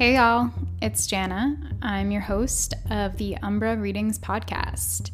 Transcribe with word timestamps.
Hey, 0.00 0.14
y'all, 0.14 0.50
it's 0.80 1.06
Jana. 1.06 1.58
I'm 1.82 2.10
your 2.10 2.22
host 2.22 2.72
of 2.88 3.18
the 3.18 3.36
Umbra 3.42 3.76
Readings 3.76 4.18
podcast. 4.18 5.10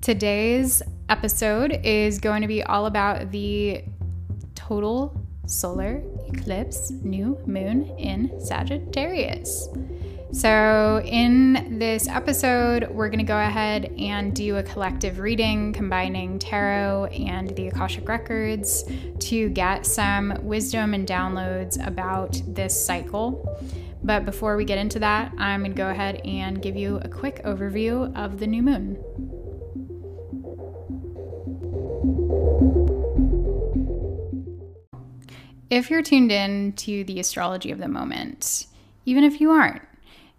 Today's 0.00 0.84
episode 1.08 1.80
is 1.82 2.20
going 2.20 2.42
to 2.42 2.46
be 2.46 2.62
all 2.62 2.86
about 2.86 3.32
the 3.32 3.82
total 4.54 5.20
solar 5.46 6.00
eclipse 6.28 6.92
new 6.92 7.40
moon 7.44 7.86
in 7.98 8.40
Sagittarius. 8.40 9.68
So, 10.30 11.02
in 11.04 11.80
this 11.80 12.06
episode, 12.06 12.88
we're 12.88 13.08
going 13.08 13.18
to 13.18 13.24
go 13.24 13.36
ahead 13.40 13.92
and 13.98 14.32
do 14.32 14.58
a 14.58 14.62
collective 14.62 15.18
reading 15.18 15.72
combining 15.72 16.38
tarot 16.38 17.06
and 17.06 17.50
the 17.56 17.66
Akashic 17.66 18.08
Records 18.08 18.84
to 19.18 19.48
get 19.48 19.86
some 19.86 20.38
wisdom 20.44 20.94
and 20.94 21.04
downloads 21.04 21.84
about 21.84 22.40
this 22.46 22.80
cycle. 22.80 23.44
But 24.02 24.24
before 24.24 24.56
we 24.56 24.64
get 24.64 24.78
into 24.78 24.98
that, 25.00 25.32
I'm 25.38 25.60
going 25.60 25.72
to 25.72 25.76
go 25.76 25.90
ahead 25.90 26.20
and 26.24 26.62
give 26.62 26.76
you 26.76 26.98
a 27.02 27.08
quick 27.08 27.42
overview 27.44 28.16
of 28.16 28.38
the 28.38 28.46
new 28.46 28.62
moon. 28.62 28.96
If 35.70 35.88
you're 35.90 36.02
tuned 36.02 36.32
in 36.32 36.72
to 36.72 37.04
the 37.04 37.20
astrology 37.20 37.70
of 37.70 37.78
the 37.78 37.88
moment, 37.88 38.66
even 39.04 39.22
if 39.22 39.40
you 39.40 39.50
aren't, 39.50 39.82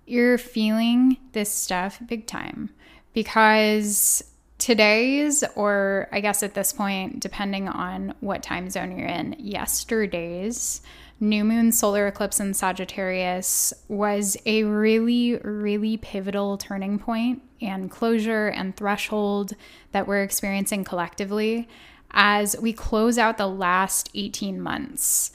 you're 0.06 0.38
feeling 0.38 1.18
this 1.32 1.50
stuff 1.50 2.00
big 2.06 2.28
time 2.28 2.70
because 3.14 4.24
today's, 4.58 5.44
or 5.56 6.10
I 6.12 6.20
guess 6.20 6.44
at 6.44 6.54
this 6.54 6.74
point, 6.74 7.22
depending 7.22 7.70
on 7.70 8.14
what 8.20 8.44
time 8.44 8.70
zone 8.70 8.98
you're 8.98 9.08
in, 9.08 9.36
yesterday's 9.40 10.82
new 11.22 11.44
moon 11.44 11.72
solar 11.72 12.08
eclipse 12.08 12.40
in 12.40 12.54
Sagittarius 12.54 13.74
was 13.88 14.36
a 14.46 14.64
really, 14.64 15.38
really 15.38 15.98
pivotal 15.98 16.58
turning 16.58 16.98
point 17.00 17.42
and 17.62 17.92
closure 17.92 18.48
and 18.48 18.76
threshold 18.76 19.54
that 19.92 20.08
we're 20.08 20.24
experiencing 20.24 20.84
collectively 20.84 21.70
as 22.12 22.56
we 22.60 22.74
close 22.74 23.18
out 23.18 23.38
the 23.38 23.48
last 23.48 24.10
18 24.16 24.60
months. 24.60 25.32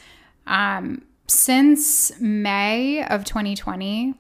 Um, 0.47 1.03
since 1.27 2.13
May 2.21 3.05
of 3.05 3.25
2020, 3.25 4.15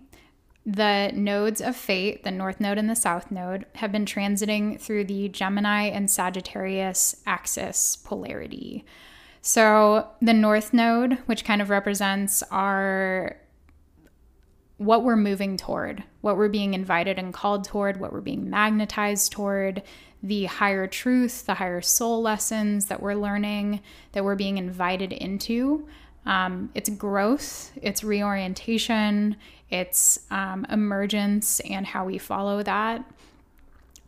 the 0.64 1.12
nodes 1.14 1.61
of 1.61 1.77
fate, 1.77 2.25
the 2.25 2.30
North 2.30 2.61
Node 2.61 2.78
and 2.78 2.91
the 2.91 2.97
South 2.97 3.30
Node, 3.30 3.67
have 3.77 3.92
been 3.92 4.05
transiting 4.05 4.80
through 4.80 5.05
the 5.05 5.28
Gemini 5.28 5.84
and 5.84 6.11
Sagittarius 6.11 7.23
axis 7.27 7.97
polarity. 7.97 8.84
So, 9.47 10.08
the 10.20 10.33
North 10.33 10.75
Node, 10.75 11.19
which 11.27 11.44
kind 11.44 11.62
of 11.62 11.70
represents 11.70 12.42
our 12.50 13.36
what 14.78 15.05
we're 15.05 15.14
moving 15.14 15.56
toward, 15.56 16.02
what 16.20 16.36
we're 16.36 16.48
being 16.48 16.75
invited 16.75 17.16
and 17.16 17.33
called 17.33 17.62
toward, 17.62 18.00
what 18.00 18.12
we're 18.12 18.20
being 18.20 18.50
magnetized 18.50 19.30
toward, 19.30 19.84
the 20.20 20.47
higher 20.47 20.89
truth, 20.89 21.47
the 21.47 21.55
higher 21.55 21.80
soul 21.80 22.20
lessons 22.22 22.86
that 22.86 23.00
we're 23.00 23.14
learning, 23.14 23.83
that 24.11 24.24
we're 24.24 24.34
being 24.34 24.58
invited 24.58 25.12
into. 25.12 25.86
Um, 26.27 26.69
it's 26.74 26.91
growth, 26.91 27.70
it's 27.80 28.02
reorientation, 28.02 29.36
it's 29.70 30.19
um, 30.33 30.67
emergence, 30.70 31.61
and 31.61 31.86
how 31.86 32.05
we 32.05 32.19
follow 32.19 32.64
that. 32.64 33.08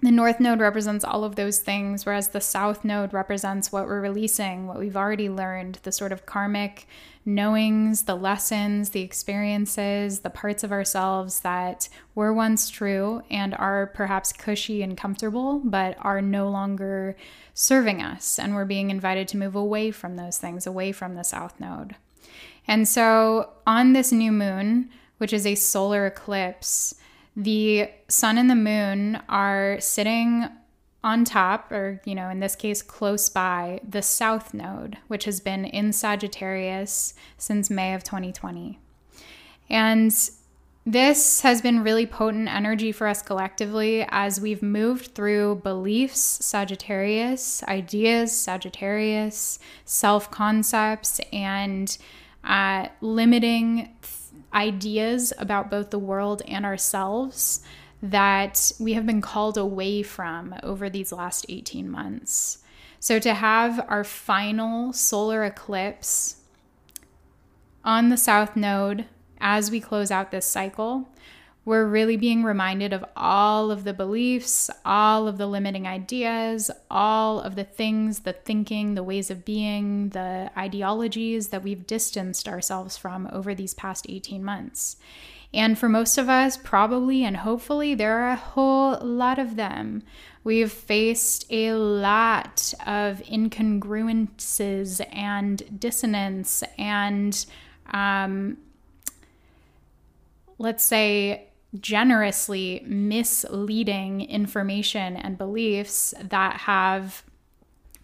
The 0.00 0.12
North 0.12 0.38
Node 0.38 0.60
represents 0.60 1.04
all 1.04 1.24
of 1.24 1.34
those 1.34 1.58
things, 1.58 2.06
whereas 2.06 2.28
the 2.28 2.40
South 2.40 2.84
Node 2.84 3.12
represents 3.12 3.72
what 3.72 3.86
we're 3.86 4.00
releasing, 4.00 4.68
what 4.68 4.78
we've 4.78 4.96
already 4.96 5.28
learned, 5.28 5.80
the 5.82 5.90
sort 5.90 6.12
of 6.12 6.24
karmic 6.24 6.86
knowings, 7.24 8.02
the 8.02 8.14
lessons, 8.14 8.90
the 8.90 9.00
experiences, 9.00 10.20
the 10.20 10.30
parts 10.30 10.62
of 10.62 10.70
ourselves 10.70 11.40
that 11.40 11.88
were 12.14 12.32
once 12.32 12.70
true 12.70 13.22
and 13.28 13.54
are 13.56 13.88
perhaps 13.88 14.32
cushy 14.32 14.82
and 14.82 14.96
comfortable, 14.96 15.60
but 15.64 15.96
are 16.00 16.22
no 16.22 16.48
longer 16.48 17.16
serving 17.52 18.00
us. 18.00 18.38
And 18.38 18.54
we're 18.54 18.64
being 18.64 18.90
invited 18.90 19.26
to 19.28 19.36
move 19.36 19.56
away 19.56 19.90
from 19.90 20.14
those 20.14 20.38
things, 20.38 20.64
away 20.64 20.92
from 20.92 21.16
the 21.16 21.24
South 21.24 21.58
Node. 21.58 21.96
And 22.68 22.86
so 22.86 23.50
on 23.66 23.94
this 23.94 24.12
new 24.12 24.30
moon, 24.30 24.90
which 25.18 25.32
is 25.32 25.44
a 25.44 25.56
solar 25.56 26.06
eclipse, 26.06 26.94
the 27.38 27.88
sun 28.08 28.36
and 28.36 28.50
the 28.50 28.56
moon 28.56 29.22
are 29.28 29.78
sitting 29.80 30.48
on 31.04 31.24
top, 31.24 31.70
or, 31.70 32.02
you 32.04 32.16
know, 32.16 32.28
in 32.28 32.40
this 32.40 32.56
case, 32.56 32.82
close 32.82 33.28
by 33.28 33.80
the 33.88 34.02
south 34.02 34.52
node, 34.52 34.98
which 35.06 35.24
has 35.24 35.38
been 35.38 35.64
in 35.64 35.92
Sagittarius 35.92 37.14
since 37.36 37.70
May 37.70 37.94
of 37.94 38.02
2020. 38.02 38.80
And 39.70 40.12
this 40.84 41.42
has 41.42 41.62
been 41.62 41.84
really 41.84 42.06
potent 42.06 42.48
energy 42.48 42.90
for 42.90 43.06
us 43.06 43.22
collectively 43.22 44.04
as 44.08 44.40
we've 44.40 44.62
moved 44.62 45.14
through 45.14 45.60
beliefs, 45.62 46.20
Sagittarius, 46.20 47.62
ideas, 47.64 48.32
Sagittarius, 48.36 49.60
self 49.84 50.28
concepts, 50.32 51.20
and 51.32 51.96
uh, 52.42 52.88
limiting 53.00 53.94
ideas 54.52 55.32
about 55.38 55.70
both 55.70 55.90
the 55.90 55.98
world 55.98 56.42
and 56.46 56.64
ourselves 56.64 57.60
that 58.02 58.72
we 58.78 58.92
have 58.94 59.06
been 59.06 59.20
called 59.20 59.58
away 59.58 60.02
from 60.02 60.54
over 60.62 60.88
these 60.88 61.12
last 61.12 61.46
18 61.48 61.90
months. 61.90 62.58
So, 63.00 63.18
to 63.18 63.34
have 63.34 63.84
our 63.88 64.04
final 64.04 64.92
solar 64.92 65.44
eclipse 65.44 66.36
on 67.84 68.08
the 68.08 68.16
South 68.16 68.56
Node 68.56 69.06
as 69.40 69.70
we 69.70 69.80
close 69.80 70.10
out 70.10 70.30
this 70.30 70.46
cycle 70.46 71.08
we're 71.68 71.86
really 71.86 72.16
being 72.16 72.42
reminded 72.42 72.94
of 72.94 73.04
all 73.14 73.70
of 73.70 73.84
the 73.84 73.92
beliefs, 73.92 74.70
all 74.86 75.28
of 75.28 75.36
the 75.36 75.46
limiting 75.46 75.86
ideas, 75.86 76.70
all 76.90 77.40
of 77.40 77.56
the 77.56 77.64
things, 77.64 78.20
the 78.20 78.32
thinking, 78.32 78.94
the 78.94 79.02
ways 79.02 79.30
of 79.30 79.44
being, 79.44 80.08
the 80.08 80.50
ideologies 80.56 81.48
that 81.48 81.62
we've 81.62 81.86
distanced 81.86 82.48
ourselves 82.48 82.96
from 82.96 83.28
over 83.30 83.54
these 83.54 83.74
past 83.74 84.06
18 84.08 84.42
months. 84.42 84.96
And 85.52 85.78
for 85.78 85.90
most 85.90 86.16
of 86.16 86.30
us, 86.30 86.56
probably 86.56 87.22
and 87.22 87.36
hopefully, 87.36 87.94
there 87.94 88.18
are 88.18 88.30
a 88.30 88.36
whole 88.36 88.98
lot 89.02 89.38
of 89.38 89.56
them. 89.56 90.02
We've 90.44 90.72
faced 90.72 91.44
a 91.50 91.74
lot 91.74 92.72
of 92.86 93.18
incongruences 93.24 95.06
and 95.12 95.78
dissonance 95.78 96.64
and, 96.78 97.44
um, 97.92 98.56
let's 100.58 100.84
say, 100.84 101.47
generously 101.78 102.82
misleading 102.86 104.22
information 104.22 105.16
and 105.16 105.36
beliefs 105.36 106.14
that 106.22 106.58
have 106.60 107.22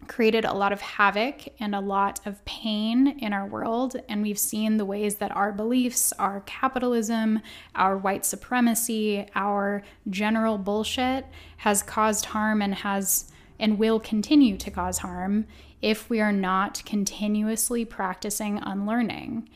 created 0.07 0.45
a 0.45 0.53
lot 0.53 0.73
of 0.73 0.81
havoc 0.81 1.49
and 1.59 1.75
a 1.75 1.81
lot 1.81 2.21
of 2.27 2.45
pain 2.45 3.19
in 3.21 3.33
our 3.33 3.47
world. 3.47 3.97
And 4.09 4.23
we've 4.23 4.39
seen 4.39 4.77
the 4.77 4.85
ways 4.85 5.17
that 5.17 5.35
our 5.35 5.53
beliefs, 5.53 6.13
our 6.19 6.43
capitalism, 6.47 7.41
our 7.75 7.97
white 7.97 8.25
supremacy, 8.25 9.27
our 9.35 9.83
general 10.11 10.59
bullshit 10.59 11.27
has 11.59 11.83
caused 11.83 12.27
harm 12.27 12.61
and 12.61 12.75
has 12.75 13.31
and 13.59 13.79
will 13.79 14.01
continue 14.01 14.57
to 14.59 14.71
cause 14.71 14.99
harm 14.99 15.47
if 15.81 16.11
we 16.11 16.21
are 16.21 16.33
not 16.33 16.83
continuously 16.85 17.85
practicing 17.85 18.59
unlearning. 18.59 19.49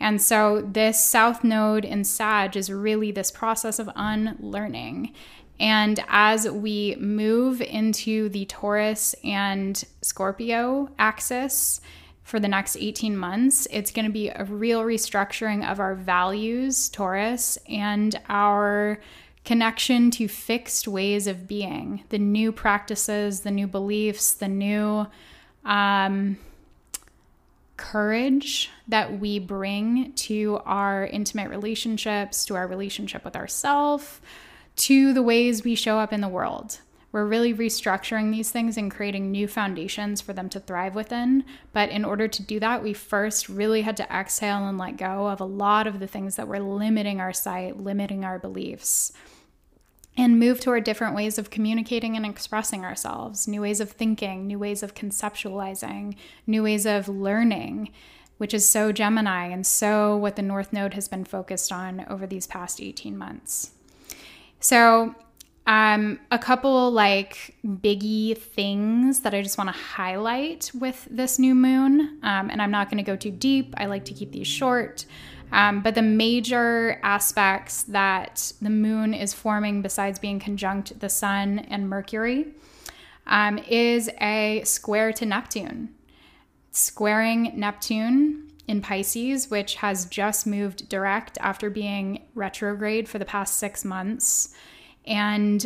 And 0.00 0.20
so, 0.20 0.60
this 0.60 1.02
South 1.02 1.44
Node 1.44 1.84
in 1.84 2.04
Sag 2.04 2.56
is 2.56 2.70
really 2.70 3.10
this 3.12 3.30
process 3.30 3.78
of 3.78 3.88
unlearning. 3.94 5.12
And 5.60 6.02
as 6.08 6.50
we 6.50 6.96
move 6.96 7.60
into 7.60 8.28
the 8.28 8.44
Taurus 8.46 9.14
and 9.22 9.82
Scorpio 10.02 10.90
axis 10.98 11.80
for 12.24 12.40
the 12.40 12.48
next 12.48 12.76
18 12.76 13.16
months, 13.16 13.68
it's 13.70 13.92
going 13.92 14.06
to 14.06 14.10
be 14.10 14.30
a 14.30 14.44
real 14.44 14.82
restructuring 14.82 15.70
of 15.70 15.78
our 15.78 15.94
values, 15.94 16.88
Taurus, 16.88 17.56
and 17.68 18.20
our 18.28 18.98
connection 19.44 20.10
to 20.10 20.26
fixed 20.26 20.88
ways 20.88 21.26
of 21.26 21.46
being, 21.46 22.02
the 22.08 22.18
new 22.18 22.50
practices, 22.50 23.40
the 23.40 23.50
new 23.50 23.66
beliefs, 23.66 24.32
the 24.32 24.48
new. 24.48 25.06
Um, 25.64 26.38
courage 27.76 28.70
that 28.88 29.18
we 29.18 29.38
bring 29.38 30.12
to 30.12 30.60
our 30.64 31.06
intimate 31.06 31.50
relationships, 31.50 32.44
to 32.46 32.54
our 32.54 32.66
relationship 32.66 33.24
with 33.24 33.36
ourselves, 33.36 34.20
to 34.76 35.12
the 35.12 35.22
ways 35.22 35.64
we 35.64 35.74
show 35.74 35.98
up 35.98 36.12
in 36.12 36.20
the 36.20 36.28
world. 36.28 36.80
We're 37.12 37.26
really 37.26 37.54
restructuring 37.54 38.32
these 38.32 38.50
things 38.50 38.76
and 38.76 38.90
creating 38.90 39.30
new 39.30 39.46
foundations 39.46 40.20
for 40.20 40.32
them 40.32 40.48
to 40.48 40.58
thrive 40.58 40.96
within. 40.96 41.44
But 41.72 41.90
in 41.90 42.04
order 42.04 42.26
to 42.26 42.42
do 42.42 42.58
that, 42.58 42.82
we 42.82 42.92
first 42.92 43.48
really 43.48 43.82
had 43.82 43.96
to 43.98 44.12
exhale 44.12 44.66
and 44.66 44.78
let 44.78 44.96
go 44.96 45.28
of 45.28 45.40
a 45.40 45.44
lot 45.44 45.86
of 45.86 46.00
the 46.00 46.08
things 46.08 46.34
that 46.34 46.48
were 46.48 46.58
limiting 46.58 47.20
our 47.20 47.32
sight, 47.32 47.78
limiting 47.80 48.24
our 48.24 48.40
beliefs 48.40 49.12
and 50.16 50.38
move 50.38 50.60
toward 50.60 50.84
different 50.84 51.14
ways 51.14 51.38
of 51.38 51.50
communicating 51.50 52.16
and 52.16 52.24
expressing 52.24 52.84
ourselves, 52.84 53.48
new 53.48 53.60
ways 53.60 53.80
of 53.80 53.90
thinking, 53.90 54.46
new 54.46 54.58
ways 54.58 54.82
of 54.82 54.94
conceptualizing, 54.94 56.16
new 56.46 56.62
ways 56.62 56.86
of 56.86 57.08
learning. 57.08 57.90
which 58.36 58.52
is 58.52 58.68
so 58.68 58.90
Gemini 58.90 59.46
and 59.46 59.64
so 59.64 60.16
what 60.16 60.34
the 60.34 60.42
North 60.42 60.72
Node 60.72 60.94
has 60.94 61.06
been 61.06 61.24
focused 61.24 61.70
on 61.70 62.04
over 62.10 62.26
these 62.26 62.48
past 62.48 62.80
18 62.80 63.16
months. 63.16 63.70
So, 64.58 65.14
um, 65.66 66.18
a 66.30 66.38
couple 66.38 66.90
like 66.90 67.54
biggie 67.64 68.36
things 68.36 69.20
that 69.20 69.34
I 69.34 69.40
just 69.40 69.56
want 69.56 69.68
to 69.68 69.78
highlight 69.78 70.70
with 70.74 71.06
this 71.10 71.38
new 71.38 71.54
moon, 71.54 72.18
um, 72.22 72.50
and 72.50 72.60
I'm 72.60 72.70
not 72.70 72.90
going 72.90 73.02
to 73.02 73.04
go 73.04 73.16
too 73.16 73.30
deep. 73.30 73.72
I 73.78 73.86
like 73.86 74.04
to 74.06 74.12
keep 74.12 74.32
these 74.32 74.46
short. 74.46 75.06
Um, 75.54 75.82
but 75.82 75.94
the 75.94 76.02
major 76.02 76.98
aspects 77.04 77.84
that 77.84 78.52
the 78.60 78.70
moon 78.70 79.14
is 79.14 79.32
forming, 79.32 79.82
besides 79.82 80.18
being 80.18 80.40
conjunct 80.40 80.98
the 80.98 81.08
sun 81.08 81.60
and 81.60 81.88
Mercury, 81.88 82.48
um, 83.28 83.58
is 83.58 84.10
a 84.20 84.62
square 84.64 85.12
to 85.12 85.24
Neptune. 85.24 85.94
Squaring 86.72 87.52
Neptune 87.54 88.50
in 88.66 88.80
Pisces, 88.80 89.48
which 89.48 89.76
has 89.76 90.06
just 90.06 90.44
moved 90.44 90.88
direct 90.88 91.38
after 91.40 91.70
being 91.70 92.24
retrograde 92.34 93.08
for 93.08 93.20
the 93.20 93.24
past 93.24 93.56
six 93.56 93.84
months. 93.84 94.52
And 95.06 95.64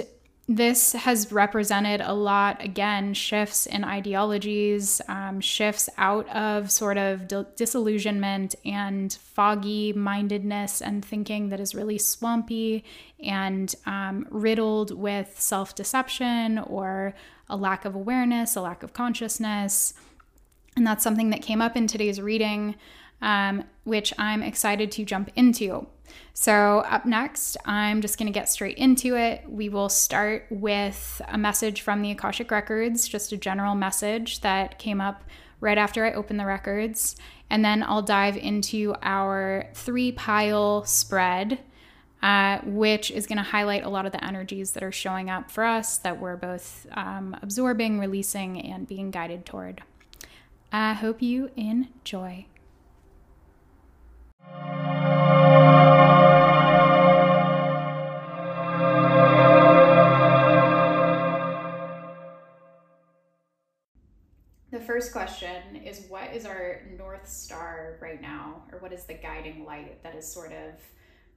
this 0.50 0.94
has 0.94 1.30
represented 1.30 2.00
a 2.00 2.14
lot, 2.14 2.64
again, 2.64 3.12
shifts 3.12 3.66
in 3.66 3.84
ideologies, 3.84 5.02
um, 5.06 5.42
shifts 5.42 5.90
out 5.98 6.26
of 6.30 6.70
sort 6.70 6.96
of 6.96 7.28
disillusionment 7.54 8.54
and 8.64 9.12
foggy 9.12 9.92
mindedness 9.92 10.80
and 10.80 11.04
thinking 11.04 11.50
that 11.50 11.60
is 11.60 11.74
really 11.74 11.98
swampy 11.98 12.82
and 13.22 13.74
um, 13.84 14.26
riddled 14.30 14.98
with 14.98 15.38
self 15.38 15.74
deception 15.74 16.58
or 16.58 17.14
a 17.50 17.56
lack 17.56 17.84
of 17.84 17.94
awareness, 17.94 18.56
a 18.56 18.62
lack 18.62 18.82
of 18.82 18.94
consciousness. 18.94 19.92
And 20.76 20.86
that's 20.86 21.04
something 21.04 21.28
that 21.28 21.42
came 21.42 21.60
up 21.60 21.76
in 21.76 21.86
today's 21.86 22.22
reading, 22.22 22.74
um, 23.20 23.64
which 23.84 24.14
I'm 24.16 24.42
excited 24.42 24.90
to 24.92 25.04
jump 25.04 25.30
into. 25.36 25.88
So, 26.34 26.78
up 26.80 27.04
next, 27.04 27.56
I'm 27.64 28.00
just 28.00 28.18
going 28.18 28.32
to 28.32 28.32
get 28.32 28.48
straight 28.48 28.78
into 28.78 29.16
it. 29.16 29.44
We 29.48 29.68
will 29.68 29.88
start 29.88 30.46
with 30.50 31.20
a 31.28 31.36
message 31.36 31.80
from 31.80 32.02
the 32.02 32.10
Akashic 32.12 32.50
Records, 32.50 33.08
just 33.08 33.32
a 33.32 33.36
general 33.36 33.74
message 33.74 34.40
that 34.40 34.78
came 34.78 35.00
up 35.00 35.24
right 35.60 35.78
after 35.78 36.04
I 36.04 36.12
opened 36.12 36.38
the 36.38 36.46
records. 36.46 37.16
And 37.50 37.64
then 37.64 37.82
I'll 37.82 38.02
dive 38.02 38.36
into 38.36 38.94
our 39.02 39.66
three 39.74 40.12
pile 40.12 40.84
spread, 40.84 41.58
uh, 42.22 42.58
which 42.64 43.10
is 43.10 43.26
going 43.26 43.38
to 43.38 43.42
highlight 43.42 43.84
a 43.84 43.88
lot 43.88 44.06
of 44.06 44.12
the 44.12 44.22
energies 44.24 44.72
that 44.72 44.82
are 44.82 44.92
showing 44.92 45.30
up 45.30 45.50
for 45.50 45.64
us 45.64 45.98
that 45.98 46.20
we're 46.20 46.36
both 46.36 46.86
um, 46.92 47.36
absorbing, 47.42 47.98
releasing, 47.98 48.60
and 48.60 48.86
being 48.86 49.10
guided 49.10 49.46
toward. 49.46 49.82
I 50.70 50.92
hope 50.92 51.22
you 51.22 51.50
enjoy. 51.56 52.46
First 64.88 65.12
question 65.12 65.76
is 65.84 66.06
what 66.08 66.34
is 66.34 66.46
our 66.46 66.80
North 66.96 67.28
Star 67.28 67.98
right 68.00 68.22
now, 68.22 68.62
or 68.72 68.78
what 68.78 68.90
is 68.90 69.04
the 69.04 69.12
guiding 69.12 69.66
light 69.66 70.02
that 70.02 70.14
is 70.14 70.26
sort 70.26 70.50
of 70.50 70.80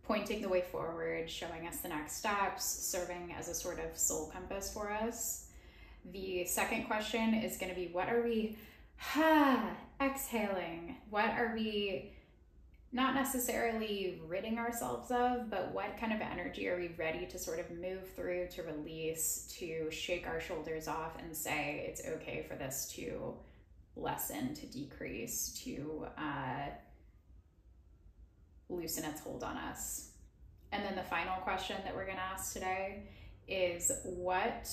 pointing 0.03 0.41
the 0.41 0.47
way 0.47 0.63
forward, 0.71 1.29
showing 1.29 1.67
us 1.67 1.79
the 1.79 1.89
next 1.89 2.15
steps, 2.15 2.63
serving 2.63 3.35
as 3.37 3.49
a 3.49 3.53
sort 3.53 3.77
of 3.79 3.97
soul 3.97 4.31
compass 4.31 4.73
for 4.73 4.89
us? 4.89 5.49
The 6.13 6.45
second 6.45 6.85
question 6.85 7.33
is 7.33 7.57
going 7.57 7.69
to 7.69 7.75
be 7.75 7.89
what 7.91 8.07
are 8.07 8.21
we 8.21 8.57
ha, 8.95 9.75
exhaling? 10.01 10.95
What 11.09 11.31
are 11.31 11.51
we 11.53 12.13
not 12.93 13.15
necessarily 13.15 14.21
ridding 14.27 14.59
ourselves 14.59 15.11
of, 15.11 15.49
but 15.49 15.71
what 15.73 15.97
kind 15.97 16.11
of 16.11 16.19
energy 16.19 16.67
are 16.67 16.77
we 16.77 16.89
ready 16.97 17.25
to 17.25 17.39
sort 17.39 17.59
of 17.59 17.71
move 17.71 18.09
through, 18.15 18.47
to 18.49 18.63
release, 18.63 19.47
to 19.59 19.89
shake 19.89 20.27
our 20.27 20.41
shoulders 20.41 20.89
off 20.89 21.17
and 21.17 21.35
say 21.35 21.85
it's 21.87 22.05
okay 22.05 22.45
for 22.47 22.55
this 22.55 22.91
to 22.93 23.33
lessen, 23.95 24.53
to 24.55 24.65
decrease, 24.65 25.57
to 25.63 26.05
uh, 26.17 26.67
loosen 28.69 29.05
its 29.05 29.21
hold 29.21 29.43
on 29.43 29.55
us? 29.55 30.09
And 30.73 30.83
then 30.83 30.95
the 30.95 31.03
final 31.03 31.35
question 31.37 31.77
that 31.85 31.95
we're 31.95 32.05
going 32.05 32.17
to 32.17 32.23
ask 32.23 32.51
today 32.51 33.03
is 33.47 33.89
what 34.03 34.69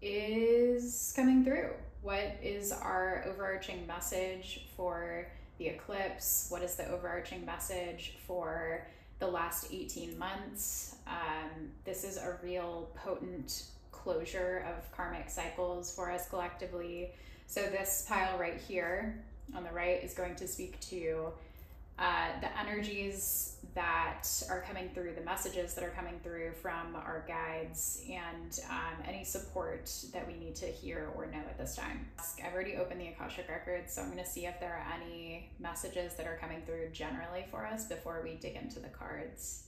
is 0.00 1.12
coming 1.16 1.44
through? 1.44 1.70
What 2.02 2.36
is 2.40 2.70
our 2.70 3.24
overarching 3.26 3.84
message 3.84 4.68
for 4.76 5.26
the 5.58 5.66
eclipse? 5.66 6.46
What 6.48 6.62
is 6.62 6.76
the 6.76 6.88
overarching 6.88 7.44
message 7.44 8.14
for 8.26 8.86
the 9.18 9.26
last 9.26 9.68
18 9.72 10.18
months? 10.18 10.96
Um, 11.06 11.70
this 11.84 12.04
is 12.04 12.16
a 12.16 12.38
real 12.42 12.90
potent 12.94 13.64
closure 13.90 14.64
of 14.68 14.90
karmic 14.92 15.28
cycles 15.28 15.94
for 15.94 16.10
us 16.10 16.28
collectively. 16.28 17.10
So, 17.46 17.62
this 17.62 18.06
pile 18.08 18.38
right 18.38 18.60
here 18.60 19.22
on 19.54 19.64
the 19.64 19.70
right 19.70 20.02
is 20.02 20.14
going 20.14 20.36
to 20.36 20.46
speak 20.46 20.78
to 20.80 21.32
uh, 21.98 22.28
the 22.40 22.58
energies 22.58 23.56
that 23.74 24.24
are 24.48 24.60
coming 24.62 24.88
through, 24.94 25.14
the 25.14 25.24
messages 25.24 25.74
that 25.74 25.84
are 25.84 25.90
coming 25.90 26.18
through 26.22 26.52
from 26.62 26.94
our 26.94 27.24
guides, 27.26 28.02
and 28.08 28.60
um, 28.70 29.02
any 29.06 29.24
support 29.24 29.90
that 30.12 30.26
we 30.26 30.34
need 30.34 30.54
to 30.54 30.66
hear 30.66 31.10
or 31.16 31.26
know 31.26 31.38
at 31.38 31.58
this 31.58 31.76
time. 31.76 32.06
I've 32.44 32.54
already 32.54 32.76
opened 32.76 33.00
the 33.00 33.08
Akashic 33.08 33.48
Records, 33.48 33.92
so 33.92 34.02
I'm 34.02 34.10
going 34.10 34.22
to 34.22 34.28
see 34.28 34.46
if 34.46 34.58
there 34.60 34.74
are 34.74 35.00
any 35.00 35.50
messages 35.58 36.14
that 36.14 36.26
are 36.26 36.38
coming 36.40 36.62
through 36.66 36.90
generally 36.92 37.46
for 37.50 37.66
us 37.66 37.86
before 37.86 38.20
we 38.24 38.34
dig 38.34 38.56
into 38.56 38.78
the 38.80 38.88
cards. 38.88 39.64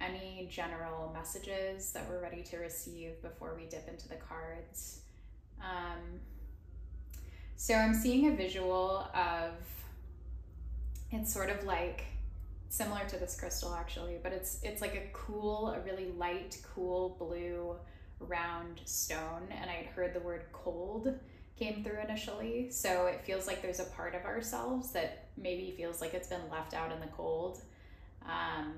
Any 0.00 0.48
general 0.50 1.10
messages 1.12 1.92
that 1.92 2.08
we're 2.08 2.20
ready 2.20 2.42
to 2.42 2.58
receive 2.58 3.22
before 3.22 3.56
we 3.56 3.66
dip 3.66 3.88
into 3.88 4.08
the 4.08 4.16
cards. 4.16 5.00
Um, 5.60 6.20
so 7.56 7.74
I'm 7.74 7.94
seeing 7.94 8.32
a 8.32 8.36
visual 8.36 9.08
of 9.14 9.52
it's 11.20 11.32
sort 11.32 11.50
of 11.50 11.64
like 11.64 12.04
similar 12.68 13.04
to 13.08 13.16
this 13.16 13.38
crystal 13.38 13.74
actually, 13.74 14.18
but 14.22 14.32
it's 14.32 14.60
it's 14.62 14.80
like 14.80 14.94
a 14.94 15.08
cool, 15.12 15.68
a 15.68 15.80
really 15.80 16.12
light, 16.16 16.58
cool 16.74 17.16
blue 17.18 17.76
round 18.20 18.80
stone. 18.84 19.48
And 19.50 19.70
I'd 19.70 19.86
heard 19.86 20.14
the 20.14 20.20
word 20.20 20.44
cold 20.52 21.14
came 21.58 21.82
through 21.82 22.00
initially. 22.04 22.70
So 22.70 23.06
it 23.06 23.24
feels 23.24 23.46
like 23.46 23.62
there's 23.62 23.80
a 23.80 23.84
part 23.84 24.14
of 24.14 24.24
ourselves 24.24 24.92
that 24.92 25.28
maybe 25.36 25.74
feels 25.76 26.00
like 26.00 26.14
it's 26.14 26.28
been 26.28 26.50
left 26.50 26.74
out 26.74 26.92
in 26.92 27.00
the 27.00 27.06
cold. 27.06 27.62
Um, 28.24 28.74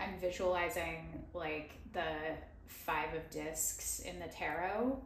I'm 0.00 0.18
visualizing 0.20 1.24
like 1.34 1.72
the 1.92 2.02
five 2.66 3.14
of 3.14 3.28
discs 3.30 4.00
in 4.00 4.18
the 4.18 4.26
tarot, 4.26 4.98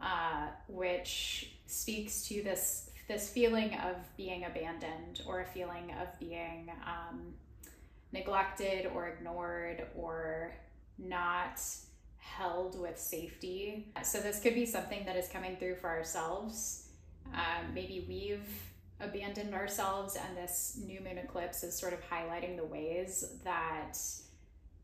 uh, 0.00 0.48
which 0.68 1.52
speaks 1.66 2.26
to 2.28 2.42
this 2.42 2.90
this 3.08 3.28
feeling 3.28 3.74
of 3.74 3.96
being 4.16 4.44
abandoned 4.44 5.22
or 5.26 5.40
a 5.40 5.46
feeling 5.46 5.94
of 6.00 6.18
being 6.18 6.70
um, 6.86 7.34
neglected 8.12 8.90
or 8.94 9.08
ignored 9.08 9.86
or 9.94 10.54
not 10.98 11.60
held 12.18 12.80
with 12.80 12.98
safety. 12.98 13.92
So, 14.02 14.20
this 14.20 14.40
could 14.40 14.54
be 14.54 14.66
something 14.66 15.04
that 15.04 15.16
is 15.16 15.28
coming 15.28 15.56
through 15.56 15.76
for 15.76 15.88
ourselves. 15.88 16.88
Um, 17.34 17.74
maybe 17.74 18.04
we've 18.08 18.48
abandoned 19.00 19.54
ourselves, 19.54 20.16
and 20.16 20.36
this 20.36 20.80
new 20.84 21.00
moon 21.00 21.18
eclipse 21.18 21.62
is 21.62 21.76
sort 21.76 21.92
of 21.92 22.00
highlighting 22.08 22.56
the 22.56 22.64
ways 22.64 23.24
that 23.44 23.98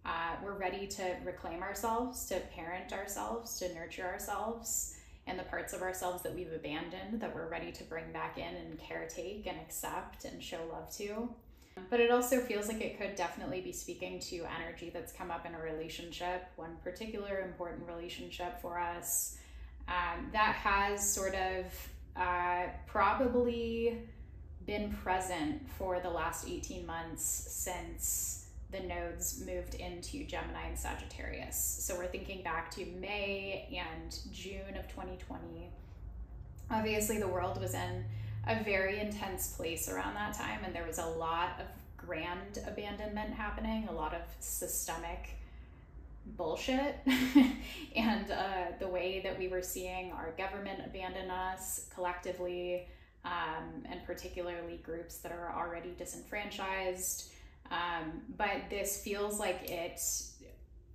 uh, 0.05 0.37
we're 0.43 0.59
ready 0.59 0.87
to 0.87 1.17
reclaim 1.25 1.63
ourselves, 1.63 2.27
to 2.27 2.41
parent 2.55 2.93
ourselves, 2.93 3.59
to 3.61 3.73
nurture 3.75 4.05
ourselves 4.05 4.97
and 5.27 5.39
the 5.39 5.45
parts 5.45 5.73
of 5.73 5.83
ourselves 5.83 6.23
that 6.23 6.35
we've 6.35 6.53
abandoned 6.53 7.21
that 7.21 7.35
we're 7.35 7.49
ready 7.49 7.71
to 7.73 7.85
bring 7.85 8.11
back 8.13 8.39
in 8.39 8.55
and 8.55 8.79
caretake 8.79 9.47
and 9.47 9.59
accept 9.59 10.25
and 10.25 10.43
show 10.43 10.61
love 10.73 10.91
to. 10.97 11.29
But 11.89 12.01
it 12.01 12.11
also 12.11 12.41
feels 12.41 12.69
like 12.69 12.81
it 12.81 12.99
could 12.99 13.15
definitely 13.15 13.61
be 13.61 13.73
speaking 13.73 14.19
to 14.21 14.45
energy 14.61 14.91
that's 14.93 15.13
come 15.13 15.31
up 15.31 15.47
in 15.47 15.55
a 15.55 15.61
relationship, 15.61 16.47
one 16.57 16.77
particular 16.83 17.41
important 17.41 17.87
relationship 17.87 18.61
for 18.61 18.79
us 18.79 19.39
um, 19.89 20.29
that 20.33 20.55
has 20.55 21.09
sort 21.09 21.35
of 21.35 21.89
uh, 22.17 22.67
probably 22.87 23.99
been 24.67 24.93
present 24.93 25.69
for 25.79 26.01
the 26.01 26.11
last 26.11 26.49
18 26.49 26.87
months 26.87 27.25
since 27.25 28.40
the 28.73 28.81
nodes 28.81 29.43
moved 29.45 29.75
into 29.75 30.25
Gemini 30.25 30.69
and 30.69 30.79
Sagittarius. 30.79 31.57
So 31.81 31.97
we're 31.97 32.07
thinking 32.07 32.43
back 32.43 32.71
to 32.73 32.87
May 33.01 33.69
and 33.73 34.17
June 34.33 34.77
of 34.77 34.87
2020. 34.89 35.69
Obviously, 36.71 37.19
the 37.19 37.27
world 37.27 37.61
was 37.61 37.75
in 37.75 38.05
a 38.47 38.63
very 38.63 39.01
intense 39.01 39.49
place 39.49 39.89
around 39.89 40.15
that 40.15 40.35
time, 40.35 40.61
and 40.65 40.75
there 40.75 40.87
was 40.87 40.99
a 40.99 41.07
lot 41.07 41.61
of 41.61 41.67
grand 41.97 42.59
abandonment 42.67 43.35
happening, 43.35 43.89
a 43.89 43.93
lot 43.93 44.15
of 44.15 44.23
systemic 44.39 45.37
bullshit. 46.37 46.97
and 47.97 48.31
uh, 48.31 48.45
the 48.79 48.89
way 48.89 49.21
that 49.25 49.39
we 49.39 49.49
were 49.49 49.63
seeing 49.63 50.13
our 50.13 50.33
government 50.39 50.81
abandon 50.85 51.31
us 51.31 51.89
collectively, 51.93 52.87
um, 53.25 53.85
and 53.91 54.05
particularly 54.07 54.81
groups 54.85 55.19
that 55.19 55.33
are 55.33 55.53
already 55.57 55.93
disenfranchised. 55.99 57.33
Um, 57.71 58.23
but 58.37 58.69
this 58.69 59.03
feels 59.03 59.39
like 59.39 59.71
it 59.71 60.01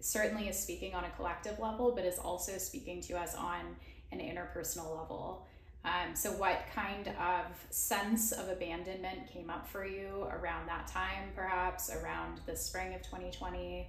certainly 0.01 0.49
is 0.49 0.59
speaking 0.59 0.93
on 0.93 1.03
a 1.03 1.09
collective 1.11 1.59
level, 1.59 1.93
but 1.95 2.05
is 2.05 2.19
also 2.19 2.57
speaking 2.57 3.01
to 3.01 3.17
us 3.17 3.35
on 3.35 3.75
an 4.11 4.19
interpersonal 4.19 4.97
level. 4.97 5.47
Um, 5.85 6.15
so, 6.15 6.31
what 6.31 6.61
kind 6.73 7.07
of 7.07 7.45
sense 7.69 8.31
of 8.31 8.49
abandonment 8.49 9.27
came 9.31 9.49
up 9.49 9.67
for 9.67 9.85
you 9.85 10.27
around 10.31 10.67
that 10.67 10.87
time, 10.87 11.29
perhaps 11.35 11.91
around 11.91 12.41
the 12.47 12.55
spring 12.55 12.93
of 12.95 13.03
2020? 13.03 13.87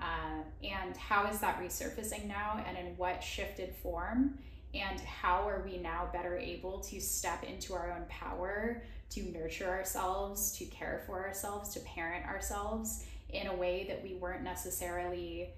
Uh, 0.00 0.42
and 0.62 0.96
how 0.96 1.26
is 1.26 1.40
that 1.40 1.60
resurfacing 1.60 2.26
now, 2.26 2.62
and 2.66 2.76
in 2.76 2.96
what 2.96 3.22
shifted 3.22 3.74
form? 3.82 4.38
And 4.74 5.00
how 5.00 5.48
are 5.48 5.62
we 5.64 5.78
now 5.78 6.10
better 6.12 6.36
able 6.36 6.80
to 6.80 7.00
step 7.00 7.42
into 7.42 7.72
our 7.72 7.92
own 7.92 8.04
power, 8.10 8.82
to 9.10 9.22
nurture 9.32 9.68
ourselves, 9.68 10.52
to 10.58 10.64
care 10.66 11.02
for 11.06 11.24
ourselves, 11.26 11.72
to 11.74 11.80
parent 11.80 12.26
ourselves 12.26 13.04
in 13.30 13.46
a 13.46 13.54
way 13.54 13.84
that 13.88 14.02
we 14.02 14.14
weren't 14.14 14.42
necessarily 14.42 15.50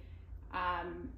um, 0.52 1.10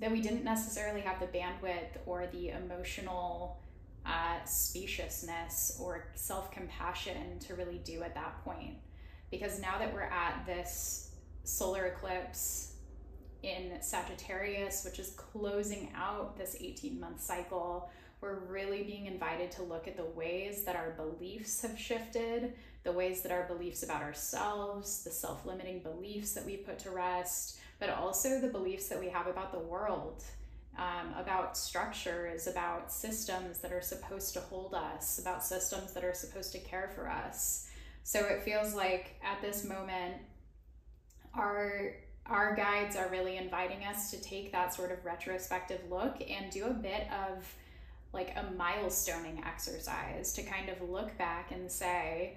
that 0.00 0.12
we 0.12 0.20
didn't 0.20 0.44
necessarily 0.44 1.00
have 1.00 1.18
the 1.18 1.26
bandwidth 1.26 1.96
or 2.06 2.26
the 2.32 2.50
emotional 2.50 3.58
uh, 4.06 4.42
spaciousness 4.44 5.76
or 5.80 6.08
self 6.14 6.50
compassion 6.50 7.38
to 7.40 7.54
really 7.54 7.78
do 7.84 8.02
at 8.02 8.14
that 8.14 8.42
point. 8.44 8.74
Because 9.30 9.60
now 9.60 9.78
that 9.78 9.92
we're 9.92 10.02
at 10.02 10.46
this 10.46 11.10
solar 11.44 11.86
eclipse 11.86 12.74
in 13.42 13.80
Sagittarius, 13.80 14.84
which 14.84 14.98
is 14.98 15.10
closing 15.10 15.90
out 15.94 16.38
this 16.38 16.56
18 16.58 16.98
month 16.98 17.20
cycle, 17.20 17.90
we're 18.20 18.40
really 18.40 18.82
being 18.82 19.06
invited 19.06 19.50
to 19.52 19.62
look 19.62 19.86
at 19.86 19.96
the 19.96 20.04
ways 20.04 20.64
that 20.64 20.76
our 20.76 20.90
beliefs 20.90 21.62
have 21.62 21.78
shifted, 21.78 22.52
the 22.82 22.92
ways 22.92 23.22
that 23.22 23.30
our 23.32 23.44
beliefs 23.44 23.82
about 23.82 24.02
ourselves, 24.02 25.04
the 25.04 25.10
self 25.10 25.46
limiting 25.46 25.80
beliefs 25.80 26.32
that 26.32 26.44
we 26.44 26.56
put 26.56 26.78
to 26.80 26.90
rest, 26.90 27.58
but 27.78 27.90
also 27.90 28.40
the 28.40 28.48
beliefs 28.48 28.88
that 28.88 28.98
we 28.98 29.08
have 29.08 29.28
about 29.28 29.52
the 29.52 29.58
world, 29.58 30.24
um, 30.76 31.14
about 31.16 31.56
structures, 31.56 32.46
about 32.48 32.90
systems 32.90 33.58
that 33.58 33.72
are 33.72 33.82
supposed 33.82 34.34
to 34.34 34.40
hold 34.40 34.74
us, 34.74 35.18
about 35.18 35.44
systems 35.44 35.92
that 35.92 36.04
are 36.04 36.14
supposed 36.14 36.52
to 36.52 36.58
care 36.58 36.90
for 36.94 37.08
us. 37.08 37.68
So 38.02 38.20
it 38.20 38.42
feels 38.42 38.74
like 38.74 39.20
at 39.22 39.40
this 39.42 39.64
moment, 39.64 40.14
our 41.34 41.94
our 42.26 42.54
guides 42.54 42.94
are 42.94 43.08
really 43.08 43.38
inviting 43.38 43.84
us 43.84 44.10
to 44.10 44.20
take 44.20 44.52
that 44.52 44.74
sort 44.74 44.92
of 44.92 45.02
retrospective 45.04 45.80
look 45.88 46.22
and 46.28 46.50
do 46.52 46.66
a 46.66 46.74
bit 46.74 47.06
of 47.10 47.54
like 48.12 48.34
a 48.36 48.44
milestoning 48.58 49.44
exercise 49.46 50.32
to 50.34 50.42
kind 50.42 50.68
of 50.68 50.88
look 50.88 51.16
back 51.18 51.52
and 51.52 51.70
say, 51.70 52.36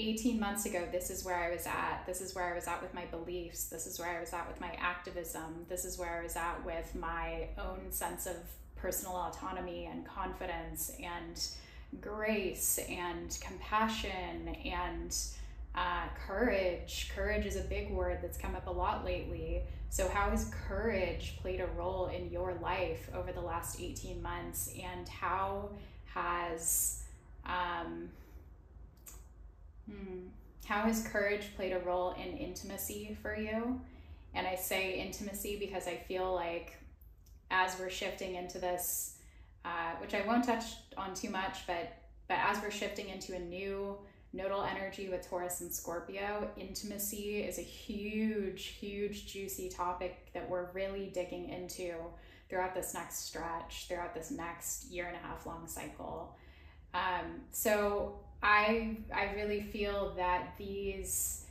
18 0.00 0.40
months 0.40 0.66
ago, 0.66 0.88
this 0.90 1.08
is 1.08 1.24
where 1.24 1.36
I 1.36 1.52
was 1.52 1.66
at. 1.66 2.02
This 2.04 2.20
is 2.20 2.34
where 2.34 2.52
I 2.52 2.54
was 2.54 2.66
at 2.66 2.82
with 2.82 2.92
my 2.94 3.04
beliefs. 3.06 3.66
This 3.66 3.86
is 3.86 3.98
where 4.00 4.16
I 4.16 4.20
was 4.20 4.32
at 4.32 4.48
with 4.48 4.60
my 4.60 4.72
activism. 4.80 5.66
This 5.68 5.84
is 5.84 5.98
where 5.98 6.18
I 6.18 6.22
was 6.22 6.34
at 6.34 6.64
with 6.64 6.94
my 6.96 7.48
own 7.58 7.90
sense 7.92 8.26
of 8.26 8.36
personal 8.74 9.14
autonomy 9.14 9.86
and 9.86 10.04
confidence 10.04 10.90
and 11.00 11.40
grace 12.00 12.80
and 12.88 13.38
compassion 13.40 14.56
and 14.64 15.16
uh, 15.74 16.06
courage. 16.26 17.10
Courage 17.14 17.46
is 17.46 17.56
a 17.56 17.62
big 17.62 17.90
word 17.90 18.18
that's 18.22 18.38
come 18.38 18.54
up 18.54 18.66
a 18.66 18.70
lot 18.70 19.04
lately. 19.04 19.62
So, 19.90 20.08
how 20.08 20.30
has 20.30 20.50
courage 20.68 21.36
played 21.40 21.60
a 21.60 21.66
role 21.66 22.06
in 22.06 22.30
your 22.30 22.54
life 22.62 23.08
over 23.14 23.32
the 23.32 23.40
last 23.40 23.80
18 23.80 24.22
months? 24.22 24.72
And 24.82 25.08
how 25.08 25.70
has, 26.06 27.02
um, 27.46 28.08
hmm, 29.88 30.26
how 30.64 30.82
has 30.82 31.06
courage 31.06 31.54
played 31.56 31.72
a 31.72 31.80
role 31.80 32.12
in 32.12 32.36
intimacy 32.36 33.16
for 33.20 33.36
you? 33.36 33.80
And 34.34 34.46
I 34.46 34.56
say 34.56 35.00
intimacy 35.00 35.56
because 35.58 35.86
I 35.86 35.96
feel 35.96 36.32
like 36.34 36.76
as 37.50 37.78
we're 37.78 37.90
shifting 37.90 38.34
into 38.34 38.58
this, 38.58 39.16
uh, 39.64 39.92
which 40.00 40.14
I 40.14 40.26
won't 40.26 40.44
touch 40.44 40.64
on 40.96 41.14
too 41.14 41.30
much, 41.30 41.66
but 41.66 41.92
but 42.26 42.38
as 42.38 42.60
we're 42.62 42.70
shifting 42.70 43.10
into 43.10 43.34
a 43.34 43.38
new 43.38 43.98
nodal 44.34 44.64
energy 44.64 45.08
with 45.08 45.26
Taurus 45.28 45.60
and 45.60 45.72
Scorpio, 45.72 46.50
intimacy 46.56 47.42
is 47.42 47.58
a 47.58 47.62
huge, 47.62 48.66
huge, 48.66 49.26
juicy 49.26 49.68
topic 49.68 50.26
that 50.34 50.48
we're 50.50 50.70
really 50.72 51.10
digging 51.14 51.48
into 51.48 51.94
throughout 52.48 52.74
this 52.74 52.92
next 52.94 53.26
stretch, 53.26 53.86
throughout 53.88 54.14
this 54.14 54.30
next 54.30 54.90
year 54.90 55.06
and 55.06 55.16
a 55.16 55.20
half 55.20 55.46
long 55.46 55.66
cycle. 55.66 56.36
Um, 56.92 57.42
so 57.50 58.18
I 58.42 58.98
I 59.14 59.32
really 59.34 59.62
feel 59.62 60.14
that 60.16 60.54
these 60.58 61.46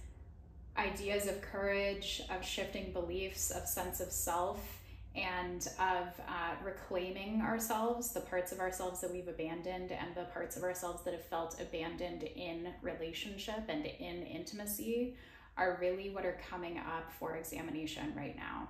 ideas 0.78 1.28
of 1.28 1.42
courage, 1.42 2.22
of 2.30 2.46
shifting 2.46 2.92
beliefs, 2.92 3.52
of 3.52 3.66
sense 3.68 4.00
of 4.00 4.12
self, 4.12 4.80
and 5.16 5.68
of 5.80 6.08
uh, 6.28 6.56
reclaiming 6.64 7.42
ourselves, 7.42 8.14
the 8.14 8.20
parts 8.20 8.52
of 8.52 8.60
ourselves 8.60 9.02
that 9.02 9.12
we've 9.12 9.28
abandoned, 9.28 9.92
and 9.92 10.16
the 10.16 10.26
parts 10.34 10.58
of 10.58 10.64
ourselves 10.64 11.04
that 11.04 11.14
have 11.14 11.26
felt 11.26 11.60
abandoned 11.62 12.24
in 12.24 12.70
relationship 12.82 13.64
and 13.68 13.86
in 13.86 14.24
intimacy, 14.24 15.16
are 15.56 15.78
really 15.80 16.10
what 16.10 16.26
are 16.26 16.40
coming 16.50 16.80
up 16.80 17.12
for 17.20 17.36
examination 17.36 18.12
right 18.16 18.36
now. 18.36 18.68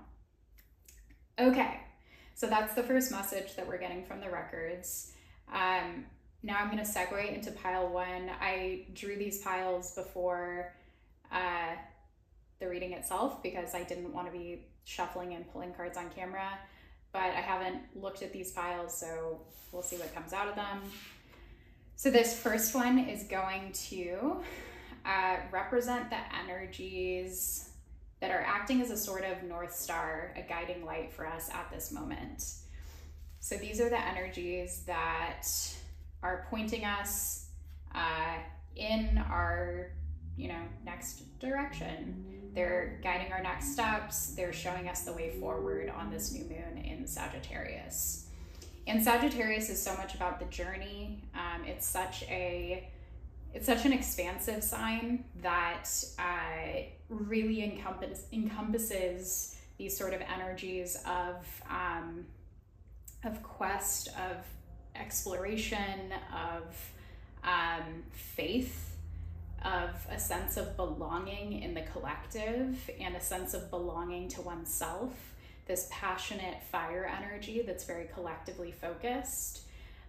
Okay, 1.40 1.80
so 2.36 2.48
that's 2.48 2.76
the 2.76 2.84
first 2.84 3.10
message 3.10 3.56
that 3.56 3.66
we're 3.66 3.78
getting 3.78 4.04
from 4.06 4.20
the 4.20 4.30
records. 4.30 5.14
Um, 5.52 6.06
now 6.44 6.58
I'm 6.58 6.70
going 6.70 6.84
to 6.84 6.90
segue 6.90 7.34
into 7.34 7.52
pile 7.52 7.88
one. 7.88 8.30
I 8.42 8.88
drew 8.94 9.16
these 9.16 9.42
piles 9.42 9.96
before 9.96 10.74
uh, 11.32 11.76
the 12.60 12.68
reading 12.68 12.92
itself 12.92 13.42
because 13.42 13.74
I 13.74 13.84
didn't 13.84 14.14
want 14.14 14.28
to 14.28 14.38
be 14.38 14.68
shuffling 14.86 15.34
and 15.34 15.52
pulling 15.52 15.74
cards 15.74 15.98
on 15.98 16.10
camera, 16.10 16.58
but 17.12 17.22
I 17.22 17.42
haven't 17.42 17.82
looked 17.96 18.22
at 18.22 18.34
these 18.34 18.52
piles, 18.52 18.98
so 18.98 19.42
we'll 19.72 19.84
see 19.84 19.98
what 19.98 20.14
comes 20.14 20.34
out 20.34 20.48
of 20.48 20.56
them. 20.56 20.82
So 21.96 22.10
this 22.10 22.38
first 22.38 22.74
one 22.76 23.00
is 23.00 23.24
going 23.24 23.72
to 23.90 24.38
uh, 25.06 25.38
represent 25.52 26.10
the 26.10 26.18
energies 26.44 27.70
that 28.20 28.32
are 28.32 28.42
acting 28.42 28.82
as 28.82 28.90
a 28.90 28.98
sort 28.98 29.24
of 29.24 29.44
North 29.44 29.76
Star, 29.76 30.34
a 30.38 30.42
guiding 30.42 30.86
light 30.86 31.12
for 31.12 31.28
us 31.28 31.50
at 31.50 31.70
this 31.72 31.92
moment. 31.92 32.44
So 33.40 33.56
these 33.56 33.82
are 33.82 33.90
the 33.90 34.00
energies 34.00 34.84
that 34.88 35.46
are 36.22 36.48
pointing 36.50 36.86
us 36.86 37.48
uh, 37.94 38.38
in 38.76 39.18
our 39.30 39.92
you 40.36 40.48
know, 40.48 40.62
next 40.86 41.40
direction. 41.40 42.43
They're 42.54 43.00
guiding 43.04 43.32
our 43.32 43.42
next 43.42 43.74
steps. 43.74 44.34
They're 44.36 44.54
showing 44.54 44.88
us 44.88 45.02
the 45.02 45.14
way 45.14 45.32
forward 45.40 45.90
on 45.90 46.12
this 46.12 46.32
new 46.32 46.44
moon 46.44 46.84
in 46.84 47.08
Sagittarius. 47.08 48.28
And 48.86 49.04
Sagittarius 49.04 49.70
is 49.70 49.82
so 49.82 49.96
much 49.96 50.14
about 50.14 50.40
the 50.40 50.46
journey. 50.46 51.24
Um, 51.34 51.66
it's 51.66 51.88
such 51.88 52.24
a 52.24 52.90
it's 53.54 53.68
such 53.68 53.86
an 53.86 53.94
expansive 53.94 54.64
sign 54.64 55.26
that 55.44 55.88
uh, 56.18 56.82
really 57.08 57.64
encompass, 57.64 58.26
encompasses 58.34 59.56
these 59.78 59.96
sort 59.96 60.16
of 60.16 60.22
energies 60.22 60.98
of 61.06 61.46
um, 61.70 62.26
of 63.24 63.42
quest, 63.44 64.10
of 64.10 64.38
exploration, 64.96 66.14
of 66.34 66.76
um, 67.44 68.04
faith 68.12 68.93
of 69.64 69.90
a 70.10 70.20
sense 70.20 70.58
of 70.58 70.76
belonging 70.76 71.62
in 71.62 71.74
the 71.74 71.82
collective 71.82 72.90
and 73.00 73.16
a 73.16 73.22
sense 73.22 73.54
of 73.54 73.70
belonging 73.70 74.28
to 74.30 74.42
oneself, 74.42 75.12
this 75.68 75.88
passionate 75.92 76.62
fire 76.72 77.10
energy 77.22 77.64
that's 77.66 77.86
very 77.86 78.08
collectively 78.14 78.72
focused. 78.72 79.62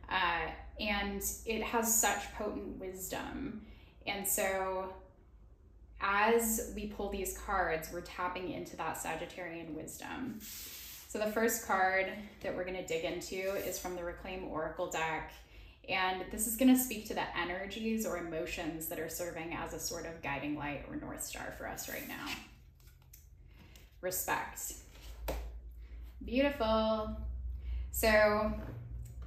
Uh, 0.08 0.50
and 0.80 1.22
it 1.46 1.62
has 1.62 2.00
such 2.00 2.32
potent 2.34 2.78
wisdom. 2.78 3.62
And 4.06 4.26
so, 4.26 4.92
as 6.00 6.72
we 6.74 6.88
pull 6.88 7.08
these 7.08 7.38
cards, 7.38 7.88
we're 7.92 8.02
tapping 8.02 8.50
into 8.50 8.76
that 8.76 8.98
Sagittarian 8.98 9.70
wisdom. 9.74 10.40
So, 11.08 11.18
the 11.18 11.30
first 11.30 11.66
card 11.66 12.08
that 12.42 12.54
we're 12.54 12.64
going 12.64 12.76
to 12.76 12.86
dig 12.86 13.04
into 13.04 13.54
is 13.66 13.78
from 13.78 13.96
the 13.96 14.04
Reclaim 14.04 14.48
Oracle 14.48 14.88
deck. 14.88 15.32
And 15.88 16.24
this 16.30 16.46
is 16.46 16.56
going 16.56 16.74
to 16.74 16.80
speak 16.80 17.06
to 17.08 17.14
the 17.14 17.36
energies 17.36 18.06
or 18.06 18.18
emotions 18.18 18.86
that 18.86 18.98
are 18.98 19.08
serving 19.08 19.54
as 19.54 19.74
a 19.74 19.78
sort 19.78 20.06
of 20.06 20.22
guiding 20.22 20.56
light 20.56 20.84
or 20.88 20.96
North 20.96 21.22
Star 21.22 21.54
for 21.58 21.68
us 21.68 21.88
right 21.88 22.08
now. 22.08 22.26
Respect. 24.00 24.74
Beautiful. 26.24 27.16
So, 27.92 28.52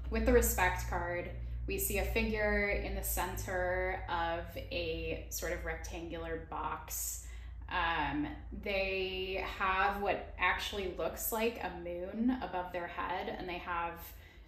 with 0.09 0.25
the 0.25 0.33
respect 0.33 0.89
card, 0.89 1.29
we 1.67 1.77
see 1.77 1.97
a 1.97 2.05
figure 2.05 2.69
in 2.69 2.95
the 2.95 3.03
center 3.03 4.03
of 4.09 4.39
a 4.55 5.25
sort 5.29 5.51
of 5.51 5.65
rectangular 5.65 6.47
box. 6.49 7.25
Um, 7.69 8.27
they 8.63 9.43
have 9.57 10.01
what 10.01 10.33
actually 10.39 10.93
looks 10.97 11.31
like 11.31 11.61
a 11.61 11.71
moon 11.83 12.37
above 12.41 12.71
their 12.71 12.87
head, 12.87 13.35
and 13.37 13.47
they 13.47 13.57
have 13.57 13.93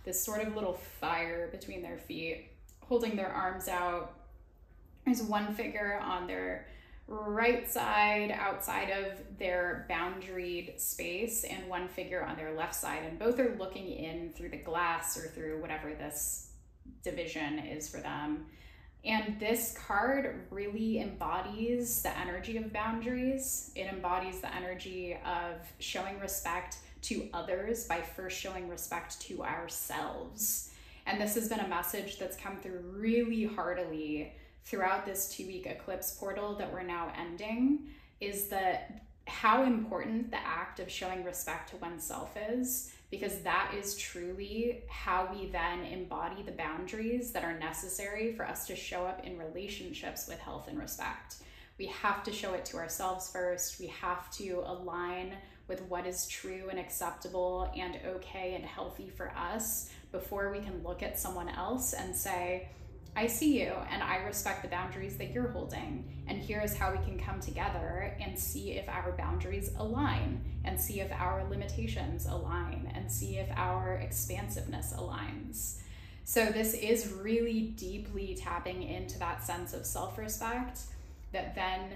this 0.03 0.23
sort 0.23 0.45
of 0.45 0.55
little 0.55 0.73
fire 0.73 1.49
between 1.51 1.81
their 1.81 1.97
feet 1.97 2.49
holding 2.89 3.15
their 3.15 3.29
arms 3.29 3.67
out. 3.67 4.13
There's 5.05 5.21
one 5.21 5.53
figure 5.53 5.99
on 6.03 6.27
their 6.27 6.65
right 7.07 7.69
side 7.69 8.31
outside 8.31 8.89
of 8.89 9.13
their 9.39 9.87
boundaried 9.89 10.79
space 10.79 11.43
and 11.43 11.67
one 11.67 11.87
figure 11.87 12.23
on 12.23 12.35
their 12.35 12.53
left 12.53 12.75
side 12.75 13.03
and 13.03 13.17
both 13.17 13.39
are 13.39 13.55
looking 13.57 13.87
in 13.87 14.31
through 14.33 14.49
the 14.49 14.57
glass 14.57 15.17
or 15.17 15.27
through 15.29 15.59
whatever 15.59 15.89
this 15.93 16.51
division 17.03 17.57
is 17.59 17.89
for 17.89 17.97
them 17.97 18.45
and 19.05 19.39
this 19.39 19.75
card 19.87 20.45
really 20.51 20.99
embodies 20.99 22.03
the 22.03 22.15
energy 22.15 22.57
of 22.57 22.71
boundaries 22.71 23.71
it 23.75 23.87
embodies 23.87 24.39
the 24.39 24.55
energy 24.55 25.17
of 25.25 25.55
showing 25.79 26.19
respect 26.19 26.77
to 27.01 27.29
others 27.33 27.85
by 27.85 28.01
first 28.01 28.39
showing 28.39 28.69
respect 28.69 29.19
to 29.21 29.43
ourselves 29.43 30.71
and 31.05 31.19
this 31.19 31.33
has 31.35 31.49
been 31.49 31.59
a 31.59 31.67
message 31.67 32.19
that's 32.19 32.37
come 32.37 32.57
through 32.57 32.81
really 32.93 33.45
heartily 33.45 34.33
throughout 34.65 35.05
this 35.05 35.29
two 35.29 35.47
week 35.47 35.65
eclipse 35.65 36.11
portal 36.11 36.55
that 36.55 36.71
we're 36.71 36.83
now 36.83 37.11
ending 37.17 37.87
is 38.19 38.47
that 38.47 39.01
how 39.25 39.63
important 39.63 40.31
the 40.31 40.37
act 40.37 40.79
of 40.79 40.89
showing 40.89 41.23
respect 41.23 41.69
to 41.69 41.77
oneself 41.77 42.35
is 42.49 42.91
because 43.11 43.39
that 43.39 43.73
is 43.75 43.97
truly 43.97 44.83
how 44.87 45.29
we 45.33 45.47
then 45.47 45.83
embody 45.85 46.43
the 46.43 46.51
boundaries 46.51 47.31
that 47.31 47.43
are 47.43 47.57
necessary 47.57 48.33
for 48.33 48.47
us 48.47 48.67
to 48.67 48.75
show 48.75 49.05
up 49.05 49.25
in 49.25 49.37
relationships 49.37 50.27
with 50.27 50.39
health 50.39 50.67
and 50.67 50.77
respect. 50.77 51.37
We 51.79 51.87
have 51.87 52.23
to 52.23 52.31
show 52.31 52.53
it 52.53 52.65
to 52.65 52.77
ourselves 52.77 53.31
first. 53.31 53.79
We 53.79 53.87
have 53.87 54.29
to 54.33 54.63
align 54.65 55.33
with 55.69 55.81
what 55.83 56.05
is 56.05 56.27
true 56.27 56.67
and 56.69 56.79
acceptable 56.79 57.71
and 57.77 57.97
okay 58.05 58.55
and 58.55 58.65
healthy 58.65 59.07
for 59.07 59.31
us 59.37 59.89
before 60.11 60.51
we 60.51 60.59
can 60.59 60.83
look 60.83 61.03
at 61.03 61.17
someone 61.17 61.47
else 61.47 61.93
and 61.93 62.13
say, 62.13 62.67
I 63.15 63.27
see 63.27 63.61
you 63.61 63.73
and 63.89 64.03
I 64.03 64.17
respect 64.17 64.61
the 64.61 64.67
boundaries 64.67 65.17
that 65.17 65.31
you're 65.31 65.49
holding. 65.49 66.05
And 66.27 66.37
here's 66.41 66.75
how 66.75 66.91
we 66.91 66.97
can 66.99 67.19
come 67.19 67.39
together 67.39 68.15
and 68.19 68.37
see 68.37 68.73
if 68.73 68.87
our 68.89 69.13
boundaries 69.17 69.71
align 69.77 70.43
and 70.63 70.79
see 70.79 70.99
if 70.99 71.11
our 71.11 71.47
limitations 71.49 72.25
align 72.25 72.91
and 72.93 73.11
see 73.11 73.37
if 73.37 73.49
our 73.55 73.95
expansiveness 73.95 74.93
aligns. 74.97 75.79
So, 76.23 76.45
this 76.45 76.75
is 76.75 77.11
really 77.11 77.73
deeply 77.75 78.37
tapping 78.39 78.83
into 78.83 79.17
that 79.17 79.43
sense 79.43 79.73
of 79.73 79.83
self 79.83 80.17
respect 80.19 80.81
that 81.31 81.55
then 81.55 81.89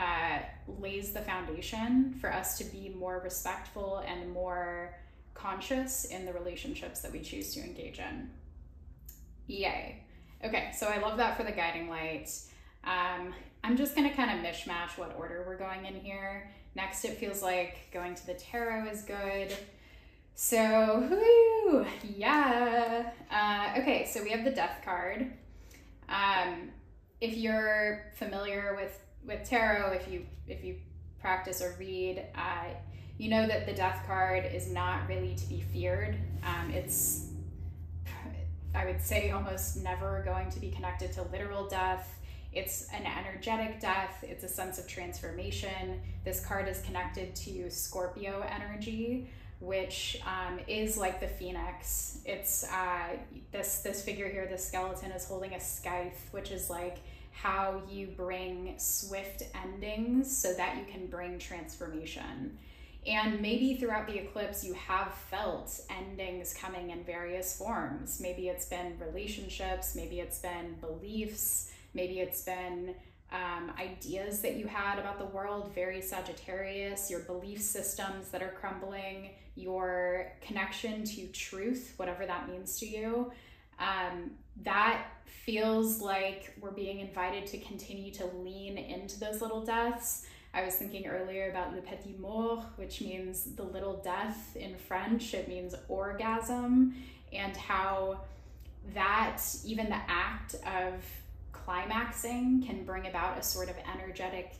uh, 0.00 0.38
lays 0.80 1.12
the 1.12 1.20
foundation 1.20 2.14
for 2.20 2.32
us 2.32 2.56
to 2.56 2.64
be 2.64 2.94
more 2.98 3.20
respectful 3.22 4.02
and 4.06 4.32
more 4.32 4.94
conscious 5.34 6.06
in 6.06 6.24
the 6.24 6.32
relationships 6.32 7.02
that 7.02 7.12
we 7.12 7.20
choose 7.20 7.52
to 7.54 7.60
engage 7.60 7.98
in. 7.98 8.30
Yay. 9.46 10.02
Okay, 10.42 10.70
so 10.74 10.86
I 10.86 10.98
love 10.98 11.18
that 11.18 11.36
for 11.36 11.42
the 11.42 11.52
guiding 11.52 11.90
light. 11.90 12.30
Um, 12.84 13.34
I'm 13.62 13.76
just 13.76 13.94
gonna 13.94 14.14
kind 14.14 14.30
of 14.30 14.44
mishmash 14.44 14.96
what 14.96 15.14
order 15.18 15.44
we're 15.46 15.58
going 15.58 15.84
in 15.84 15.96
here. 15.96 16.50
Next, 16.74 17.04
it 17.04 17.18
feels 17.18 17.42
like 17.42 17.90
going 17.92 18.14
to 18.14 18.26
the 18.26 18.34
tarot 18.34 18.86
is 18.86 19.02
good. 19.02 19.54
So, 20.34 21.06
whoo, 21.10 21.84
yeah. 22.16 23.10
Uh, 23.30 23.80
okay, 23.80 24.06
so 24.06 24.22
we 24.22 24.30
have 24.30 24.44
the 24.44 24.50
death 24.50 24.80
card. 24.82 25.30
Um, 26.08 26.70
if 27.20 27.36
you're 27.36 28.12
familiar 28.16 28.74
with 28.80 28.98
with 29.24 29.48
tarot, 29.48 29.92
if 29.92 30.10
you 30.10 30.26
if 30.46 30.64
you 30.64 30.76
practice 31.20 31.60
or 31.62 31.74
read, 31.78 32.24
uh, 32.34 32.64
you 33.18 33.28
know 33.30 33.46
that 33.46 33.66
the 33.66 33.72
death 33.72 34.02
card 34.06 34.44
is 34.46 34.72
not 34.72 35.08
really 35.08 35.34
to 35.34 35.46
be 35.46 35.60
feared. 35.72 36.16
Um, 36.42 36.70
it's 36.70 37.28
I 38.74 38.86
would 38.86 39.00
say 39.00 39.30
almost 39.30 39.82
never 39.82 40.22
going 40.24 40.48
to 40.50 40.60
be 40.60 40.70
connected 40.70 41.12
to 41.14 41.22
literal 41.22 41.68
death. 41.68 42.18
It's 42.52 42.88
an 42.92 43.04
energetic 43.06 43.80
death, 43.80 44.24
it's 44.26 44.42
a 44.42 44.48
sense 44.48 44.78
of 44.78 44.88
transformation. 44.88 46.00
This 46.24 46.44
card 46.44 46.66
is 46.68 46.80
connected 46.82 47.34
to 47.36 47.70
Scorpio 47.70 48.44
energy, 48.48 49.30
which 49.60 50.20
um, 50.26 50.58
is 50.66 50.96
like 50.96 51.20
the 51.20 51.28
phoenix. 51.28 52.18
It's 52.24 52.64
uh, 52.64 53.16
this 53.52 53.80
this 53.80 54.02
figure 54.02 54.28
here, 54.28 54.48
the 54.50 54.58
skeleton 54.58 55.12
is 55.12 55.26
holding 55.26 55.54
a 55.54 55.60
scythe, 55.60 56.28
which 56.32 56.50
is 56.50 56.70
like 56.70 56.98
how 57.32 57.82
you 57.88 58.08
bring 58.08 58.74
swift 58.78 59.42
endings 59.64 60.36
so 60.36 60.52
that 60.54 60.76
you 60.76 60.84
can 60.90 61.06
bring 61.06 61.38
transformation. 61.38 62.58
And 63.06 63.40
maybe 63.40 63.76
throughout 63.76 64.06
the 64.06 64.18
eclipse, 64.18 64.62
you 64.62 64.74
have 64.74 65.14
felt 65.14 65.80
endings 65.88 66.52
coming 66.52 66.90
in 66.90 67.02
various 67.02 67.56
forms. 67.56 68.20
Maybe 68.20 68.48
it's 68.48 68.66
been 68.66 68.98
relationships, 68.98 69.94
maybe 69.94 70.20
it's 70.20 70.38
been 70.38 70.74
beliefs, 70.80 71.72
maybe 71.94 72.20
it's 72.20 72.42
been 72.42 72.94
um, 73.32 73.72
ideas 73.78 74.42
that 74.42 74.56
you 74.56 74.66
had 74.66 74.98
about 74.98 75.18
the 75.18 75.24
world, 75.26 75.72
very 75.74 76.02
Sagittarius, 76.02 77.10
your 77.10 77.20
belief 77.20 77.62
systems 77.62 78.28
that 78.30 78.42
are 78.42 78.54
crumbling, 78.60 79.30
your 79.54 80.32
connection 80.40 81.04
to 81.04 81.26
truth, 81.28 81.94
whatever 81.96 82.26
that 82.26 82.48
means 82.48 82.78
to 82.80 82.86
you. 82.86 83.32
Um, 83.80 84.32
that 84.62 85.06
feels 85.24 86.00
like 86.00 86.54
we're 86.60 86.70
being 86.70 87.00
invited 87.00 87.46
to 87.48 87.58
continue 87.58 88.12
to 88.12 88.26
lean 88.26 88.78
into 88.78 89.18
those 89.18 89.40
little 89.40 89.64
deaths 89.64 90.26
I 90.52 90.64
was 90.64 90.74
thinking 90.74 91.06
earlier 91.06 91.48
about 91.48 91.74
le 91.74 91.80
petit 91.80 92.16
mort, 92.18 92.64
which 92.76 93.00
means 93.00 93.44
the 93.54 93.62
little 93.62 93.98
death 93.98 94.56
in 94.56 94.76
French. 94.76 95.32
It 95.32 95.48
means 95.48 95.74
orgasm, 95.88 96.94
and 97.32 97.56
how 97.56 98.22
that, 98.94 99.40
even 99.64 99.88
the 99.88 100.00
act 100.08 100.54
of 100.66 101.04
climaxing, 101.52 102.66
can 102.66 102.84
bring 102.84 103.06
about 103.06 103.38
a 103.38 103.42
sort 103.42 103.68
of 103.68 103.76
energetic 103.94 104.54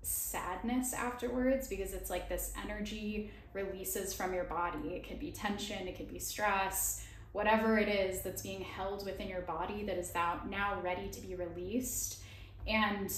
sadness 0.00 0.92
afterwards 0.94 1.68
because 1.68 1.92
it's 1.92 2.10
like 2.10 2.28
this 2.28 2.52
energy 2.62 3.30
releases 3.52 4.14
from 4.14 4.32
your 4.32 4.44
body. 4.44 4.94
It 4.94 5.06
could 5.06 5.20
be 5.20 5.30
tension, 5.30 5.86
it 5.86 5.96
could 5.96 6.10
be 6.10 6.18
stress, 6.18 7.04
whatever 7.34 7.76
it 7.78 7.88
is 7.88 8.22
that's 8.22 8.42
being 8.42 8.60
held 8.60 9.04
within 9.04 9.28
your 9.28 9.40
body 9.40 9.82
that 9.82 9.98
is 9.98 10.14
now, 10.14 10.80
ready 10.82 11.08
to 11.08 11.20
be 11.20 11.34
released. 11.34 12.20
And 12.68 13.12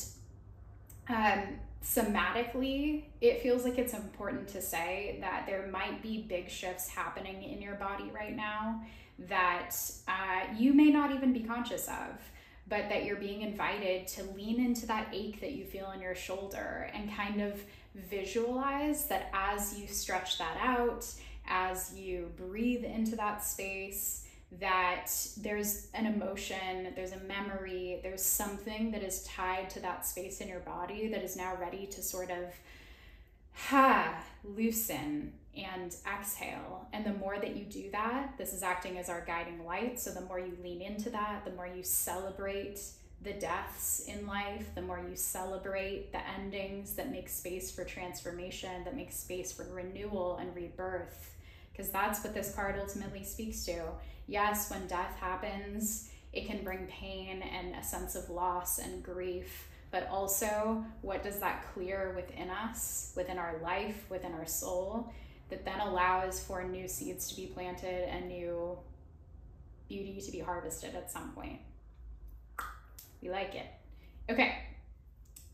um, 1.11 1.59
somatically, 1.85 3.05
it 3.21 3.43
feels 3.43 3.63
like 3.63 3.77
it's 3.77 3.93
important 3.93 4.49
to 4.49 4.63
say 4.63 5.19
that 5.21 5.45
there 5.47 5.69
might 5.71 6.03
be 6.03 6.23
big 6.23 6.49
shifts 6.49 6.89
happening 6.89 7.43
in 7.43 7.61
your 7.61 7.75
body 7.75 8.11
right 8.13 8.35
now 8.35 8.81
that 9.29 9.77
uh, 10.09 10.45
you 10.57 10.73
may 10.73 10.89
not 10.89 11.15
even 11.15 11.35
be 11.35 11.41
conscious 11.41 11.87
of, 11.87 12.19
but 12.69 12.89
that 12.89 13.05
you're 13.05 13.17
being 13.17 13.43
invited 13.43 14.09
to 14.09 14.23
lean 14.35 14.59
into 14.59 14.87
that 14.87 15.09
ache 15.13 15.43
that 15.43 15.53
you 15.53 15.67
feel 15.67 15.91
in 15.91 16.01
your 16.01 16.15
shoulder 16.15 16.91
and 16.95 17.15
kind 17.15 17.43
of 17.43 17.63
visualize 17.95 19.05
that 19.09 19.31
as 19.35 19.79
you 19.79 19.87
stretch 19.87 20.39
that 20.39 20.57
out, 20.63 21.07
as 21.49 21.95
you 21.95 22.31
breathe 22.37 22.85
into 22.85 23.17
that 23.17 23.45
space 23.45 24.27
that 24.61 25.09
there's 25.39 25.89
an 25.93 26.07
emotion, 26.07 26.93
there's 26.95 27.13
a 27.13 27.21
memory, 27.21 28.01
there's 28.03 28.23
something 28.23 28.91
that 28.93 29.03
is 29.03 29.25
tied 29.25 29.69
to 29.71 29.81
that 29.81 30.07
space 30.07 30.41
in 30.41 30.49
your 30.49 30.61
body 30.61 31.09
that 31.09 31.23
is 31.23 31.37
now 31.37 31.57
ready 31.61 31.87
to 31.87 32.03
sort 32.03 32.31
of 32.31 32.55
ha 33.53 34.15
loosen 34.45 35.33
and 35.57 35.97
exhale. 36.07 36.87
And 36.93 37.05
the 37.05 37.15
more 37.15 37.39
that 37.39 37.57
you 37.57 37.65
do 37.65 37.91
that, 37.91 38.35
this 38.39 38.53
is 38.53 38.63
acting 38.63 38.99
as 38.99 39.09
our 39.09 39.25
guiding 39.27 39.65
light. 39.65 39.99
So 39.99 40.11
the 40.11 40.21
more 40.21 40.39
you 40.39 40.57
lean 40.63 40.83
into 40.83 41.11
that, 41.11 41.45
the 41.45 41.53
more 41.53 41.67
you 41.67 41.83
celebrate 41.83 42.81
the 43.23 43.33
deaths 43.33 44.05
in 44.07 44.27
life, 44.27 44.75
the 44.75 44.83
more 44.83 45.01
you 45.09 45.17
celebrate 45.17 46.13
the 46.13 46.21
endings 46.39 46.95
that 46.95 47.11
make 47.11 47.29
space 47.29 47.71
for 47.71 47.85
transformation, 47.85 48.85
that 48.85 48.95
make 48.95 49.11
space 49.11 49.51
for 49.53 49.65
renewal 49.73 50.37
and 50.37 50.55
rebirth 50.55 51.36
because 51.77 51.91
that's 51.91 52.25
what 52.25 52.33
this 52.33 52.55
card 52.55 52.77
ultimately 52.81 53.23
speaks 53.23 53.65
to. 53.67 53.83
Yes, 54.27 54.71
when 54.71 54.87
death 54.87 55.15
happens, 55.21 56.09
it 56.33 56.47
can 56.47 56.65
bring 56.65 56.87
pain 56.87 57.43
and 57.43 57.75
a 57.75 57.85
sense 57.85 58.15
of 58.15 58.31
loss 58.31 58.79
and 58.79 59.03
grief, 59.03 59.69
but 59.91 60.09
also 60.09 60.85
what 61.03 61.23
does 61.23 61.39
that 61.41 61.67
clear 61.75 62.13
within 62.17 62.51
us, 62.51 63.13
within 63.15 63.39
our 63.39 63.59
life, 63.63 64.05
within 64.09 64.33
our 64.33 64.47
soul, 64.47 65.13
that 65.51 65.65
then 65.65 65.81
allows 65.81 66.43
for 66.43 66.65
new 66.65 66.89
seeds 66.89 67.29
to 67.29 67.37
be 67.37 67.47
planted 67.47 68.09
and 68.09 68.29
new 68.29 68.77
beauty 69.89 70.21
to 70.21 70.33
be 70.33 70.41
harvested 70.41 70.95
at 70.95 71.11
some 71.11 71.31
point. 71.33 71.61
We 73.23 73.31
like 73.31 73.55
it. 73.55 73.67
Okay. 74.31 74.59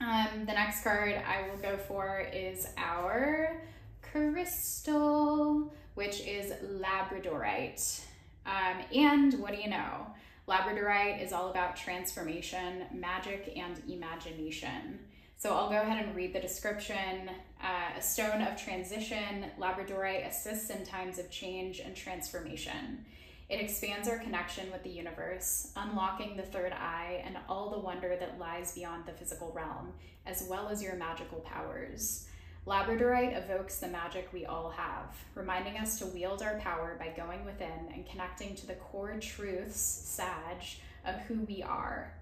Um, 0.01 0.47
the 0.47 0.53
next 0.53 0.83
card 0.83 1.15
I 1.15 1.49
will 1.49 1.59
go 1.59 1.77
for 1.77 2.27
is 2.33 2.67
our 2.77 3.61
crystal 4.01 5.73
which 5.95 6.21
is 6.21 6.53
labradorite. 6.81 8.01
Um, 8.47 8.83
and 8.95 9.35
what 9.35 9.55
do 9.55 9.61
you 9.61 9.71
know? 9.71 10.07
Labradorite 10.49 11.23
is 11.25 11.33
all 11.33 11.51
about 11.51 11.77
transformation, 11.77 12.85
magic, 12.93 13.53
and 13.57 13.81
imagination. 13.89 14.99
So 15.39 15.55
I'll 15.55 15.71
go 15.71 15.81
ahead 15.81 16.05
and 16.05 16.15
read 16.15 16.33
the 16.33 16.41
description. 16.41 17.31
Uh, 17.63 17.99
a 17.99 18.03
stone 18.03 18.43
of 18.43 18.57
transition, 18.57 19.47
labradorite 19.59 20.27
assists 20.29 20.71
in 20.71 20.85
times 20.85 21.19
of 21.19 21.31
change 21.31 21.81
and 21.81 21.95
transformation. 21.95 23.05
It 23.49 23.61
expands 23.61 24.09
our 24.09 24.19
connection 24.19 24.71
with 24.73 24.83
the 24.83 24.91
universe, 24.91 25.73
unlocking 25.77 26.37
the 26.37 26.43
third 26.43 26.73
eye 26.73 27.23
and 27.25 27.37
all 27.49 27.71
the 27.71 27.79
wonder 27.79 28.17
that 28.19 28.39
lies 28.39 28.73
beyond 28.73 29.05
the 29.05 29.13
physical 29.13 29.53
realm, 29.53 29.93
as 30.27 30.47
well 30.49 30.69
as 30.69 30.83
your 30.83 30.97
magical 30.97 31.41
powers. 31.41 32.27
Labradorite 32.67 33.37
evokes 33.37 33.79
the 33.79 33.89
magic 33.89 34.29
we 34.33 34.47
all 34.47 34.71
have, 34.71 35.17
reminding 35.35 35.79
us 35.79 35.99
to 35.99 36.07
wield 36.07 36.43
our 36.43 36.59
power 36.61 36.97
by 36.97 37.09
going 37.09 37.45
within 37.45 37.89
and 37.93 38.07
connecting 38.07 38.55
to 38.55 38.67
the 38.67 38.75
core 38.75 39.19
truths, 39.21 39.81
Sag, 39.81 40.63
of 41.05 41.17
who 41.23 41.41
we 41.41 41.63
are. 41.63 42.15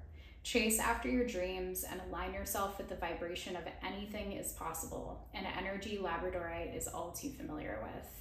Chase 0.42 0.80
after 0.80 1.10
your 1.10 1.26
dreams 1.26 1.84
and 1.84 2.00
align 2.08 2.32
yourself 2.32 2.78
with 2.78 2.88
the 2.88 2.94
vibration 2.94 3.54
of 3.54 3.64
anything 3.86 4.32
is 4.32 4.52
possible, 4.52 5.28
an 5.34 5.44
energy 5.58 6.00
Labradorite 6.02 6.74
is 6.74 6.88
all 6.88 7.10
too 7.12 7.28
familiar 7.28 7.78
with. 7.82 8.20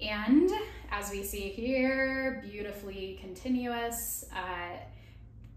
And 0.00 0.50
as 0.90 1.10
we 1.10 1.22
see 1.22 1.50
here, 1.50 2.42
beautifully 2.50 3.18
continuous. 3.20 4.24
Uh, 4.34 4.78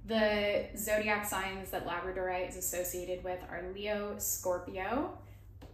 the 0.05 0.65
zodiac 0.77 1.25
signs 1.25 1.71
that 1.71 1.87
Labradorite 1.87 2.49
is 2.49 2.57
associated 2.57 3.23
with 3.23 3.39
are 3.49 3.63
Leo, 3.73 4.15
Scorpio, 4.17 5.17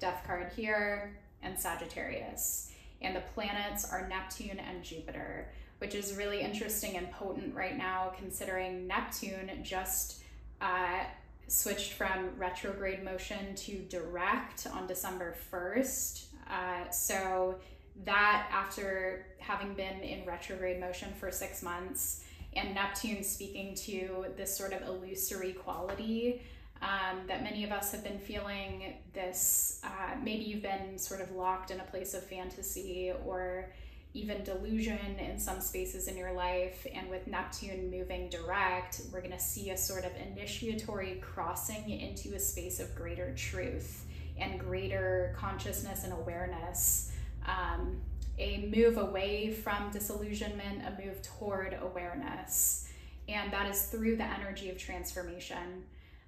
death 0.01 0.23
card 0.27 0.51
here, 0.55 1.15
and 1.41 1.57
Sagittarius. 1.57 2.73
And 3.01 3.15
the 3.15 3.23
planets 3.33 3.89
are 3.89 4.07
Neptune 4.07 4.59
and 4.59 4.83
Jupiter, 4.83 5.47
which 5.77 5.95
is 5.95 6.15
really 6.15 6.41
interesting 6.41 6.97
and 6.97 7.09
potent 7.11 7.55
right 7.55 7.77
now, 7.77 8.11
considering 8.17 8.85
Neptune 8.87 9.49
just 9.63 10.21
uh, 10.59 10.99
switched 11.47 11.93
from 11.93 12.31
retrograde 12.37 13.03
motion 13.03 13.55
to 13.55 13.79
direct 13.89 14.67
on 14.73 14.87
December 14.87 15.35
1st. 15.51 16.25
Uh, 16.49 16.89
so 16.89 17.55
that 18.03 18.47
after 18.51 19.25
having 19.39 19.73
been 19.73 19.99
in 20.01 20.25
retrograde 20.25 20.79
motion 20.79 21.09
for 21.19 21.31
six 21.31 21.61
months 21.61 22.23
and 22.53 22.73
Neptune 22.75 23.23
speaking 23.23 23.75
to 23.75 24.25
this 24.35 24.55
sort 24.55 24.73
of 24.73 24.81
illusory 24.83 25.53
quality 25.53 26.41
um, 26.81 27.19
that 27.27 27.43
many 27.43 27.63
of 27.63 27.71
us 27.71 27.91
have 27.91 28.03
been 28.03 28.19
feeling 28.19 28.95
this 29.13 29.81
uh, 29.83 30.15
maybe 30.23 30.43
you've 30.43 30.63
been 30.63 30.97
sort 30.97 31.21
of 31.21 31.31
locked 31.31 31.71
in 31.71 31.79
a 31.79 31.83
place 31.83 32.13
of 32.13 32.23
fantasy 32.23 33.13
or 33.25 33.71
even 34.13 34.43
delusion 34.43 35.17
in 35.19 35.39
some 35.39 35.61
spaces 35.61 36.07
in 36.07 36.17
your 36.17 36.33
life. 36.33 36.85
And 36.93 37.09
with 37.09 37.27
Neptune 37.27 37.89
moving 37.89 38.29
direct, 38.29 39.01
we're 39.11 39.21
going 39.21 39.31
to 39.31 39.39
see 39.39 39.69
a 39.69 39.77
sort 39.77 40.03
of 40.03 40.11
initiatory 40.31 41.21
crossing 41.21 41.89
into 41.89 42.35
a 42.35 42.39
space 42.39 42.79
of 42.79 42.93
greater 42.93 43.33
truth 43.35 44.05
and 44.37 44.59
greater 44.59 45.33
consciousness 45.37 46.03
and 46.03 46.11
awareness 46.11 47.11
um, 47.45 47.97
a 48.37 48.69
move 48.75 48.97
away 48.97 49.51
from 49.51 49.91
disillusionment, 49.91 50.81
a 50.85 51.05
move 51.05 51.21
toward 51.21 51.77
awareness. 51.81 52.87
And 53.27 53.51
that 53.53 53.69
is 53.69 53.83
through 53.83 54.17
the 54.17 54.25
energy 54.25 54.69
of 54.69 54.77
transformation. 54.77 55.83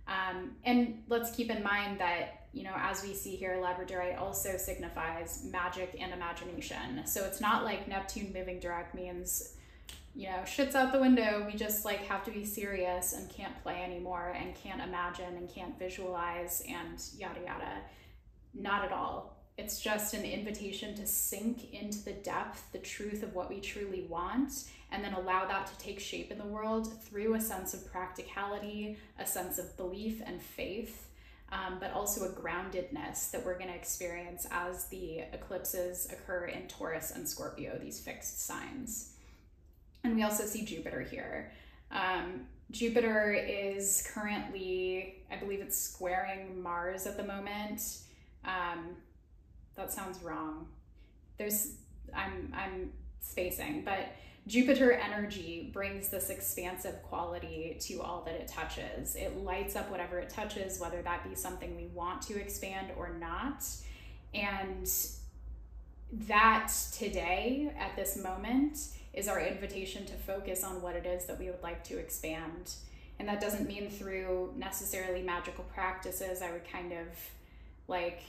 Um, 0.08 0.52
and 0.64 1.04
let's 1.08 1.32
keep 1.32 1.50
in 1.50 1.64
mind 1.64 2.00
that, 2.00 2.48
you 2.54 2.64
know, 2.64 2.74
as 2.76 3.04
we 3.04 3.14
see 3.14 3.36
here, 3.36 3.58
Labradorite 3.62 4.20
also 4.20 4.58
signifies 4.58 5.46
magic 5.52 5.96
and 6.00 6.14
imagination. 6.14 7.06
So 7.06 7.24
it's 7.26 7.40
not 7.40 7.64
like 7.64 7.88
Neptune 7.88 8.32
moving 8.34 8.60
direct 8.60 8.94
means, 8.94 9.56
you 10.16 10.28
know, 10.28 10.44
shit's 10.46 10.76
out 10.76 10.92
the 10.92 11.00
window. 11.00 11.48
We 11.50 11.58
just 11.58 11.86
like 11.86 12.06
have 12.06 12.24
to 12.26 12.32
be 12.32 12.46
serious 12.46 13.14
and 13.14 13.30
can't 13.30 13.62
play 13.64 13.82
anymore 13.82 14.36
and 14.38 14.54
can't 14.56 14.82
imagine 14.82 15.38
and 15.38 15.50
can't 15.50 15.78
visualize 15.80 16.62
and 16.68 17.02
yada 17.18 17.40
yada. 17.46 17.78
Not 18.54 18.86
at 18.86 18.92
all. 18.92 19.36
It's 19.58 19.80
just 19.80 20.14
an 20.14 20.24
invitation 20.24 20.96
to 20.96 21.06
sink 21.06 21.74
into 21.74 22.04
the 22.04 22.14
depth, 22.14 22.72
the 22.72 22.80
truth 22.80 23.22
of 23.22 23.36
what 23.36 23.50
we 23.50 23.60
truly 23.60 24.06
want, 24.10 24.66
and 24.92 25.04
then 25.04 25.14
allow 25.14 25.46
that 25.46 25.68
to 25.68 25.78
take 25.78 26.00
shape 26.00 26.32
in 26.32 26.38
the 26.40 26.46
world 26.46 26.92
through 27.04 27.36
a 27.36 27.42
sense 27.42 27.74
of 27.74 27.92
practicality, 27.92 28.98
a 29.20 29.26
sense 29.26 29.60
of 29.60 29.78
belief 29.78 30.22
and 30.26 30.42
faith, 30.42 31.08
um, 31.52 31.78
but 31.80 31.92
also 31.92 32.26
a 32.26 32.30
groundedness 32.30 33.30
that 33.30 33.46
we're 33.46 33.58
going 33.58 33.70
to 33.70 33.76
experience 33.76 34.48
as 34.50 34.86
the 34.86 35.20
eclipses 35.34 36.08
occur 36.12 36.46
in 36.46 36.68
Taurus 36.68 37.12
and 37.12 37.30
Scorpio, 37.30 37.78
these 37.78 38.00
fixed 38.00 38.44
signs. 38.44 39.14
And 40.04 40.16
we 40.16 40.24
also 40.24 40.46
see 40.46 40.66
Jupiter 40.66 41.02
here. 41.02 41.52
Um, 41.92 42.48
Jupiter 42.72 43.34
is 43.34 44.08
currently, 44.14 45.22
I 45.32 45.36
believe 45.38 45.62
it's 45.62 45.78
squaring 45.78 46.62
Mars 46.62 47.06
at 47.06 47.18
the 47.18 47.24
moment. 47.24 48.00
Um, 48.46 48.96
that 49.76 49.92
sounds 49.92 50.22
wrong. 50.22 50.68
There's 51.38 51.76
I'm 52.14 52.54
I'm 52.56 52.92
spacing, 53.20 53.84
but 53.84 54.14
Jupiter 54.46 54.92
energy 54.92 55.70
brings 55.72 56.10
this 56.10 56.30
expansive 56.30 57.02
quality 57.04 57.78
to 57.80 58.02
all 58.02 58.24
that 58.26 58.36
it 58.36 58.48
touches. 58.48 59.16
It 59.16 59.38
lights 59.38 59.76
up 59.76 59.90
whatever 59.90 60.20
it 60.20 60.30
touches, 60.30 60.80
whether 60.80 61.02
that 61.02 61.28
be 61.28 61.34
something 61.34 61.76
we 61.78 61.88
want 61.88 62.22
to 62.24 62.40
expand 62.40 62.92
or 62.98 63.14
not. 63.18 63.64
And 64.34 64.90
that 66.12 66.74
today, 66.92 67.74
at 67.80 67.96
this 67.96 68.18
moment, 68.18 68.80
is 69.14 69.30
our 69.30 69.40
invitation 69.40 70.06
to 70.08 70.14
focus 70.14 70.64
on 70.64 70.82
what 70.82 70.96
it 70.96 71.06
is 71.06 71.26
that 71.26 71.40
we 71.40 71.46
would 71.46 71.64
like 71.64 71.84
to 71.86 71.98
expand. 71.98 72.74
And 73.20 73.28
that 73.30 73.40
doesn't 73.40 73.68
mean 73.68 73.90
through 73.90 74.54
necessarily 74.58 75.22
magical 75.22 75.64
practices. 75.66 76.42
I 76.42 76.52
would 76.52 76.70
kind 76.70 76.92
of 76.92 77.08
like 77.88 78.24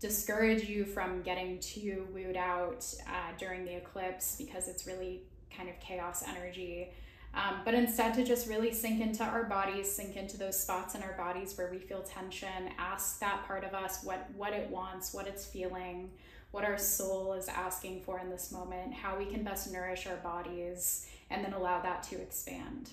discourage 0.00 0.64
you 0.64 0.84
from 0.84 1.22
getting 1.22 1.58
too 1.60 2.06
wooed 2.12 2.36
out 2.36 2.86
uh, 3.06 3.36
during 3.38 3.64
the 3.64 3.76
eclipse 3.76 4.36
because 4.36 4.66
it's 4.66 4.86
really 4.86 5.22
kind 5.54 5.68
of 5.68 5.78
chaos 5.78 6.24
energy. 6.26 6.88
Um, 7.32 7.60
but 7.64 7.74
instead, 7.74 8.14
to 8.14 8.24
just 8.24 8.48
really 8.48 8.72
sink 8.72 9.00
into 9.00 9.22
our 9.22 9.44
bodies, 9.44 9.90
sink 9.90 10.16
into 10.16 10.36
those 10.36 10.58
spots 10.58 10.94
in 10.96 11.02
our 11.02 11.12
bodies 11.12 11.56
where 11.56 11.70
we 11.70 11.78
feel 11.78 12.02
tension, 12.02 12.70
ask 12.76 13.20
that 13.20 13.46
part 13.46 13.62
of 13.62 13.72
us 13.72 14.02
what, 14.02 14.28
what 14.36 14.52
it 14.52 14.68
wants, 14.68 15.14
what 15.14 15.28
it's 15.28 15.46
feeling, 15.46 16.10
what 16.50 16.64
our 16.64 16.78
soul 16.78 17.34
is 17.34 17.46
asking 17.46 18.02
for 18.02 18.18
in 18.18 18.30
this 18.30 18.50
moment, 18.50 18.92
how 18.92 19.16
we 19.16 19.26
can 19.26 19.44
best 19.44 19.72
nourish 19.72 20.06
our 20.08 20.16
bodies, 20.16 21.06
and 21.30 21.44
then 21.44 21.52
allow 21.52 21.80
that 21.80 22.02
to 22.02 22.20
expand. 22.20 22.90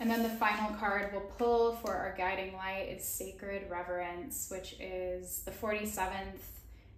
And 0.00 0.10
then 0.10 0.22
the 0.22 0.28
final 0.28 0.74
card 0.74 1.10
we'll 1.12 1.22
pull 1.22 1.76
for 1.76 1.94
our 1.94 2.14
guiding 2.18 2.54
light 2.54 2.88
is 2.90 3.04
Sacred 3.04 3.70
Reverence, 3.70 4.48
which 4.50 4.74
is 4.80 5.42
the 5.44 5.52
47th. 5.52 6.10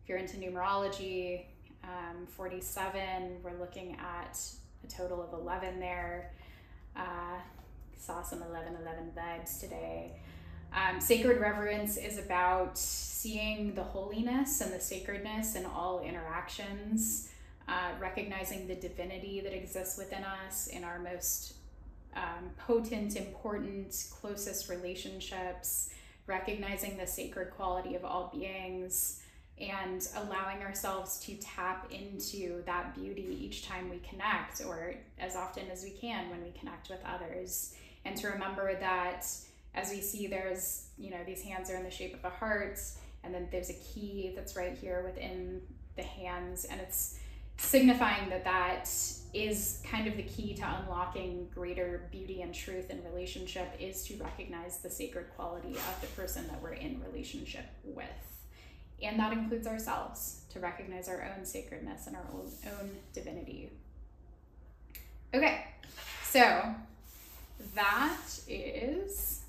If 0.03 0.09
you're 0.09 0.19
into 0.19 0.39
numerology, 0.39 1.45
um, 1.85 2.27
47, 2.27 3.43
we're 3.43 3.59
looking 3.59 3.97
at 4.01 4.41
a 4.83 4.87
total 4.91 5.23
of 5.23 5.39
11 5.39 5.79
there. 5.79 6.33
Uh, 6.97 7.39
saw 7.99 8.23
some 8.23 8.43
11 8.43 8.77
11 8.83 9.13
vibes 9.17 9.61
today. 9.61 10.13
Um, 10.73 11.01
sacred 11.01 11.41
reverence 11.41 11.97
is 11.97 12.19
about 12.19 12.77
seeing 12.79 13.75
the 13.75 13.83
holiness 13.83 14.61
and 14.61 14.73
the 14.73 14.81
sacredness 14.81 15.55
in 15.55 15.65
all 15.65 16.01
interactions, 16.01 17.31
uh, 17.69 17.91
recognizing 18.01 18.67
the 18.67 18.75
divinity 18.75 19.41
that 19.41 19.55
exists 19.55 19.99
within 19.99 20.25
us 20.25 20.67
in 20.69 20.85
our 20.85 20.99
most 20.99 21.55
um, 22.17 22.51
potent, 22.59 23.15
important, 23.17 24.07
closest 24.11 24.69
relationships, 24.69 25.91
recognizing 26.27 26.97
the 26.97 27.07
sacred 27.07 27.51
quality 27.53 27.95
of 27.95 28.05
all 28.05 28.33
beings, 28.35 29.23
and 29.59 30.07
allowing 30.17 30.63
ourselves 30.63 31.19
to 31.21 31.35
tap 31.37 31.91
into 31.91 32.63
that 32.65 32.95
beauty 32.95 33.39
each 33.41 33.67
time 33.67 33.89
we 33.89 33.99
connect, 33.99 34.65
or 34.67 34.95
as 35.19 35.37
often 35.37 35.71
as 35.71 35.85
we 35.85 35.91
can 35.91 36.29
when 36.31 36.43
we 36.43 36.51
connect 36.59 36.91
with 36.91 37.01
others. 37.07 37.75
And 38.05 38.17
to 38.19 38.29
remember 38.29 38.75
that 38.81 39.27
as 39.75 39.91
we 39.91 40.01
see, 40.01 40.27
there's, 40.27 40.89
you 40.99 41.11
know, 41.11 41.23
these 41.27 41.43
hands 41.43 41.71
are 41.71 41.77
in 41.77 41.85
the 41.85 41.91
shape 41.91 42.15
of 42.15 42.25
a 42.25 42.31
heart, 42.31 42.81
and 43.23 43.35
then 43.35 43.49
there's 43.51 43.71
a 43.71 43.75
key 43.75 44.33
that's 44.35 44.57
right 44.57 44.77
here 44.77 45.03
within 45.05 45.61
the 45.97 46.03
hands, 46.03 46.65
and 46.65 46.81
it's 46.81 47.19
signifying 47.57 48.29
that 48.31 48.45
that 48.45 48.89
is 49.35 49.83
kind 49.85 50.07
of 50.07 50.17
the 50.17 50.23
key 50.23 50.55
to 50.55 50.63
unlocking 50.63 51.49
greater 51.55 52.09
beauty 52.11 52.43
and 52.43 52.55
truth 52.55 52.91
in 52.91 53.03
relationship 53.05 53.69
is 53.79 54.05
to 54.05 54.17
recognize 54.17 54.79
the 54.79 54.91
sacred 54.91 55.27
quality 55.37 55.73
of 55.73 56.01
the 56.01 56.07
person 56.09 56.47
that 56.49 56.61
we're 56.63 56.73
in 56.73 57.03
relationship 57.11 57.67
with. 57.85 58.07
And 59.03 59.19
that 59.19 59.33
includes 59.33 59.67
ourselves 59.67 60.43
to 60.53 60.61
recognize 60.61 61.09
our 61.09 61.31
own 61.37 61.45
sacredness 61.45 62.07
and 62.07 62.17
our 62.17 62.25
own, 62.33 62.51
own 62.81 62.91
divinity. 63.13 63.73
Okay, 65.35 65.67
so 66.25 66.75
that 67.75 68.21
is 68.49 69.43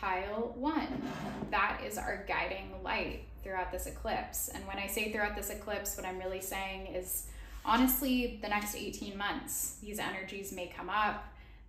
pile 0.00 0.52
one. 0.56 1.02
That 1.50 1.80
is 1.84 1.98
our 1.98 2.24
guiding 2.28 2.70
light 2.84 3.24
throughout 3.42 3.72
this 3.72 3.86
eclipse. 3.86 4.48
And 4.48 4.66
when 4.66 4.78
I 4.78 4.86
say 4.86 5.12
throughout 5.12 5.36
this 5.36 5.50
eclipse, 5.50 5.96
what 5.96 6.06
I'm 6.06 6.18
really 6.18 6.40
saying 6.40 6.94
is 6.94 7.26
honestly, 7.64 8.38
the 8.42 8.48
next 8.48 8.74
18 8.76 9.16
months, 9.16 9.78
these 9.82 9.98
energies 9.98 10.52
may 10.52 10.72
come 10.76 10.90
up. 10.90 11.24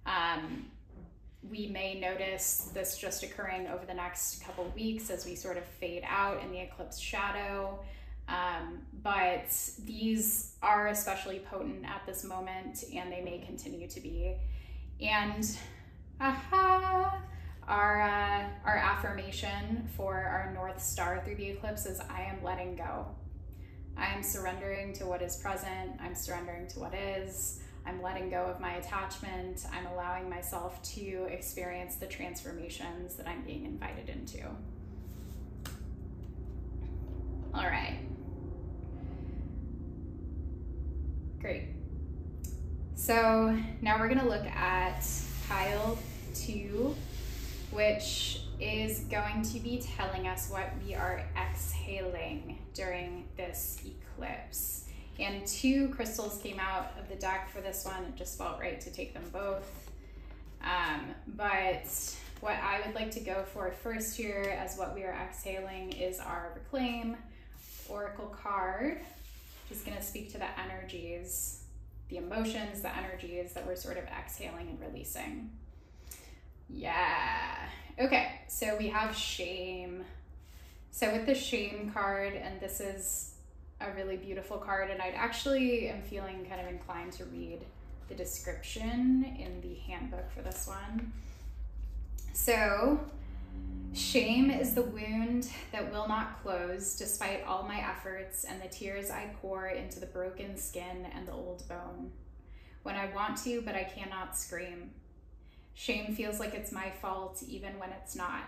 Um, 0.05 0.65
we 1.49 1.67
may 1.67 1.99
notice 1.99 2.69
this 2.73 2.97
just 2.97 3.23
occurring 3.23 3.67
over 3.67 3.85
the 3.85 3.93
next 3.93 4.43
couple 4.43 4.65
weeks 4.75 5.09
as 5.09 5.25
we 5.25 5.35
sort 5.35 5.57
of 5.57 5.65
fade 5.65 6.03
out 6.07 6.41
in 6.41 6.51
the 6.51 6.59
eclipse 6.59 6.97
shadow. 6.97 7.79
Um, 8.29 8.79
but 9.03 9.53
these 9.83 10.53
are 10.61 10.87
especially 10.87 11.39
potent 11.39 11.85
at 11.85 12.03
this 12.05 12.23
moment 12.23 12.85
and 12.95 13.11
they 13.11 13.21
may 13.21 13.39
continue 13.39 13.87
to 13.89 13.99
be. 13.99 14.35
And 15.01 15.45
aha, 16.21 17.21
our, 17.67 18.01
uh, 18.01 18.45
our 18.65 18.77
affirmation 18.77 19.87
for 19.95 20.15
our 20.15 20.51
North 20.53 20.81
Star 20.81 21.21
through 21.23 21.35
the 21.35 21.49
eclipse 21.49 21.85
is 21.85 21.99
I 21.99 22.23
am 22.23 22.43
letting 22.43 22.75
go. 22.75 23.05
I 23.97 24.07
am 24.07 24.23
surrendering 24.23 24.93
to 24.93 25.05
what 25.05 25.21
is 25.21 25.37
present. 25.37 25.91
I'm 25.99 26.15
surrendering 26.15 26.67
to 26.69 26.79
what 26.79 26.93
is. 26.93 27.59
I'm 27.85 28.01
letting 28.01 28.29
go 28.29 28.45
of 28.45 28.59
my 28.59 28.73
attachment. 28.75 29.65
I'm 29.71 29.85
allowing 29.87 30.29
myself 30.29 30.81
to 30.93 31.27
experience 31.29 31.95
the 31.95 32.07
transformations 32.07 33.15
that 33.15 33.27
I'm 33.27 33.43
being 33.43 33.65
invited 33.65 34.09
into. 34.09 34.47
All 37.53 37.65
right. 37.65 37.99
Great. 41.39 41.65
So 42.95 43.57
now 43.81 43.99
we're 43.99 44.07
going 44.07 44.21
to 44.21 44.29
look 44.29 44.45
at 44.45 45.05
pile 45.49 45.97
two, 46.33 46.95
which 47.73 48.41
is 48.59 49.01
going 49.01 49.41
to 49.41 49.59
be 49.59 49.83
telling 49.97 50.27
us 50.27 50.49
what 50.49 50.69
we 50.85 50.95
are 50.95 51.23
exhaling 51.35 52.59
during 52.73 53.27
this 53.35 53.81
eclipse. 53.85 54.85
And 55.19 55.45
two 55.45 55.89
crystals 55.89 56.39
came 56.41 56.59
out 56.59 56.93
of 56.99 57.09
the 57.09 57.15
deck 57.15 57.49
for 57.49 57.61
this 57.61 57.85
one. 57.85 58.03
It 58.05 58.15
just 58.15 58.37
felt 58.37 58.59
right 58.59 58.79
to 58.81 58.91
take 58.91 59.13
them 59.13 59.23
both. 59.31 59.89
Um, 60.63 61.13
but 61.27 61.85
what 62.39 62.55
I 62.55 62.81
would 62.85 62.95
like 62.95 63.11
to 63.11 63.19
go 63.19 63.43
for 63.53 63.71
first 63.71 64.15
here 64.15 64.55
as 64.59 64.77
what 64.77 64.95
we 64.95 65.03
are 65.03 65.13
exhaling 65.13 65.91
is 65.93 66.19
our 66.19 66.51
Reclaim 66.55 67.17
Oracle 67.89 68.27
card. 68.27 68.99
Just 69.69 69.85
gonna 69.85 70.01
speak 70.01 70.31
to 70.31 70.37
the 70.37 70.47
energies, 70.59 71.63
the 72.09 72.17
emotions, 72.17 72.81
the 72.81 72.95
energies 72.95 73.53
that 73.53 73.65
we're 73.65 73.75
sort 73.75 73.97
of 73.97 74.03
exhaling 74.05 74.69
and 74.69 74.79
releasing. 74.79 75.49
Yeah. 76.73 77.55
Okay, 77.99 78.41
so 78.47 78.75
we 78.77 78.89
have 78.89 79.15
shame. 79.15 80.03
So 80.91 81.11
with 81.11 81.25
the 81.25 81.35
shame 81.35 81.91
card, 81.93 82.33
and 82.33 82.59
this 82.59 82.79
is 82.79 83.35
a 83.79 83.91
really 83.93 84.17
beautiful 84.17 84.57
card, 84.57 84.89
and 84.89 85.01
I'd 85.01 85.13
actually 85.15 85.89
am 85.89 86.01
feeling 86.01 86.45
kind 86.49 86.59
of 86.59 86.67
inclined 86.67 87.13
to 87.13 87.25
read 87.25 87.59
the 88.09 88.15
description 88.15 89.35
in 89.39 89.61
the 89.61 89.75
handbook 89.75 90.31
for 90.31 90.41
this 90.41 90.67
one. 90.67 91.13
So, 92.33 92.99
shame 93.93 94.49
is 94.49 94.73
the 94.73 94.81
wound 94.81 95.49
that 95.71 95.91
will 95.91 96.07
not 96.07 96.41
close 96.41 96.95
despite 96.95 97.43
all 97.45 97.63
my 97.63 97.77
efforts 97.79 98.43
and 98.43 98.61
the 98.61 98.67
tears 98.67 99.11
I 99.11 99.29
pour 99.41 99.67
into 99.67 99.99
the 99.99 100.07
broken 100.07 100.57
skin 100.57 101.07
and 101.15 101.27
the 101.27 101.33
old 101.33 101.67
bone. 101.67 102.11
When 102.81 102.95
I 102.95 103.13
want 103.13 103.37
to, 103.43 103.61
but 103.61 103.75
I 103.75 103.83
cannot 103.83 104.35
scream. 104.35 104.91
Shame 105.73 106.15
feels 106.15 106.39
like 106.39 106.53
it's 106.53 106.71
my 106.71 106.91
fault 107.01 107.43
even 107.47 107.79
when 107.79 107.89
it's 107.89 108.15
not. 108.15 108.43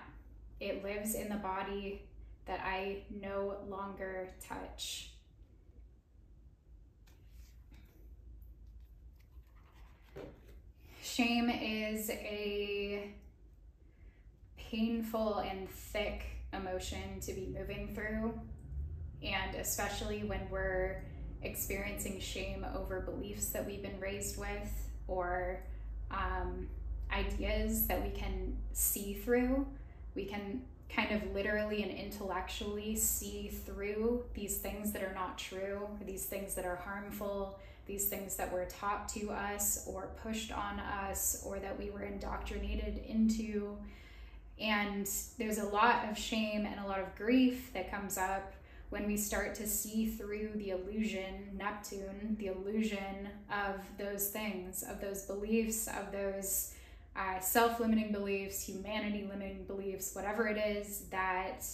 It 0.60 0.84
lives 0.84 1.16
in 1.16 1.30
the 1.30 1.36
body 1.36 2.04
that 2.46 2.60
I 2.64 3.04
no 3.22 3.58
longer 3.68 4.30
touch. 4.48 5.12
Shame 11.02 11.50
is 11.50 12.10
a 12.10 13.12
painful 14.58 15.38
and 15.40 15.70
thick 15.70 16.26
emotion 16.54 17.20
to 17.22 17.34
be 17.34 17.54
moving 17.58 17.94
through, 17.94 18.40
and 19.24 19.56
especially 19.56 20.24
when 20.24 20.42
we're 20.50 21.04
experiencing 21.42 22.20
shame 22.20 22.66
over 22.76 23.02
beliefs 23.02 23.50
that 23.50 23.66
we've 23.66 23.82
been 23.82 24.00
raised 24.00 24.38
with 24.38 24.90
or 25.08 25.64
um, 26.12 26.68
ideas 27.12 27.88
that 27.88 28.04
we 28.04 28.10
can 28.10 28.56
see 28.74 29.14
through. 29.14 29.66
We 30.16 30.26
can 30.26 30.62
kind 30.90 31.12
of 31.12 31.34
literally 31.34 31.84
and 31.84 31.92
intellectually 31.92 32.96
see 32.96 33.50
through 33.66 34.24
these 34.34 34.58
things 34.58 34.92
that 34.94 35.04
are 35.04 35.14
not 35.14 35.38
true, 35.38 35.88
these 36.06 36.26
things 36.26 36.56
that 36.56 36.66
are 36.66 36.78
harmful, 36.78 37.60
these 37.86 38.08
things 38.08 38.36
that 38.36 38.52
were 38.52 38.66
taught 38.66 39.10
to 39.10 39.30
us 39.32 39.86
or 39.88 40.10
pushed 40.24 40.52
on 40.52 40.80
us 40.80 41.44
or 41.46 41.60
that 41.60 41.78
we 41.78 41.90
were 41.90 42.04
indoctrinated 42.04 43.02
into. 43.08 43.78
And 44.60 45.10
there's 45.38 45.58
a 45.58 45.66
lot 45.66 46.10
of 46.10 46.18
shame 46.18 46.66
and 46.66 46.80
a 46.80 46.88
lot 46.88 47.00
of 47.00 47.14
grief 47.16 47.74
that 47.74 47.92
comes 47.92 48.18
up 48.18 48.54
when 48.90 49.08
we 49.08 49.18
start 49.18 49.56
to 49.56 49.68
see 49.68 50.08
through 50.08 50.52
the 50.56 50.70
illusion, 50.70 51.50
Neptune, 51.58 52.38
the 52.40 52.48
illusion 52.48 53.28
of 53.52 53.76
those 53.98 54.30
things, 54.30 54.84
of 54.84 55.02
those 55.02 55.24
beliefs, 55.24 55.88
of 55.88 56.12
those 56.12 56.75
uh, 57.16 57.40
self 57.40 57.80
limiting 57.80 58.12
beliefs, 58.12 58.62
humanity 58.62 59.28
limiting 59.30 59.64
beliefs, 59.66 60.14
whatever 60.14 60.48
it 60.48 60.58
is 60.58 61.06
that 61.12 61.66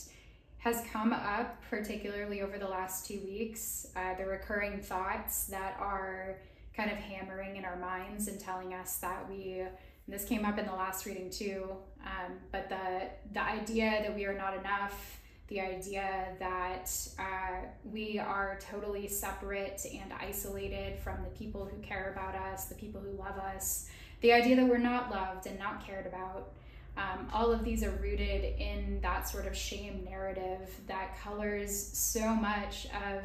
has 0.60 0.84
come 0.92 1.12
up, 1.12 1.60
particularly 1.70 2.42
over 2.42 2.60
the 2.60 2.68
last 2.68 3.08
two 3.08 3.20
weeks. 3.26 3.88
Uh, 3.96 4.14
the 4.16 4.26
recurring 4.26 4.80
thoughts 4.80 5.46
that 5.46 5.76
are 5.80 6.38
kind 6.76 6.92
of 6.92 6.98
hammering 6.98 7.58
in 7.58 7.66
our 7.66 7.78
minds 7.78 8.28
and 8.28 8.40
telling 8.40 8.74
us 8.74 8.98
that 8.98 9.28
we 9.30 9.64
this 10.08 10.26
came 10.26 10.46
up 10.46 10.58
in 10.58 10.66
the 10.66 10.74
last 10.74 11.06
reading 11.06 11.30
too 11.30 11.70
um, 12.06 12.34
but 12.52 12.70
the 12.70 13.10
the 13.34 13.42
idea 13.42 14.00
that 14.02 14.14
we 14.16 14.26
are 14.26 14.38
not 14.38 14.58
enough 14.58 15.20
the 15.48 15.60
idea 15.60 16.28
that 16.40 16.90
uh, 17.20 17.66
we 17.84 18.18
are 18.18 18.58
totally 18.62 19.08
separate 19.08 19.82
and 19.92 20.14
isolated 20.14 20.98
from 21.00 21.22
the 21.24 21.30
people 21.32 21.66
who 21.66 21.78
care 21.82 22.12
about 22.14 22.36
us 22.36 22.66
the 22.66 22.76
people 22.76 23.02
who 23.02 23.12
love 23.18 23.38
us 23.38 23.88
the 24.22 24.32
idea 24.32 24.56
that 24.56 24.68
we're 24.68 24.78
not 24.78 25.12
loved 25.12 25.48
and 25.48 25.60
not 25.60 25.86
cared 25.86 26.06
about. 26.06 26.54
Um, 26.98 27.28
all 27.34 27.52
of 27.52 27.64
these 27.64 27.84
are 27.84 27.92
rooted 27.92 28.60
in 28.60 29.00
that 29.02 29.28
sort 29.28 29.48
of 29.48 29.56
shame 29.56 30.06
narrative 30.06 30.70
that 30.88 31.18
colors 31.20 31.76
so 31.94 32.34
much 32.36 32.88
of 32.88 33.24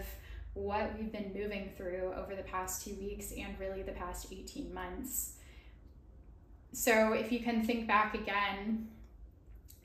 what 0.54 0.96
we've 0.98 1.12
been 1.12 1.32
moving 1.34 1.70
through 1.76 2.14
over 2.16 2.34
the 2.34 2.42
past 2.42 2.84
two 2.84 2.94
weeks 2.94 3.32
and 3.32 3.58
really 3.60 3.82
the 3.82 3.92
past 3.92 4.28
18 4.32 4.72
months. 4.72 5.32
So, 6.72 7.12
if 7.12 7.32
you 7.32 7.40
can 7.40 7.64
think 7.64 7.86
back 7.86 8.14
again 8.14 8.88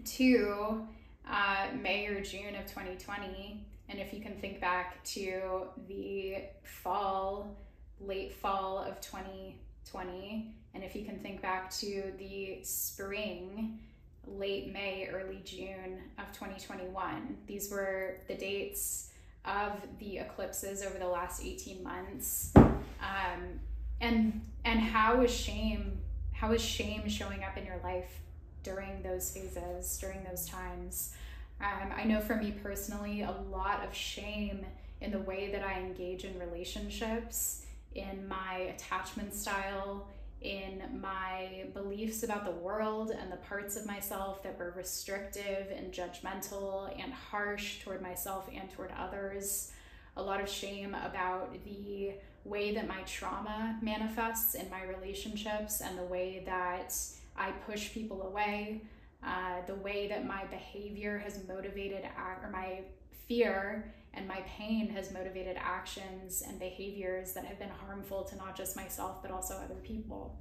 to 0.06 0.86
uh, 1.30 1.68
May 1.82 2.08
or 2.08 2.22
June 2.22 2.56
of 2.56 2.66
2020, 2.68 3.66
and 3.90 4.00
if 4.00 4.14
you 4.14 4.22
can 4.22 4.36
think 4.36 4.62
back 4.62 5.04
to 5.06 5.64
the 5.88 6.38
fall, 6.64 7.58
late 8.00 8.34
fall 8.34 8.80
of 8.80 9.00
2020, 9.02 10.54
and 10.74 10.84
if 10.84 10.96
you 10.96 11.04
can 11.04 11.20
think 11.20 11.42
back 11.42 11.70
to 11.72 12.14
the 12.18 12.60
spring, 12.64 13.80
late 14.26 14.72
May, 14.72 15.10
early 15.12 15.42
June 15.44 16.00
of 16.18 16.32
2021, 16.34 17.38
these 17.48 17.70
were 17.72 18.18
the 18.28 18.36
dates 18.36 19.10
of 19.46 19.74
the 20.00 20.20
eclipses 20.20 20.84
over 20.84 20.98
the 20.98 21.08
last 21.08 21.44
18 21.44 21.84
months. 21.84 22.52
Um, 22.56 23.60
and 24.00 24.42
and 24.64 24.80
how 24.80 25.22
is 25.22 25.32
shame 25.32 26.00
how 26.34 26.52
is 26.54 26.62
shame 26.62 27.08
showing 27.08 27.44
up 27.44 27.56
in 27.58 27.66
your 27.66 27.80
life 27.84 28.20
during 28.64 29.04
those 29.04 29.32
phases, 29.32 29.98
during 30.00 30.24
those 30.24 30.48
times? 30.48 31.14
Um, 31.60 31.92
I 31.96 32.04
know 32.04 32.20
for 32.20 32.36
me 32.36 32.52
personally, 32.64 33.22
a 33.22 33.36
lot 33.52 33.86
of 33.88 33.94
shame 33.94 34.66
in 35.02 35.12
the 35.12 35.20
way 35.20 35.52
that 35.52 35.64
I 35.64 35.80
engage 35.80 36.26
in 36.26 36.40
relationships, 36.40 37.64
in 37.94 38.28
my 38.28 38.74
attachment 38.76 39.36
style, 39.36 40.08
in 40.42 40.82
my 41.00 41.66
beliefs 41.74 42.24
about 42.24 42.46
the 42.46 42.52
world 42.52 43.12
and 43.12 43.32
the 43.32 43.38
parts 43.38 43.78
of 43.78 43.86
myself 43.86 44.42
that 44.44 44.58
were 44.58 44.74
restrictive 44.76 45.68
and 45.76 45.94
judgmental 45.94 46.92
and 47.02 47.14
harsh 47.14 47.84
toward 47.84 48.02
myself 48.02 48.50
and 48.54 48.70
toward 48.72 48.92
others. 48.98 49.72
A 50.18 50.22
lot 50.22 50.42
of 50.42 50.50
shame 50.50 50.96
about 50.96 51.56
the 51.64 52.14
way 52.44 52.74
that 52.74 52.88
my 52.88 53.02
trauma 53.04 53.78
manifests 53.82 54.56
in 54.56 54.70
my 54.70 54.84
relationships 54.84 55.82
and 55.82 55.98
the 55.98 56.04
way 56.04 56.44
that 56.46 56.96
I 57.38 57.52
push 57.52 57.94
people 57.94 58.24
away, 58.24 58.82
uh, 59.24 59.58
the 59.68 59.76
way 59.76 60.08
that 60.08 60.26
my 60.26 60.46
behavior 60.46 61.20
has 61.20 61.40
motivated, 61.48 62.04
or 62.18 62.50
my 62.52 62.82
fear 63.28 63.94
and 64.14 64.28
my 64.28 64.42
pain 64.42 64.90
has 64.90 65.12
motivated 65.12 65.58
actions 65.60 66.44
and 66.46 66.60
behaviors 66.60 67.34
that 67.34 67.46
have 67.46 67.60
been 67.60 67.70
harmful 67.70 68.24
to 68.26 68.36
not 68.36 68.56
just 68.56 68.76
myself, 68.76 69.22
but 69.22 69.32
also 69.32 69.56
other 69.56 69.80
people. 69.84 70.38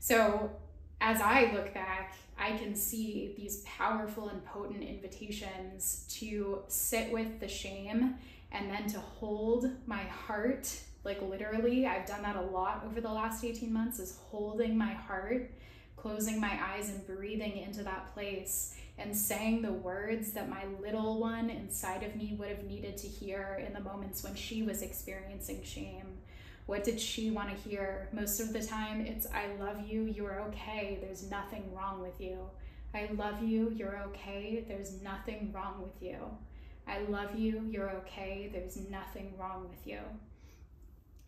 So, 0.00 0.50
as 1.00 1.20
I 1.20 1.52
look 1.54 1.72
back, 1.72 2.14
I 2.36 2.56
can 2.56 2.74
see 2.74 3.34
these 3.36 3.62
powerful 3.64 4.28
and 4.28 4.44
potent 4.44 4.82
invitations 4.82 6.06
to 6.18 6.62
sit 6.66 7.12
with 7.12 7.38
the 7.38 7.46
shame 7.46 8.16
and 8.50 8.70
then 8.70 8.88
to 8.88 8.98
hold 8.98 9.70
my 9.86 10.02
heart. 10.02 10.76
Like, 11.04 11.22
literally, 11.22 11.86
I've 11.86 12.06
done 12.06 12.22
that 12.22 12.36
a 12.36 12.42
lot 12.42 12.84
over 12.84 13.00
the 13.00 13.12
last 13.12 13.44
18 13.44 13.72
months, 13.72 14.00
is 14.00 14.18
holding 14.30 14.76
my 14.76 14.92
heart 14.92 15.52
closing 15.98 16.40
my 16.40 16.58
eyes 16.62 16.88
and 16.90 17.06
breathing 17.06 17.58
into 17.58 17.82
that 17.82 18.12
place 18.14 18.76
and 18.98 19.16
saying 19.16 19.62
the 19.62 19.72
words 19.72 20.32
that 20.32 20.48
my 20.48 20.64
little 20.82 21.20
one 21.20 21.50
inside 21.50 22.02
of 22.02 22.16
me 22.16 22.34
would 22.38 22.48
have 22.48 22.64
needed 22.64 22.96
to 22.98 23.06
hear 23.06 23.62
in 23.64 23.72
the 23.72 23.80
moments 23.80 24.24
when 24.24 24.34
she 24.34 24.62
was 24.62 24.82
experiencing 24.82 25.62
shame. 25.62 26.18
What 26.66 26.84
did 26.84 27.00
she 27.00 27.30
want 27.30 27.48
to 27.50 27.68
hear? 27.68 28.08
Most 28.12 28.40
of 28.40 28.52
the 28.52 28.62
time, 28.62 29.00
it's 29.00 29.26
I 29.26 29.46
love 29.58 29.86
you, 29.88 30.02
you're 30.04 30.40
okay, 30.48 30.98
there's 31.00 31.30
nothing 31.30 31.72
wrong 31.74 32.02
with 32.02 32.20
you. 32.20 32.38
I 32.92 33.08
love 33.16 33.42
you, 33.42 33.72
you're 33.74 33.98
okay, 34.08 34.64
there's 34.66 35.00
nothing 35.00 35.52
wrong 35.52 35.80
with 35.80 36.02
you. 36.02 36.18
I 36.86 37.00
love 37.08 37.38
you, 37.38 37.64
you're 37.70 37.90
okay, 37.90 38.50
there's 38.52 38.76
nothing 38.90 39.34
wrong 39.38 39.68
with 39.68 39.86
you. 39.86 40.00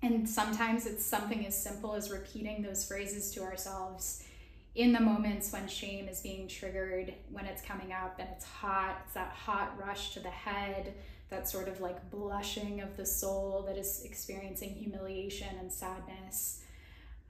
And 0.03 0.29
sometimes 0.29 0.87
it's 0.87 1.05
something 1.05 1.47
as 1.47 1.61
simple 1.61 1.95
as 1.95 2.11
repeating 2.11 2.63
those 2.63 2.85
phrases 2.87 3.31
to 3.33 3.43
ourselves 3.43 4.25
in 4.75 4.93
the 4.93 5.01
moments 5.01 5.53
when 5.53 5.67
shame 5.67 6.09
is 6.09 6.21
being 6.21 6.47
triggered, 6.47 7.15
when 7.31 7.47
it's 7.47 7.63
coming 7.63 7.93
up 7.93 8.17
and 8.19 8.29
it's 8.33 8.45
hot, 8.45 9.03
it's 9.05 9.15
that 9.15 9.31
hot 9.31 9.77
rush 9.79 10.15
to 10.15 10.21
the 10.21 10.31
head, 10.31 10.95
that 11.29 11.49
sort 11.49 11.69
of 11.69 11.81
like 11.81 12.11
blushing 12.11 12.81
of 12.81 12.97
the 12.97 13.07
soul 13.07 13.65
that 13.67 13.77
is 13.77 14.03
experiencing 14.05 14.71
humiliation 14.71 15.49
and 15.59 15.73
sadness. 15.73 16.63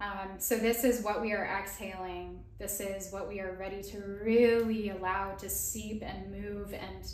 Um, 0.00 0.37
so, 0.38 0.57
this 0.57 0.85
is 0.85 1.03
what 1.03 1.20
we 1.20 1.33
are 1.33 1.44
exhaling. 1.44 2.42
This 2.59 2.81
is 2.81 3.12
what 3.12 3.29
we 3.29 3.38
are 3.40 3.55
ready 3.59 3.83
to 3.83 3.98
really 4.22 4.88
allow 4.88 5.35
to 5.35 5.48
seep 5.50 6.03
and 6.03 6.31
move 6.31 6.72
and 6.72 7.07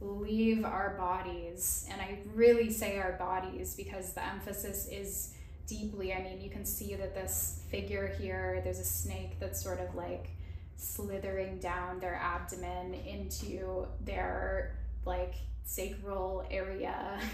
leave 0.00 0.64
our 0.64 0.94
bodies. 0.98 1.86
And 1.90 2.02
I 2.02 2.18
really 2.34 2.70
say 2.70 2.98
our 2.98 3.12
bodies 3.12 3.74
because 3.74 4.12
the 4.12 4.26
emphasis 4.26 4.88
is 4.90 5.33
deeply. 5.66 6.12
I 6.12 6.22
mean, 6.22 6.40
you 6.40 6.50
can 6.50 6.64
see 6.64 6.94
that 6.94 7.14
this 7.14 7.62
figure 7.70 8.06
here, 8.06 8.60
there's 8.64 8.78
a 8.78 8.84
snake 8.84 9.38
that's 9.40 9.62
sort 9.62 9.80
of 9.80 9.94
like 9.94 10.28
slithering 10.76 11.58
down 11.58 12.00
their 12.00 12.14
abdomen 12.16 12.94
into 12.94 13.86
their 14.04 14.76
like 15.04 15.34
sacral 15.64 16.46
area. 16.50 17.18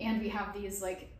And 0.00 0.22
we 0.22 0.30
have 0.30 0.54
these 0.54 0.80
like 0.80 1.10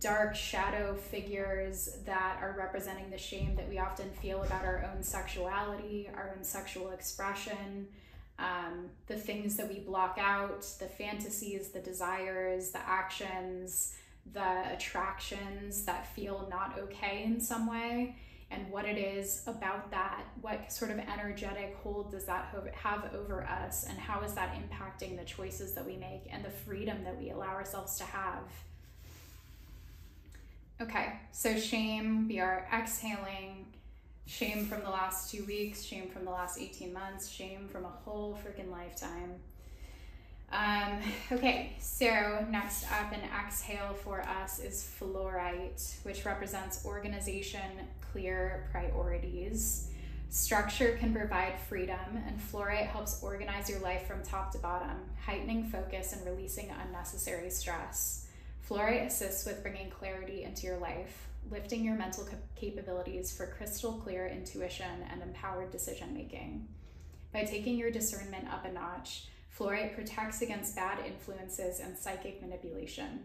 dark 0.00 0.34
shadow 0.34 0.94
figures 0.94 1.98
that 2.06 2.38
are 2.40 2.54
representing 2.56 3.10
the 3.10 3.18
shame 3.18 3.54
that 3.56 3.68
we 3.68 3.78
often 3.78 4.10
feel 4.22 4.42
about 4.42 4.64
our 4.64 4.90
own 4.90 5.02
sexuality, 5.02 6.08
our 6.14 6.34
own 6.36 6.42
sexual 6.42 6.90
expression, 6.90 7.86
um, 8.38 8.86
the 9.08 9.16
things 9.16 9.56
that 9.56 9.68
we 9.68 9.80
block 9.80 10.16
out, 10.20 10.62
the 10.78 10.86
fantasies, 10.86 11.68
the 11.68 11.80
desires, 11.80 12.70
the 12.70 12.80
actions, 12.88 13.94
the 14.32 14.72
attractions 14.72 15.84
that 15.84 16.06
feel 16.14 16.46
not 16.50 16.78
okay 16.78 17.22
in 17.24 17.40
some 17.40 17.66
way 17.66 18.16
and 18.50 18.70
what 18.70 18.84
it 18.86 18.96
is 18.96 19.42
about 19.46 19.90
that 19.90 20.24
what 20.40 20.72
sort 20.72 20.90
of 20.90 20.98
energetic 20.98 21.76
hold 21.82 22.10
does 22.10 22.24
that 22.24 22.54
have 22.74 23.12
over 23.14 23.44
us 23.44 23.84
and 23.88 23.98
how 23.98 24.22
is 24.22 24.32
that 24.34 24.54
impacting 24.54 25.18
the 25.18 25.24
choices 25.24 25.74
that 25.74 25.84
we 25.84 25.96
make 25.96 26.22
and 26.30 26.44
the 26.44 26.50
freedom 26.50 27.04
that 27.04 27.18
we 27.18 27.30
allow 27.30 27.48
ourselves 27.48 27.98
to 27.98 28.04
have. 28.04 28.42
Okay 30.80 31.12
so 31.32 31.58
shame 31.58 32.28
we 32.28 32.40
are 32.40 32.66
exhaling. 32.72 33.66
Shame 34.26 34.66
from 34.66 34.82
the 34.82 34.90
last 34.90 35.30
two 35.30 35.44
weeks 35.44 35.82
shame 35.82 36.08
from 36.08 36.24
the 36.24 36.30
last 36.30 36.58
18 36.58 36.92
months 36.92 37.28
shame 37.28 37.68
from 37.68 37.84
a 37.84 37.88
whole 37.88 38.38
freaking 38.44 38.70
lifetime 38.70 39.34
um, 40.52 41.00
okay, 41.32 41.76
so 41.78 42.46
next 42.50 42.84
up, 42.92 43.12
an 43.12 43.20
exhale 43.38 43.94
for 44.04 44.22
us 44.22 44.58
is 44.58 44.88
fluorite, 44.98 46.02
which 46.04 46.24
represents 46.24 46.84
organization, 46.84 47.86
clear 48.12 48.68
priorities. 48.70 49.90
Structure 50.30 50.96
can 51.00 51.14
provide 51.14 51.58
freedom, 51.68 52.22
and 52.26 52.38
fluorite 52.38 52.86
helps 52.86 53.22
organize 53.22 53.68
your 53.68 53.80
life 53.80 54.06
from 54.06 54.22
top 54.22 54.52
to 54.52 54.58
bottom, 54.58 54.98
heightening 55.24 55.64
focus 55.68 56.12
and 56.12 56.24
releasing 56.26 56.70
unnecessary 56.86 57.50
stress. 57.50 58.26
Fluorite 58.68 59.06
assists 59.06 59.46
with 59.46 59.62
bringing 59.62 59.90
clarity 59.90 60.44
into 60.44 60.66
your 60.66 60.76
life, 60.76 61.28
lifting 61.50 61.82
your 61.82 61.96
mental 61.96 62.28
capabilities 62.56 63.34
for 63.34 63.46
crystal 63.46 63.92
clear 63.92 64.26
intuition 64.26 65.04
and 65.10 65.22
empowered 65.22 65.70
decision 65.70 66.12
making. 66.12 66.68
By 67.32 67.44
taking 67.44 67.78
your 67.78 67.90
discernment 67.90 68.52
up 68.52 68.66
a 68.66 68.72
notch, 68.72 69.28
Fluorite 69.58 69.94
protects 69.94 70.40
against 70.40 70.76
bad 70.76 71.04
influences 71.04 71.80
and 71.80 71.98
psychic 71.98 72.40
manipulation. 72.40 73.24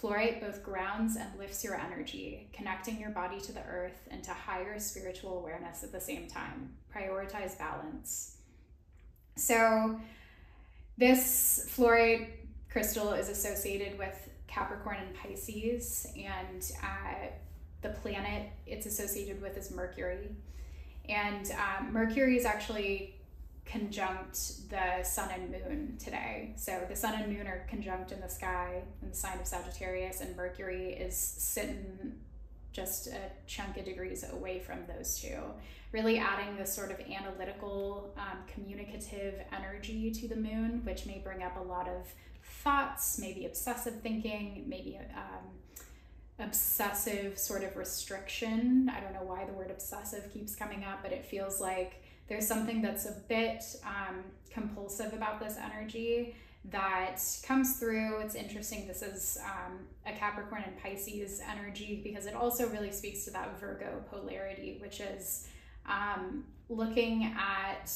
Fluorite 0.00 0.40
both 0.40 0.62
grounds 0.62 1.16
and 1.16 1.28
lifts 1.38 1.62
your 1.62 1.74
energy, 1.74 2.48
connecting 2.52 2.98
your 2.98 3.10
body 3.10 3.40
to 3.40 3.52
the 3.52 3.62
earth 3.64 4.08
and 4.10 4.22
to 4.24 4.30
higher 4.30 4.78
spiritual 4.78 5.38
awareness 5.38 5.82
at 5.82 5.92
the 5.92 6.00
same 6.00 6.28
time. 6.28 6.74
Prioritize 6.94 7.58
balance. 7.58 8.36
So, 9.36 10.00
this 10.96 11.68
fluorite 11.76 12.28
crystal 12.70 13.12
is 13.12 13.28
associated 13.28 13.98
with 13.98 14.30
Capricorn 14.46 14.96
and 14.98 15.14
Pisces, 15.14 16.06
and 16.16 16.72
uh, 16.82 17.26
the 17.82 17.90
planet 17.90 18.48
it's 18.66 18.86
associated 18.86 19.42
with 19.42 19.58
is 19.58 19.70
Mercury. 19.70 20.30
And 21.08 21.50
um, 21.52 21.92
Mercury 21.92 22.36
is 22.36 22.46
actually 22.46 23.15
conjunct 23.66 24.70
the 24.70 25.02
sun 25.02 25.28
and 25.32 25.50
moon 25.50 25.96
today. 25.98 26.54
So 26.56 26.86
the 26.88 26.96
sun 26.96 27.20
and 27.20 27.36
moon 27.36 27.46
are 27.46 27.66
conjunct 27.68 28.12
in 28.12 28.20
the 28.20 28.28
sky 28.28 28.82
in 29.02 29.10
the 29.10 29.16
sign 29.16 29.38
of 29.40 29.46
Sagittarius, 29.46 30.20
and 30.20 30.36
Mercury 30.36 30.92
is 30.92 31.16
sitting 31.16 32.14
just 32.72 33.08
a 33.08 33.30
chunk 33.46 33.76
of 33.78 33.84
degrees 33.84 34.24
away 34.32 34.60
from 34.60 34.80
those 34.86 35.18
two. 35.18 35.38
Really 35.92 36.18
adding 36.18 36.56
this 36.56 36.72
sort 36.72 36.90
of 36.90 37.00
analytical, 37.00 38.14
um, 38.16 38.38
communicative 38.52 39.40
energy 39.52 40.10
to 40.10 40.28
the 40.28 40.36
moon, 40.36 40.82
which 40.84 41.06
may 41.06 41.18
bring 41.18 41.42
up 41.42 41.56
a 41.56 41.62
lot 41.62 41.88
of 41.88 42.06
thoughts, 42.62 43.18
maybe 43.18 43.46
obsessive 43.46 44.00
thinking, 44.00 44.64
maybe 44.66 44.98
um, 45.14 45.46
obsessive 46.38 47.38
sort 47.38 47.64
of 47.64 47.76
restriction. 47.76 48.90
I 48.94 49.00
don't 49.00 49.14
know 49.14 49.24
why 49.24 49.44
the 49.44 49.52
word 49.52 49.70
obsessive 49.70 50.30
keeps 50.32 50.54
coming 50.54 50.84
up, 50.84 51.02
but 51.02 51.12
it 51.12 51.24
feels 51.24 51.60
like 51.60 52.02
there's 52.28 52.46
something 52.46 52.82
that's 52.82 53.06
a 53.06 53.16
bit 53.28 53.62
um, 53.84 54.24
compulsive 54.50 55.12
about 55.12 55.40
this 55.40 55.56
energy 55.56 56.34
that 56.70 57.20
comes 57.46 57.78
through. 57.78 58.18
It's 58.18 58.34
interesting. 58.34 58.88
This 58.88 59.02
is 59.02 59.38
um, 59.44 59.78
a 60.04 60.12
Capricorn 60.12 60.64
and 60.66 60.76
Pisces 60.82 61.40
energy 61.48 62.00
because 62.02 62.26
it 62.26 62.34
also 62.34 62.68
really 62.68 62.90
speaks 62.90 63.24
to 63.26 63.30
that 63.32 63.60
Virgo 63.60 64.02
polarity, 64.10 64.78
which 64.80 65.00
is 65.00 65.46
um, 65.88 66.44
looking 66.68 67.32
at 67.38 67.92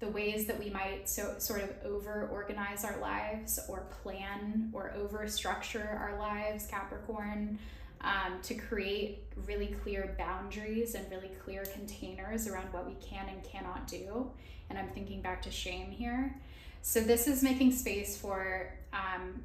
the 0.00 0.08
ways 0.08 0.46
that 0.46 0.58
we 0.58 0.70
might 0.70 1.08
so 1.08 1.34
sort 1.38 1.62
of 1.62 1.70
over 1.84 2.28
organize 2.32 2.84
our 2.84 2.98
lives 2.98 3.60
or 3.68 3.86
plan 4.02 4.70
or 4.72 4.92
over 4.94 5.26
structure 5.28 5.98
our 6.00 6.18
lives, 6.18 6.66
Capricorn 6.66 7.58
um, 8.04 8.38
to 8.42 8.54
create 8.54 9.24
really 9.46 9.74
clear 9.82 10.14
boundaries 10.18 10.94
and 10.94 11.10
really 11.10 11.30
clear 11.42 11.64
containers 11.64 12.46
around 12.46 12.72
what 12.72 12.86
we 12.86 12.94
can 12.94 13.28
and 13.28 13.42
cannot 13.42 13.88
do. 13.88 14.30
And 14.70 14.78
I'm 14.78 14.88
thinking 14.90 15.22
back 15.22 15.42
to 15.42 15.50
shame 15.50 15.90
here. 15.90 16.36
So, 16.82 17.00
this 17.00 17.26
is 17.26 17.42
making 17.42 17.72
space 17.72 18.16
for 18.16 18.70
um, 18.92 19.42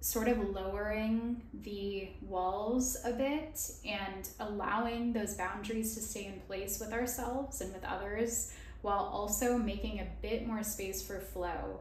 sort 0.00 0.26
of 0.26 0.38
lowering 0.50 1.42
the 1.62 2.08
walls 2.22 2.96
a 3.04 3.12
bit 3.12 3.60
and 3.84 4.28
allowing 4.40 5.12
those 5.12 5.34
boundaries 5.34 5.94
to 5.94 6.00
stay 6.00 6.26
in 6.26 6.40
place 6.46 6.80
with 6.80 6.92
ourselves 6.92 7.60
and 7.60 7.72
with 7.72 7.84
others 7.84 8.52
while 8.80 9.10
also 9.12 9.56
making 9.56 10.00
a 10.00 10.06
bit 10.20 10.46
more 10.46 10.62
space 10.64 11.06
for 11.06 11.20
flow. 11.20 11.78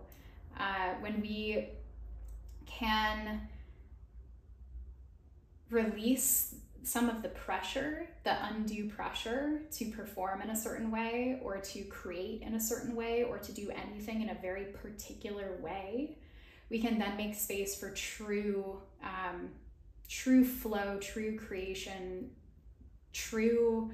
Uh, 0.59 0.93
when 0.99 1.19
we 1.21 1.67
can 2.67 3.41
release 5.71 6.55
some 6.83 7.09
of 7.09 7.21
the 7.21 7.29
pressure, 7.29 8.07
the 8.23 8.45
undue 8.47 8.89
pressure 8.89 9.61
to 9.71 9.85
perform 9.91 10.41
in 10.41 10.49
a 10.49 10.55
certain 10.55 10.91
way 10.91 11.39
or 11.43 11.57
to 11.57 11.83
create 11.83 12.41
in 12.41 12.55
a 12.55 12.59
certain 12.59 12.95
way 12.95 13.23
or 13.23 13.37
to 13.37 13.51
do 13.51 13.71
anything 13.71 14.21
in 14.21 14.29
a 14.29 14.35
very 14.41 14.65
particular 14.65 15.57
way, 15.61 16.17
we 16.69 16.79
can 16.79 16.97
then 16.97 17.17
make 17.17 17.35
space 17.35 17.75
for 17.75 17.91
true, 17.91 18.81
um, 19.03 19.49
true 20.07 20.43
flow, 20.43 20.97
true 20.99 21.37
creation, 21.37 22.31
true 23.13 23.91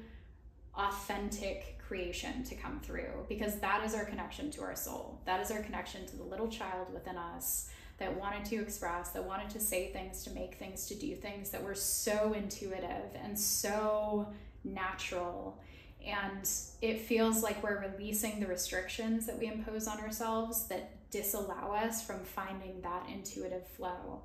authentic 0.75 1.79
creation 1.79 2.43
to 2.43 2.55
come 2.55 2.79
through 2.79 3.25
because 3.27 3.59
that 3.59 3.83
is 3.83 3.95
our 3.95 4.05
connection 4.05 4.51
to 4.51 4.61
our 4.61 4.75
soul. 4.75 5.19
That 5.25 5.39
is 5.41 5.51
our 5.51 5.61
connection 5.61 6.05
to 6.05 6.15
the 6.15 6.23
little 6.23 6.47
child 6.47 6.93
within 6.93 7.17
us 7.17 7.69
that 7.97 8.19
wanted 8.19 8.45
to 8.45 8.57
express, 8.57 9.09
that 9.09 9.23
wanted 9.23 9.49
to 9.51 9.59
say 9.59 9.91
things, 9.91 10.23
to 10.23 10.29
make 10.31 10.55
things, 10.55 10.85
to 10.87 10.95
do 10.95 11.15
things 11.15 11.49
that 11.49 11.63
were 11.63 11.75
so 11.75 12.33
intuitive 12.33 13.15
and 13.23 13.37
so 13.37 14.27
natural. 14.63 15.59
And 16.05 16.49
it 16.81 17.01
feels 17.01 17.41
like 17.41 17.61
we're 17.63 17.91
releasing 17.91 18.39
the 18.39 18.47
restrictions 18.47 19.25
that 19.25 19.37
we 19.37 19.47
impose 19.47 19.87
on 19.87 19.99
ourselves 19.99 20.67
that 20.67 21.09
disallow 21.09 21.73
us 21.73 22.05
from 22.05 22.19
finding 22.19 22.81
that 22.81 23.07
intuitive 23.11 23.65
flow. 23.67 24.21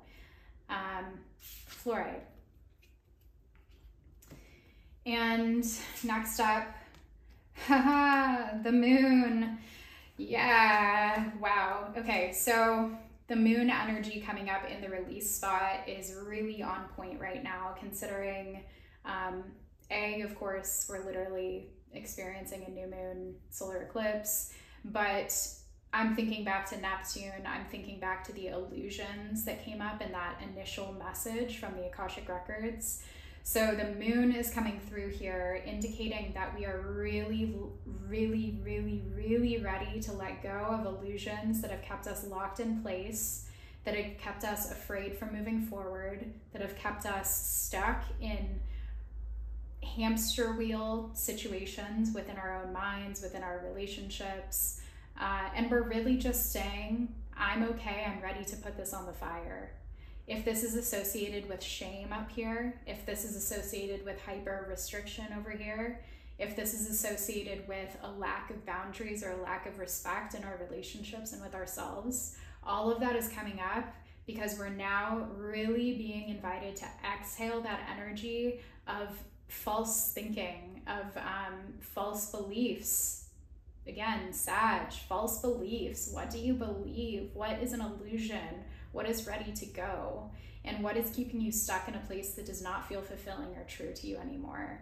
Um, 0.69 1.19
fluorite. 1.41 2.21
And 5.05 5.65
next 6.03 6.39
up, 6.39 6.67
Haha, 7.67 8.57
the 8.63 8.71
moon. 8.71 9.57
Yeah, 10.17 11.31
wow. 11.39 11.93
Okay, 11.97 12.31
so 12.31 12.91
the 13.27 13.35
moon 13.35 13.69
energy 13.69 14.21
coming 14.25 14.49
up 14.49 14.69
in 14.69 14.81
the 14.81 14.89
release 14.89 15.35
spot 15.35 15.87
is 15.87 16.15
really 16.25 16.61
on 16.61 16.85
point 16.95 17.19
right 17.19 17.43
now, 17.43 17.75
considering 17.79 18.63
um, 19.05 19.43
A, 19.91 20.21
of 20.21 20.35
course, 20.35 20.87
we're 20.89 21.05
literally 21.05 21.69
experiencing 21.93 22.65
a 22.67 22.71
new 22.71 22.87
moon 22.87 23.35
solar 23.49 23.83
eclipse, 23.83 24.53
but 24.85 25.33
I'm 25.93 26.15
thinking 26.15 26.43
back 26.43 26.67
to 26.71 26.81
Neptune. 26.81 27.45
I'm 27.45 27.65
thinking 27.69 27.99
back 27.99 28.23
to 28.25 28.33
the 28.33 28.47
illusions 28.47 29.45
that 29.45 29.63
came 29.63 29.79
up 29.79 30.01
in 30.01 30.11
that 30.11 30.41
initial 30.41 30.93
message 30.93 31.59
from 31.59 31.75
the 31.75 31.85
Akashic 31.85 32.27
Records. 32.27 33.03
So 33.45 33.75
the 33.75 33.93
moon 33.99 34.33
is 34.33 34.49
coming 34.49 34.79
through 34.87 35.09
here, 35.09 35.61
indicating 35.65 36.31
that 36.33 36.57
we 36.57 36.65
are 36.65 36.79
really, 36.79 37.53
really, 38.07 38.57
really, 38.63 39.03
really 39.13 39.57
ready 39.57 39.99
to 39.99 40.13
let 40.13 40.41
go 40.41 40.49
of 40.49 40.85
illusions 40.85 41.61
that 41.61 41.69
have 41.69 41.81
kept 41.81 42.07
us 42.07 42.25
locked 42.25 42.61
in 42.61 42.81
place, 42.81 43.49
that 43.83 43.95
have 43.95 44.17
kept 44.17 44.45
us 44.45 44.71
afraid 44.71 45.17
from 45.17 45.33
moving 45.33 45.61
forward, 45.61 46.25
that 46.53 46.61
have 46.61 46.77
kept 46.77 47.05
us 47.05 47.45
stuck 47.45 48.05
in 48.21 48.61
hamster 49.97 50.53
wheel 50.53 51.11
situations 51.13 52.13
within 52.15 52.37
our 52.37 52.63
own 52.63 52.71
minds, 52.71 53.21
within 53.21 53.43
our 53.43 53.61
relationships. 53.67 54.79
Uh, 55.19 55.49
and 55.53 55.69
we're 55.69 55.83
really 55.83 56.15
just 56.15 56.53
saying, 56.53 57.13
I'm 57.37 57.63
okay, 57.63 58.05
I'm 58.07 58.21
ready 58.21 58.45
to 58.45 58.55
put 58.55 58.77
this 58.77 58.93
on 58.93 59.05
the 59.05 59.11
fire 59.11 59.71
if 60.27 60.45
this 60.45 60.63
is 60.63 60.75
associated 60.75 61.49
with 61.49 61.61
shame 61.61 62.13
up 62.13 62.31
here, 62.31 62.79
if 62.87 63.05
this 63.05 63.25
is 63.25 63.35
associated 63.35 64.05
with 64.05 64.21
hyper 64.21 64.65
restriction 64.69 65.25
over 65.37 65.51
here, 65.51 65.99
if 66.39 66.55
this 66.55 66.73
is 66.73 66.89
associated 66.89 67.67
with 67.67 67.95
a 68.03 68.11
lack 68.11 68.49
of 68.49 68.65
boundaries 68.65 69.23
or 69.23 69.31
a 69.31 69.41
lack 69.41 69.67
of 69.67 69.79
respect 69.79 70.33
in 70.33 70.43
our 70.43 70.59
relationships 70.69 71.33
and 71.33 71.41
with 71.41 71.53
ourselves, 71.53 72.35
all 72.65 72.91
of 72.91 72.99
that 73.01 73.15
is 73.15 73.27
coming 73.29 73.59
up 73.59 73.93
because 74.25 74.57
we're 74.57 74.69
now 74.69 75.27
really 75.35 75.95
being 75.95 76.29
invited 76.29 76.75
to 76.77 76.85
exhale 77.13 77.61
that 77.61 77.81
energy 77.93 78.61
of 78.87 79.09
false 79.47 80.11
thinking, 80.13 80.81
of 80.87 81.15
um, 81.17 81.59
false 81.79 82.31
beliefs. 82.31 83.25
Again, 83.85 84.31
Sag, 84.31 84.93
false 84.93 85.41
beliefs. 85.41 86.09
What 86.11 86.29
do 86.29 86.39
you 86.39 86.53
believe? 86.53 87.31
What 87.33 87.59
is 87.61 87.73
an 87.73 87.81
illusion? 87.81 88.63
What 88.93 89.07
is 89.07 89.27
ready 89.27 89.51
to 89.51 89.65
go, 89.65 90.31
and 90.63 90.81
what 90.81 90.95
is 90.95 91.09
keeping 91.13 91.41
you 91.41 91.51
stuck 91.51 91.89
in 91.89 91.95
a 91.95 91.99
place 91.99 92.35
that 92.35 92.45
does 92.45 92.61
not 92.61 92.87
feel 92.87 93.01
fulfilling 93.01 93.49
or 93.57 93.65
true 93.67 93.91
to 93.93 94.07
you 94.07 94.17
anymore. 94.17 94.79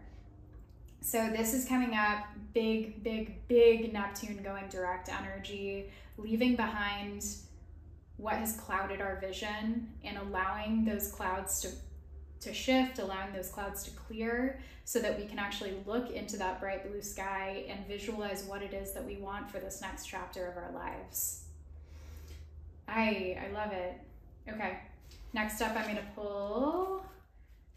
So, 1.02 1.32
this 1.36 1.56
is 1.56 1.66
coming 1.66 1.96
up 1.96 2.26
big, 2.54 3.04
big, 3.04 3.48
big 3.48 3.92
Neptune 3.92 4.44
going 4.44 4.68
direct 4.70 5.10
energy, 5.10 5.90
leaving 6.18 6.56
behind 6.56 7.26
what 8.18 8.36
has 8.36 8.56
clouded 8.56 9.02
our 9.02 9.20
vision 9.20 9.92
and 10.04 10.18
allowing 10.20 10.86
those 10.86 11.12
clouds 11.12 11.60
to 11.62 11.70
to 12.42 12.54
shift, 12.54 13.00
allowing 13.00 13.32
those 13.34 13.50
clouds 13.50 13.84
to 13.84 13.92
clear 13.92 14.60
so 14.84 15.00
that 15.00 15.18
we 15.18 15.26
can 15.26 15.40
actually 15.40 15.76
look 15.86 16.10
into 16.10 16.38
that 16.38 16.60
bright 16.60 16.90
blue 16.90 17.02
sky 17.02 17.64
and 17.70 17.88
visualize 17.88 18.44
what 18.44 18.64
it 18.64 18.74
is 18.74 18.94
that 18.94 19.06
we 19.06 19.18
want 19.18 19.50
for 19.50 19.60
this 19.60 19.80
next 19.80 20.08
chapter 20.08 20.48
of 20.48 20.58
our 20.58 20.72
lives. 20.74 21.41
I 22.92 23.38
I 23.48 23.52
love 23.54 23.72
it. 23.72 23.94
Okay. 24.50 24.80
Next 25.34 25.62
up, 25.62 25.76
I'm 25.76 25.88
gonna 25.88 26.02
pull 26.16 27.06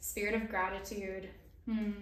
Spirit 0.01 0.35
of 0.35 0.49
Gratitude. 0.49 1.29
Hmm. 1.67 1.93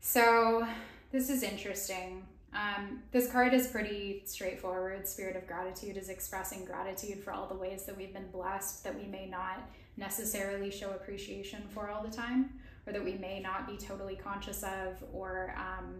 So 0.00 0.66
this 1.12 1.30
is 1.30 1.42
interesting. 1.42 2.24
Um, 2.52 3.02
this 3.12 3.30
card 3.30 3.54
is 3.54 3.66
pretty 3.68 4.22
straightforward. 4.24 5.06
Spirit 5.06 5.36
of 5.36 5.46
Gratitude 5.46 5.96
is 5.96 6.08
expressing 6.08 6.64
gratitude 6.64 7.22
for 7.22 7.32
all 7.32 7.46
the 7.46 7.54
ways 7.54 7.84
that 7.84 7.96
we've 7.96 8.12
been 8.12 8.30
blessed 8.30 8.82
that 8.84 8.98
we 8.98 9.06
may 9.06 9.26
not 9.26 9.68
necessarily 9.96 10.70
show 10.70 10.90
appreciation 10.90 11.62
for 11.74 11.90
all 11.90 12.02
the 12.02 12.14
time, 12.14 12.50
or 12.86 12.92
that 12.92 13.04
we 13.04 13.14
may 13.14 13.40
not 13.40 13.68
be 13.68 13.76
totally 13.76 14.16
conscious 14.16 14.62
of, 14.62 15.02
or 15.12 15.54
um, 15.56 15.94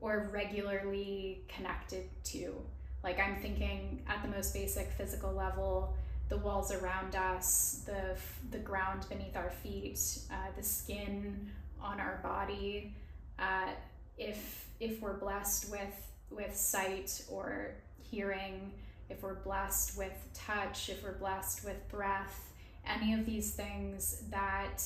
or 0.00 0.30
regularly 0.32 1.42
connected 1.48 2.08
to. 2.24 2.54
Like 3.02 3.18
I'm 3.18 3.36
thinking 3.36 4.02
at 4.08 4.22
the 4.22 4.28
most 4.28 4.52
basic 4.52 4.90
physical 4.92 5.32
level, 5.32 5.94
the 6.28 6.36
walls 6.38 6.72
around 6.72 7.16
us, 7.16 7.82
the 7.86 8.16
the 8.50 8.62
ground 8.62 9.06
beneath 9.08 9.36
our 9.36 9.50
feet, 9.50 9.98
uh, 10.30 10.34
the 10.56 10.62
skin 10.62 11.50
on 11.80 11.98
our 11.98 12.20
body. 12.22 12.94
Uh, 13.38 13.70
if 14.18 14.66
if 14.80 15.00
we're 15.00 15.16
blessed 15.16 15.70
with 15.70 16.08
with 16.30 16.54
sight 16.54 17.22
or 17.30 17.72
hearing, 18.10 18.72
if 19.08 19.22
we're 19.22 19.34
blessed 19.34 19.96
with 19.98 20.12
touch, 20.34 20.88
if 20.90 21.02
we're 21.02 21.18
blessed 21.18 21.64
with 21.64 21.88
breath, 21.88 22.52
any 22.86 23.14
of 23.14 23.24
these 23.26 23.52
things 23.52 24.22
that 24.30 24.82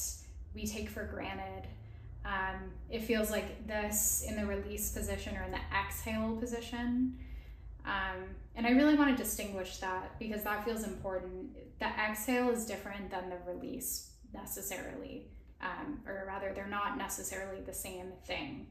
we 0.54 0.66
take 0.66 0.88
for 0.88 1.04
granted. 1.04 1.68
Um, 2.24 2.70
it 2.88 3.02
feels 3.02 3.30
like 3.30 3.66
this 3.66 4.24
in 4.26 4.36
the 4.36 4.46
release 4.46 4.92
position 4.92 5.36
or 5.36 5.42
in 5.42 5.50
the 5.50 5.60
exhale 5.78 6.36
position 6.36 7.18
um, 7.84 8.24
and 8.54 8.66
I 8.66 8.70
really 8.70 8.94
want 8.94 9.16
to 9.16 9.22
distinguish 9.22 9.78
that 9.78 10.18
because 10.18 10.42
that 10.44 10.64
feels 10.64 10.84
important. 10.84 11.54
The 11.78 11.86
exhale 11.86 12.50
is 12.50 12.64
different 12.64 13.10
than 13.10 13.28
the 13.28 13.38
release 13.46 14.10
necessarily, 14.32 15.28
um, 15.60 16.00
or 16.06 16.24
rather, 16.26 16.52
they're 16.54 16.66
not 16.66 16.96
necessarily 16.96 17.60
the 17.60 17.74
same 17.74 18.12
thing. 18.26 18.68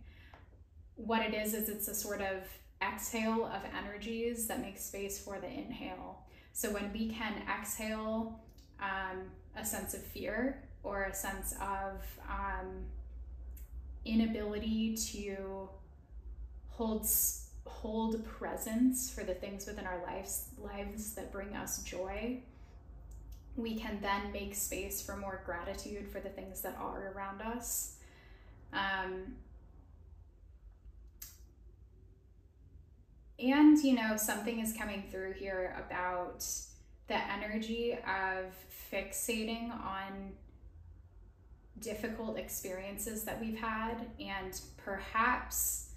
What 0.95 1.21
it 1.21 1.33
is, 1.33 1.53
is 1.53 1.69
it's 1.69 1.87
a 1.87 1.95
sort 1.95 2.21
of 2.21 2.43
exhale 2.81 3.45
of 3.45 3.61
energies 3.77 4.47
that 4.47 4.61
makes 4.61 4.83
space 4.83 5.23
for 5.23 5.39
the 5.39 5.47
inhale. 5.47 6.25
So 6.53 6.71
when 6.71 6.91
we 6.93 7.09
can 7.09 7.33
exhale 7.49 8.39
um, 8.79 9.23
a 9.55 9.65
sense 9.65 9.93
of 9.93 10.03
fear 10.03 10.63
or 10.83 11.05
a 11.05 11.13
sense 11.13 11.53
of 11.53 12.01
um, 12.29 12.85
inability 14.05 14.95
to 14.95 15.69
hold 16.69 17.05
hold 17.65 18.25
presence 18.25 19.09
for 19.09 19.23
the 19.23 19.33
things 19.33 19.65
within 19.65 19.85
our 19.85 20.01
lives 20.03 20.49
lives 20.57 21.13
that 21.13 21.31
bring 21.31 21.55
us 21.55 21.81
joy 21.83 22.41
we 23.55 23.75
can 23.75 23.99
then 24.01 24.31
make 24.31 24.55
space 24.55 25.01
for 25.01 25.15
more 25.15 25.41
gratitude 25.45 26.07
for 26.07 26.19
the 26.19 26.29
things 26.29 26.61
that 26.61 26.75
are 26.79 27.13
around 27.15 27.41
us. 27.41 27.95
Um, 28.71 29.35
and 33.39 33.77
you 33.79 33.93
know 33.93 34.17
something 34.17 34.59
is 34.59 34.73
coming 34.73 35.03
through 35.11 35.33
here 35.33 35.75
about 35.85 36.45
the 37.07 37.31
energy 37.31 37.93
of 37.93 38.45
fixating 38.91 39.69
on 39.71 40.31
difficult 41.79 42.37
experiences 42.37 43.23
that 43.23 43.39
we've 43.39 43.59
had 43.59 44.07
and 44.19 44.59
perhaps 44.77 45.89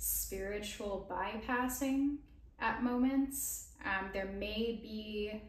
spiritual 0.00 1.06
bypassing 1.10 2.16
at 2.58 2.82
moments. 2.82 3.68
Um, 3.84 4.08
there 4.12 4.32
may 4.38 4.80
be 4.82 5.42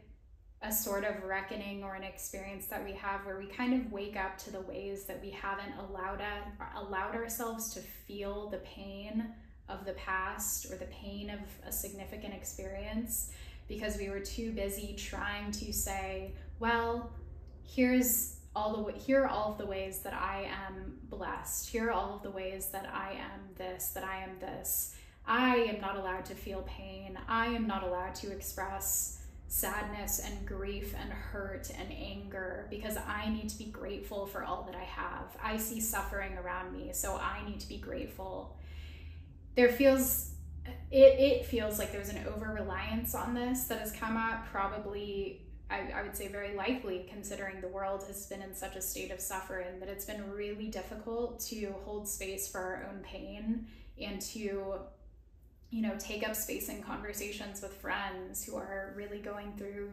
a 0.60 0.70
sort 0.70 1.04
of 1.04 1.24
reckoning 1.24 1.82
or 1.82 1.94
an 1.94 2.04
experience 2.04 2.66
that 2.66 2.84
we 2.84 2.92
have 2.92 3.24
where 3.26 3.38
we 3.38 3.46
kind 3.46 3.74
of 3.74 3.90
wake 3.90 4.16
up 4.16 4.38
to 4.38 4.50
the 4.50 4.60
ways 4.60 5.06
that 5.06 5.20
we 5.20 5.30
haven't 5.30 5.72
allowed 5.78 6.20
a, 6.20 6.78
allowed 6.78 7.14
ourselves 7.14 7.72
to 7.74 7.80
feel 7.80 8.48
the 8.50 8.58
pain 8.58 9.26
of 9.68 9.84
the 9.86 9.94
past 9.94 10.70
or 10.70 10.76
the 10.76 10.86
pain 10.86 11.30
of 11.30 11.40
a 11.66 11.72
significant 11.72 12.34
experience 12.34 13.32
because 13.68 13.96
we 13.96 14.10
were 14.10 14.20
too 14.20 14.52
busy 14.52 14.94
trying 14.96 15.50
to 15.50 15.72
say, 15.72 16.32
well, 16.60 17.10
here's 17.64 18.36
all 18.54 18.76
the 18.76 18.82
way, 18.82 18.92
here 18.98 19.22
are 19.22 19.28
all 19.28 19.52
of 19.52 19.58
the 19.58 19.66
ways 19.66 20.00
that 20.00 20.12
I 20.12 20.50
am 20.66 20.98
blessed. 21.08 21.68
Here 21.68 21.88
are 21.88 21.92
all 21.92 22.16
of 22.16 22.22
the 22.22 22.30
ways 22.30 22.66
that 22.66 22.90
I 22.92 23.12
am 23.12 23.40
this, 23.56 23.88
that 23.90 24.04
I 24.04 24.22
am 24.22 24.38
this. 24.40 24.94
I 25.26 25.56
am 25.56 25.80
not 25.80 25.96
allowed 25.96 26.24
to 26.26 26.34
feel 26.34 26.62
pain. 26.62 27.18
I 27.28 27.46
am 27.46 27.66
not 27.66 27.82
allowed 27.82 28.14
to 28.16 28.30
express 28.30 29.22
sadness 29.48 30.18
and 30.18 30.46
grief 30.46 30.94
and 30.98 31.12
hurt 31.12 31.70
and 31.78 31.92
anger 31.92 32.66
because 32.70 32.96
I 32.96 33.28
need 33.28 33.50
to 33.50 33.58
be 33.58 33.66
grateful 33.66 34.26
for 34.26 34.42
all 34.42 34.62
that 34.64 34.74
I 34.74 34.84
have. 34.84 35.36
I 35.42 35.58
see 35.58 35.80
suffering 35.80 36.36
around 36.38 36.72
me, 36.72 36.90
so 36.92 37.16
I 37.16 37.46
need 37.46 37.60
to 37.60 37.68
be 37.68 37.78
grateful. 37.78 38.56
There 39.54 39.70
feels 39.70 40.30
it, 40.90 41.18
it 41.18 41.46
feels 41.46 41.78
like 41.78 41.92
there's 41.92 42.08
an 42.08 42.26
over 42.26 42.46
reliance 42.46 43.14
on 43.14 43.34
this 43.34 43.64
that 43.64 43.80
has 43.80 43.92
come 43.92 44.16
up 44.16 44.46
probably 44.46 45.42
I, 45.72 46.00
I 46.00 46.02
would 46.02 46.16
say 46.16 46.28
very 46.28 46.54
likely, 46.54 47.06
considering 47.10 47.60
the 47.60 47.68
world 47.68 48.04
has 48.06 48.26
been 48.26 48.42
in 48.42 48.54
such 48.54 48.76
a 48.76 48.82
state 48.82 49.10
of 49.10 49.20
suffering, 49.20 49.80
that 49.80 49.88
it's 49.88 50.04
been 50.04 50.30
really 50.30 50.68
difficult 50.68 51.40
to 51.46 51.74
hold 51.84 52.06
space 52.06 52.46
for 52.46 52.60
our 52.60 52.88
own 52.90 53.02
pain 53.02 53.66
and 54.00 54.20
to, 54.20 54.74
you 55.70 55.82
know, 55.82 55.94
take 55.98 56.28
up 56.28 56.36
space 56.36 56.68
in 56.68 56.82
conversations 56.82 57.62
with 57.62 57.72
friends 57.74 58.44
who 58.44 58.56
are 58.56 58.92
really 58.96 59.18
going 59.18 59.54
through 59.56 59.90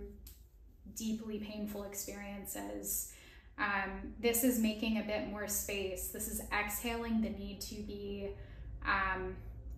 deeply 0.95 1.39
painful 1.39 1.83
experiences. 1.83 3.13
Um, 3.57 4.13
this 4.19 4.43
is 4.43 4.59
making 4.59 4.97
a 4.99 5.03
bit 5.03 5.29
more 5.29 5.47
space. 5.47 6.09
This 6.09 6.27
is 6.27 6.41
exhaling 6.57 7.21
the 7.21 7.29
need 7.29 7.61
to 7.61 7.75
be 7.75 8.29
um, 8.85 9.35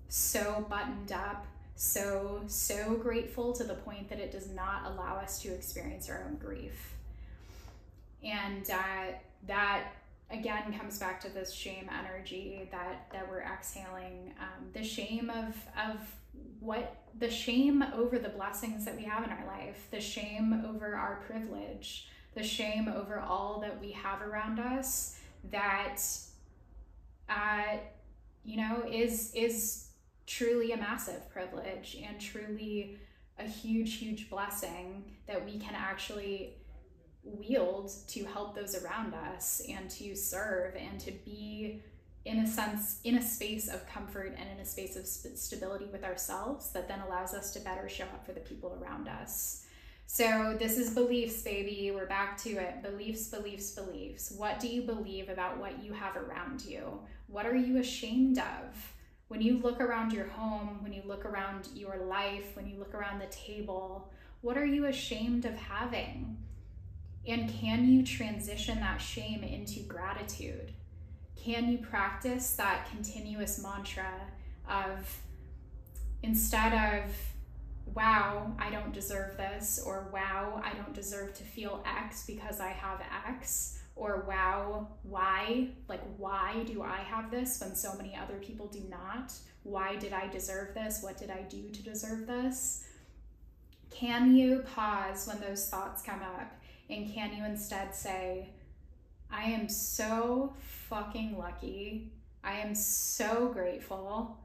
so 0.07 0.65
buttoned 0.69 1.11
up, 1.11 1.45
so, 1.81 2.41
so 2.45 2.93
grateful 2.93 3.53
to 3.53 3.63
the 3.63 3.73
point 3.73 4.07
that 4.09 4.19
it 4.19 4.31
does 4.31 4.51
not 4.51 4.85
allow 4.85 5.15
us 5.15 5.41
to 5.41 5.51
experience 5.51 6.11
our 6.11 6.23
own 6.27 6.35
grief. 6.35 6.93
And 8.23 8.69
uh, 8.69 9.13
that 9.47 9.87
again 10.29 10.77
comes 10.77 10.99
back 10.99 11.19
to 11.21 11.29
this 11.29 11.51
shame 11.51 11.89
energy 11.89 12.69
that 12.71 13.07
that 13.11 13.27
we're 13.27 13.41
exhaling 13.41 14.31
um, 14.39 14.67
the 14.73 14.83
shame 14.83 15.31
of 15.31 15.55
of 15.75 15.97
what 16.59 16.97
the 17.17 17.29
shame 17.29 17.83
over 17.95 18.19
the 18.19 18.29
blessings 18.29 18.85
that 18.85 18.95
we 18.95 19.03
have 19.03 19.23
in 19.23 19.31
our 19.31 19.45
life 19.47 19.87
the 19.89 19.99
shame 19.99 20.63
over 20.69 20.95
our 20.95 21.23
privilege 21.25 22.07
the 22.35 22.43
shame 22.43 22.87
over 22.87 23.19
all 23.19 23.59
that 23.59 23.81
we 23.81 23.91
have 23.91 24.21
around 24.21 24.59
us 24.59 25.19
that 25.49 25.97
uh, 27.27 27.77
you 28.45 28.55
know 28.55 28.83
is 28.89 29.33
is 29.33 29.87
truly 30.25 30.71
a 30.71 30.77
massive 30.77 31.29
privilege 31.29 31.97
and 32.07 32.19
truly 32.19 32.97
a 33.39 33.43
huge 33.43 33.97
huge 33.97 34.29
blessing 34.29 35.03
that 35.27 35.43
we 35.43 35.57
can 35.57 35.73
actually 35.75 36.53
wield 37.23 37.91
to 38.07 38.23
help 38.25 38.55
those 38.55 38.75
around 38.83 39.13
us 39.13 39.61
and 39.69 39.89
to 39.89 40.15
serve 40.15 40.75
and 40.75 40.99
to 40.99 41.11
be 41.25 41.81
in 42.25 42.39
a 42.39 42.47
sense 42.47 42.99
in 43.03 43.17
a 43.17 43.21
space 43.21 43.67
of 43.67 43.87
comfort 43.87 44.35
and 44.37 44.47
in 44.49 44.59
a 44.59 44.65
space 44.65 44.95
of 44.95 45.05
stability 45.05 45.85
with 45.91 46.03
ourselves 46.03 46.71
that 46.71 46.87
then 46.87 46.99
allows 47.01 47.33
us 47.33 47.51
to 47.51 47.59
better 47.59 47.89
show 47.89 48.03
up 48.05 48.25
for 48.25 48.31
the 48.31 48.39
people 48.39 48.77
around 48.81 49.07
us. 49.07 49.65
So 50.05 50.55
this 50.59 50.77
is 50.77 50.93
beliefs 50.93 51.41
baby. 51.41 51.91
We're 51.93 52.05
back 52.05 52.37
to 52.43 52.49
it. 52.49 52.83
Beliefs 52.83 53.27
beliefs 53.27 53.71
beliefs. 53.71 54.31
What 54.35 54.59
do 54.59 54.67
you 54.67 54.81
believe 54.81 55.29
about 55.29 55.57
what 55.57 55.83
you 55.83 55.93
have 55.93 56.15
around 56.15 56.63
you? 56.63 56.99
What 57.27 57.45
are 57.45 57.55
you 57.55 57.77
ashamed 57.77 58.37
of 58.37 58.93
when 59.31 59.41
you 59.41 59.57
look 59.59 59.79
around 59.79 60.11
your 60.11 60.27
home 60.27 60.77
when 60.81 60.91
you 60.91 61.01
look 61.05 61.25
around 61.25 61.67
your 61.73 61.97
life 61.97 62.55
when 62.55 62.67
you 62.67 62.77
look 62.77 62.93
around 62.93 63.19
the 63.19 63.27
table 63.27 64.11
what 64.41 64.57
are 64.57 64.65
you 64.65 64.85
ashamed 64.85 65.45
of 65.45 65.55
having 65.55 66.37
and 67.27 67.49
can 67.49 67.87
you 67.87 68.03
transition 68.03 68.79
that 68.79 68.97
shame 68.99 69.43
into 69.43 69.81
gratitude? 69.81 70.71
Can 71.35 71.71
you 71.71 71.77
practice 71.77 72.55
that 72.55 72.87
continuous 72.89 73.61
mantra 73.61 74.11
of 74.69 75.19
instead 76.23 76.73
of, 76.73 77.11
wow, 77.93 78.53
I 78.59 78.69
don't 78.69 78.93
deserve 78.93 79.37
this, 79.37 79.81
or 79.85 80.09
wow, 80.13 80.61
I 80.63 80.73
don't 80.73 80.93
deserve 80.93 81.33
to 81.35 81.43
feel 81.43 81.83
X 81.85 82.25
because 82.25 82.59
I 82.59 82.69
have 82.69 83.01
X, 83.27 83.79
or 83.95 84.25
wow, 84.27 84.87
why? 85.03 85.69
Like, 85.87 86.01
why 86.17 86.63
do 86.65 86.81
I 86.81 86.97
have 86.97 87.29
this 87.29 87.59
when 87.61 87.75
so 87.75 87.93
many 87.95 88.15
other 88.15 88.37
people 88.37 88.67
do 88.67 88.81
not? 88.89 89.33
Why 89.63 89.95
did 89.95 90.13
I 90.13 90.27
deserve 90.27 90.73
this? 90.73 91.03
What 91.03 91.17
did 91.17 91.29
I 91.29 91.41
do 91.43 91.69
to 91.69 91.83
deserve 91.83 92.25
this? 92.25 92.85
Can 93.89 94.35
you 94.35 94.63
pause 94.73 95.27
when 95.27 95.39
those 95.41 95.67
thoughts 95.69 96.01
come 96.01 96.21
up 96.21 96.53
and 96.89 97.13
can 97.13 97.33
you 97.35 97.45
instead 97.45 97.93
say, 97.93 98.49
I 99.31 99.43
am 99.43 99.69
so 99.69 100.53
fucking 100.59 101.37
lucky. 101.37 102.11
I 102.43 102.53
am 102.53 102.75
so 102.75 103.49
grateful. 103.53 104.37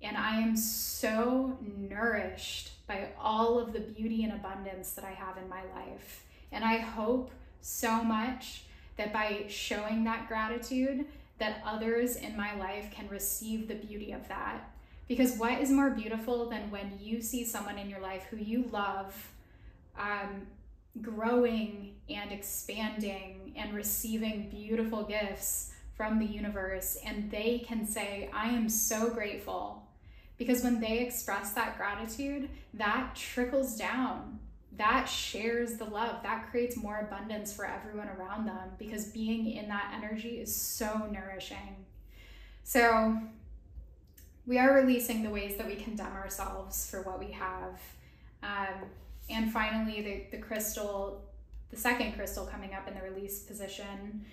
And 0.00 0.16
I 0.16 0.40
am 0.40 0.56
so 0.56 1.58
nourished 1.60 2.86
by 2.86 3.08
all 3.20 3.58
of 3.58 3.72
the 3.72 3.80
beauty 3.80 4.22
and 4.22 4.32
abundance 4.32 4.92
that 4.92 5.04
I 5.04 5.10
have 5.10 5.36
in 5.38 5.48
my 5.48 5.62
life. 5.74 6.24
And 6.52 6.64
I 6.64 6.76
hope 6.76 7.32
so 7.60 8.04
much 8.04 8.62
that 8.98 9.12
by 9.12 9.44
showing 9.48 10.04
that 10.04 10.28
gratitude, 10.28 11.06
that 11.38 11.62
others 11.64 12.16
in 12.16 12.36
my 12.36 12.54
life 12.56 12.90
can 12.90 13.08
receive 13.08 13.68
the 13.68 13.74
beauty 13.74 14.12
of 14.12 14.28
that. 14.28 14.70
Because 15.06 15.38
what 15.38 15.60
is 15.60 15.70
more 15.70 15.90
beautiful 15.90 16.50
than 16.50 16.70
when 16.70 16.98
you 17.00 17.22
see 17.22 17.44
someone 17.44 17.78
in 17.78 17.88
your 17.88 18.00
life 18.00 18.24
who 18.30 18.36
you 18.36 18.68
love 18.70 19.14
um, 19.98 20.46
growing 21.00 21.94
and 22.10 22.30
expanding 22.32 23.54
and 23.56 23.72
receiving 23.72 24.50
beautiful 24.50 25.04
gifts 25.04 25.72
from 25.96 26.18
the 26.18 26.26
universe. 26.26 26.98
And 27.04 27.30
they 27.30 27.64
can 27.66 27.86
say, 27.86 28.30
I 28.32 28.48
am 28.48 28.68
so 28.68 29.10
grateful. 29.10 29.82
Because 30.36 30.62
when 30.62 30.80
they 30.80 30.98
express 31.00 31.52
that 31.54 31.76
gratitude, 31.76 32.48
that 32.74 33.16
trickles 33.16 33.76
down. 33.76 34.38
That 34.78 35.06
shares 35.06 35.76
the 35.76 35.84
love. 35.84 36.22
That 36.22 36.50
creates 36.50 36.76
more 36.76 37.00
abundance 37.00 37.52
for 37.52 37.66
everyone 37.66 38.08
around 38.08 38.46
them 38.46 38.70
because 38.78 39.06
being 39.06 39.50
in 39.50 39.68
that 39.68 39.92
energy 39.96 40.40
is 40.40 40.54
so 40.54 41.08
nourishing. 41.12 41.84
So, 42.62 43.20
we 44.46 44.58
are 44.58 44.72
releasing 44.72 45.22
the 45.22 45.30
ways 45.30 45.56
that 45.58 45.66
we 45.66 45.74
condemn 45.74 46.12
ourselves 46.14 46.88
for 46.88 47.02
what 47.02 47.18
we 47.18 47.32
have. 47.32 47.80
Um, 48.42 48.88
and 49.28 49.52
finally, 49.52 50.00
the, 50.00 50.36
the 50.36 50.42
crystal, 50.42 51.22
the 51.70 51.76
second 51.76 52.14
crystal 52.14 52.46
coming 52.46 52.72
up 52.72 52.88
in 52.88 52.94
the 52.94 53.02
release 53.02 53.40
position 53.40 54.24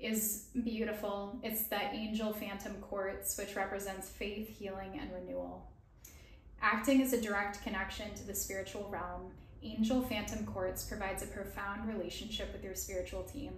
is 0.00 0.46
beautiful. 0.64 1.38
It's 1.42 1.64
the 1.64 1.80
Angel 1.80 2.32
Phantom 2.32 2.74
Quartz, 2.80 3.36
which 3.38 3.54
represents 3.54 4.08
faith, 4.08 4.48
healing, 4.48 4.98
and 5.00 5.10
renewal. 5.12 5.66
Acting 6.62 7.02
as 7.02 7.12
a 7.12 7.20
direct 7.20 7.62
connection 7.62 8.12
to 8.14 8.26
the 8.26 8.34
spiritual 8.34 8.88
realm, 8.90 9.30
Angel 9.62 10.00
Phantom 10.00 10.46
Quartz 10.46 10.84
provides 10.84 11.22
a 11.22 11.26
profound 11.26 11.86
relationship 11.86 12.50
with 12.50 12.64
your 12.64 12.74
spiritual 12.74 13.24
team. 13.24 13.52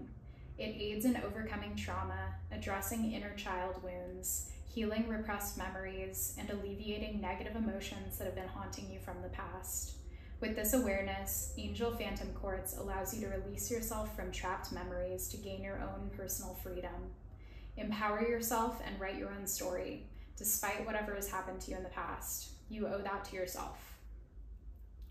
It 0.59 0.75
aids 0.77 1.05
in 1.05 1.17
overcoming 1.17 1.77
trauma, 1.77 2.35
addressing 2.51 3.13
inner 3.13 3.35
child 3.37 3.81
wounds, 3.85 4.51
healing 4.67 5.07
repressed 5.07 5.57
memories, 5.57 6.35
and 6.39 6.51
alleviating 6.51 7.21
negative 7.21 7.55
emotions 7.55 8.19
that 8.19 8.25
have 8.25 8.35
been 8.35 8.49
haunting 8.49 8.91
you 8.91 8.99
from 8.99 9.23
the 9.23 9.29
past. 9.29 9.93
With 10.41 10.57
this 10.57 10.75
awareness, 10.75 11.55
Angel 11.57 11.93
Phantom 11.93 12.33
Quartz 12.35 12.77
allows 12.77 13.15
you 13.15 13.21
to 13.21 13.37
release 13.37 13.71
yourself 13.71 14.17
from 14.17 14.33
trapped 14.33 14.73
memories 14.73 15.29
to 15.29 15.37
gain 15.37 15.63
your 15.63 15.81
own 15.81 16.11
personal 16.17 16.55
freedom. 16.65 17.13
Empower 17.77 18.23
yourself 18.23 18.83
and 18.85 19.01
write 19.01 19.19
your 19.19 19.31
own 19.31 19.47
story, 19.47 20.09
despite 20.37 20.85
whatever 20.85 21.15
has 21.15 21.31
happened 21.31 21.61
to 21.61 21.71
you 21.71 21.77
in 21.77 21.85
the 21.85 21.89
past. 21.91 22.51
You 22.69 22.89
owe 22.89 23.03
that 23.03 23.25
to 23.27 23.37
yourself. 23.37 23.92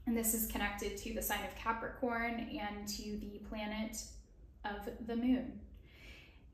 And 0.07 0.17
this 0.17 0.33
is 0.33 0.51
connected 0.51 0.97
to 0.97 1.13
the 1.13 1.21
sign 1.21 1.43
of 1.45 1.55
Capricorn 1.55 2.49
and 2.59 2.87
to 2.87 3.17
the 3.17 3.39
planet 3.49 3.97
of 4.65 4.89
the 5.07 5.15
moon. 5.15 5.59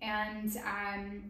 And 0.01 0.55
um, 0.57 1.23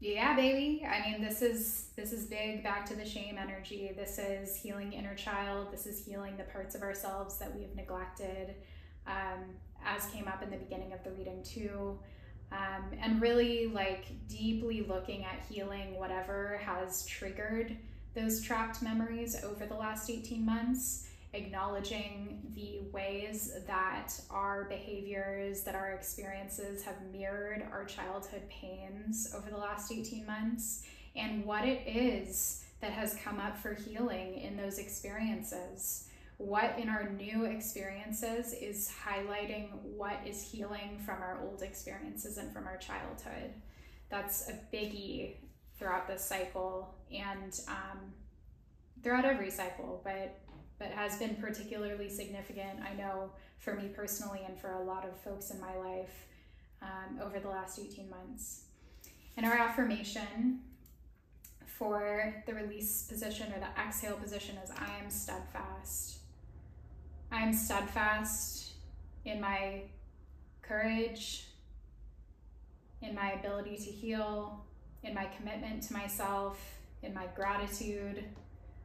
yeah 0.00 0.36
baby. 0.36 0.86
I 0.88 1.10
mean 1.10 1.20
this 1.20 1.42
is 1.42 1.88
this 1.96 2.12
is 2.12 2.26
big. 2.26 2.62
Back 2.62 2.86
to 2.86 2.94
the 2.94 3.04
shame 3.04 3.36
energy. 3.36 3.90
This 3.96 4.18
is 4.18 4.56
healing 4.56 4.92
inner 4.92 5.14
child. 5.14 5.72
This 5.72 5.86
is 5.86 6.04
healing 6.04 6.36
the 6.36 6.44
parts 6.44 6.74
of 6.74 6.82
ourselves 6.82 7.38
that 7.38 7.54
we 7.54 7.62
have 7.62 7.74
neglected 7.74 8.54
um, 9.06 9.44
as 9.84 10.06
came 10.06 10.28
up 10.28 10.42
in 10.42 10.50
the 10.50 10.56
beginning 10.56 10.92
of 10.92 11.02
the 11.02 11.10
reading 11.10 11.42
too. 11.42 11.98
Um, 12.50 12.96
and 13.02 13.20
really 13.20 13.66
like 13.66 14.06
deeply 14.28 14.82
looking 14.82 15.24
at 15.24 15.44
healing 15.50 15.96
whatever 15.98 16.60
has 16.64 17.04
triggered 17.04 17.76
those 18.14 18.40
trapped 18.40 18.80
memories 18.80 19.36
over 19.44 19.66
the 19.66 19.74
last 19.74 20.08
18 20.08 20.46
months 20.46 21.07
acknowledging 21.34 22.40
the 22.54 22.80
ways 22.90 23.52
that 23.66 24.12
our 24.30 24.64
behaviors, 24.64 25.62
that 25.62 25.74
our 25.74 25.92
experiences 25.92 26.82
have 26.82 26.96
mirrored 27.12 27.66
our 27.70 27.84
childhood 27.84 28.42
pains 28.48 29.32
over 29.36 29.50
the 29.50 29.56
last 29.56 29.92
18 29.92 30.26
months, 30.26 30.84
and 31.14 31.44
what 31.44 31.66
it 31.66 31.82
is 31.86 32.64
that 32.80 32.92
has 32.92 33.16
come 33.22 33.38
up 33.40 33.58
for 33.58 33.74
healing 33.74 34.38
in 34.38 34.56
those 34.56 34.78
experiences. 34.78 36.08
What 36.38 36.78
in 36.78 36.88
our 36.88 37.10
new 37.10 37.46
experiences 37.46 38.52
is 38.52 38.90
highlighting 39.04 39.70
what 39.82 40.20
is 40.24 40.40
healing 40.40 41.00
from 41.04 41.20
our 41.20 41.40
old 41.42 41.62
experiences 41.62 42.38
and 42.38 42.52
from 42.52 42.66
our 42.66 42.76
childhood. 42.76 43.52
That's 44.08 44.48
a 44.48 44.52
biggie 44.74 45.34
throughout 45.76 46.06
this 46.06 46.24
cycle 46.24 46.94
and 47.12 47.58
um, 47.66 48.12
throughout 49.02 49.24
every 49.24 49.50
cycle, 49.50 50.00
but 50.04 50.38
but 50.78 50.88
has 50.88 51.16
been 51.16 51.34
particularly 51.36 52.08
significant, 52.08 52.80
I 52.80 52.94
know, 52.94 53.30
for 53.58 53.74
me 53.74 53.88
personally 53.88 54.42
and 54.46 54.58
for 54.58 54.72
a 54.72 54.82
lot 54.82 55.04
of 55.04 55.20
folks 55.20 55.50
in 55.50 55.60
my 55.60 55.74
life 55.76 56.26
um, 56.82 57.20
over 57.22 57.40
the 57.40 57.48
last 57.48 57.78
18 57.78 58.08
months. 58.08 58.62
And 59.36 59.44
our 59.44 59.56
affirmation 59.56 60.60
for 61.66 62.42
the 62.46 62.54
release 62.54 63.02
position 63.04 63.52
or 63.52 63.60
the 63.60 63.80
exhale 63.80 64.16
position 64.16 64.56
is 64.64 64.70
I 64.70 64.98
am 65.02 65.10
steadfast. 65.10 66.18
I 67.30 67.42
am 67.42 67.52
steadfast 67.52 68.72
in 69.24 69.40
my 69.40 69.82
courage, 70.62 71.46
in 73.02 73.14
my 73.14 73.32
ability 73.32 73.76
to 73.76 73.90
heal, 73.90 74.64
in 75.02 75.14
my 75.14 75.26
commitment 75.36 75.82
to 75.84 75.92
myself, 75.92 76.58
in 77.02 77.14
my 77.14 77.26
gratitude, 77.36 78.24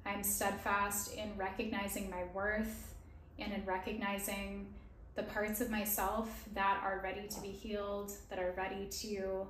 I'm 0.06 0.24
steadfast 0.24 1.16
in 1.16 1.36
recognizing 1.38 2.10
my 2.10 2.24
worth 2.34 2.94
and 3.40 3.54
in 3.54 3.66
recognizing 3.66 4.68
the 5.16 5.24
parts 5.24 5.62
of 5.62 5.70
myself 5.70 6.44
that 6.54 6.82
are 6.84 7.02
ready 7.04 7.28
to 7.28 7.42
be 7.42 7.50
healed, 7.50 8.12
that 8.30 8.40
are 8.40 8.54
ready 8.58 8.88
to 8.90 9.48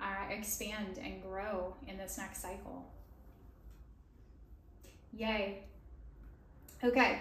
uh, 0.00 0.30
expand 0.30 0.98
and 1.02 1.22
grow 1.22 1.74
in 1.86 1.98
this 1.98 2.16
next 2.16 2.40
cycle. 2.40 2.86
Yay. 5.12 5.64
Okay. 6.82 7.20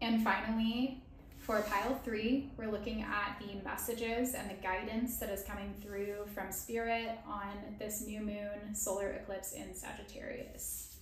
And 0.00 0.24
finally, 0.24 1.02
for 1.38 1.60
pile 1.62 2.00
three, 2.04 2.50
we're 2.56 2.70
looking 2.70 3.02
at 3.02 3.38
the 3.38 3.62
messages 3.62 4.34
and 4.34 4.48
the 4.48 4.54
guidance 4.62 5.18
that 5.18 5.28
is 5.28 5.42
coming 5.44 5.74
through 5.82 6.26
from 6.34 6.50
Spirit 6.50 7.18
on 7.28 7.52
this 7.78 8.06
new 8.06 8.20
moon 8.20 8.74
solar 8.74 9.10
eclipse 9.10 9.52
in 9.52 9.74
Sagittarius. 9.74 10.93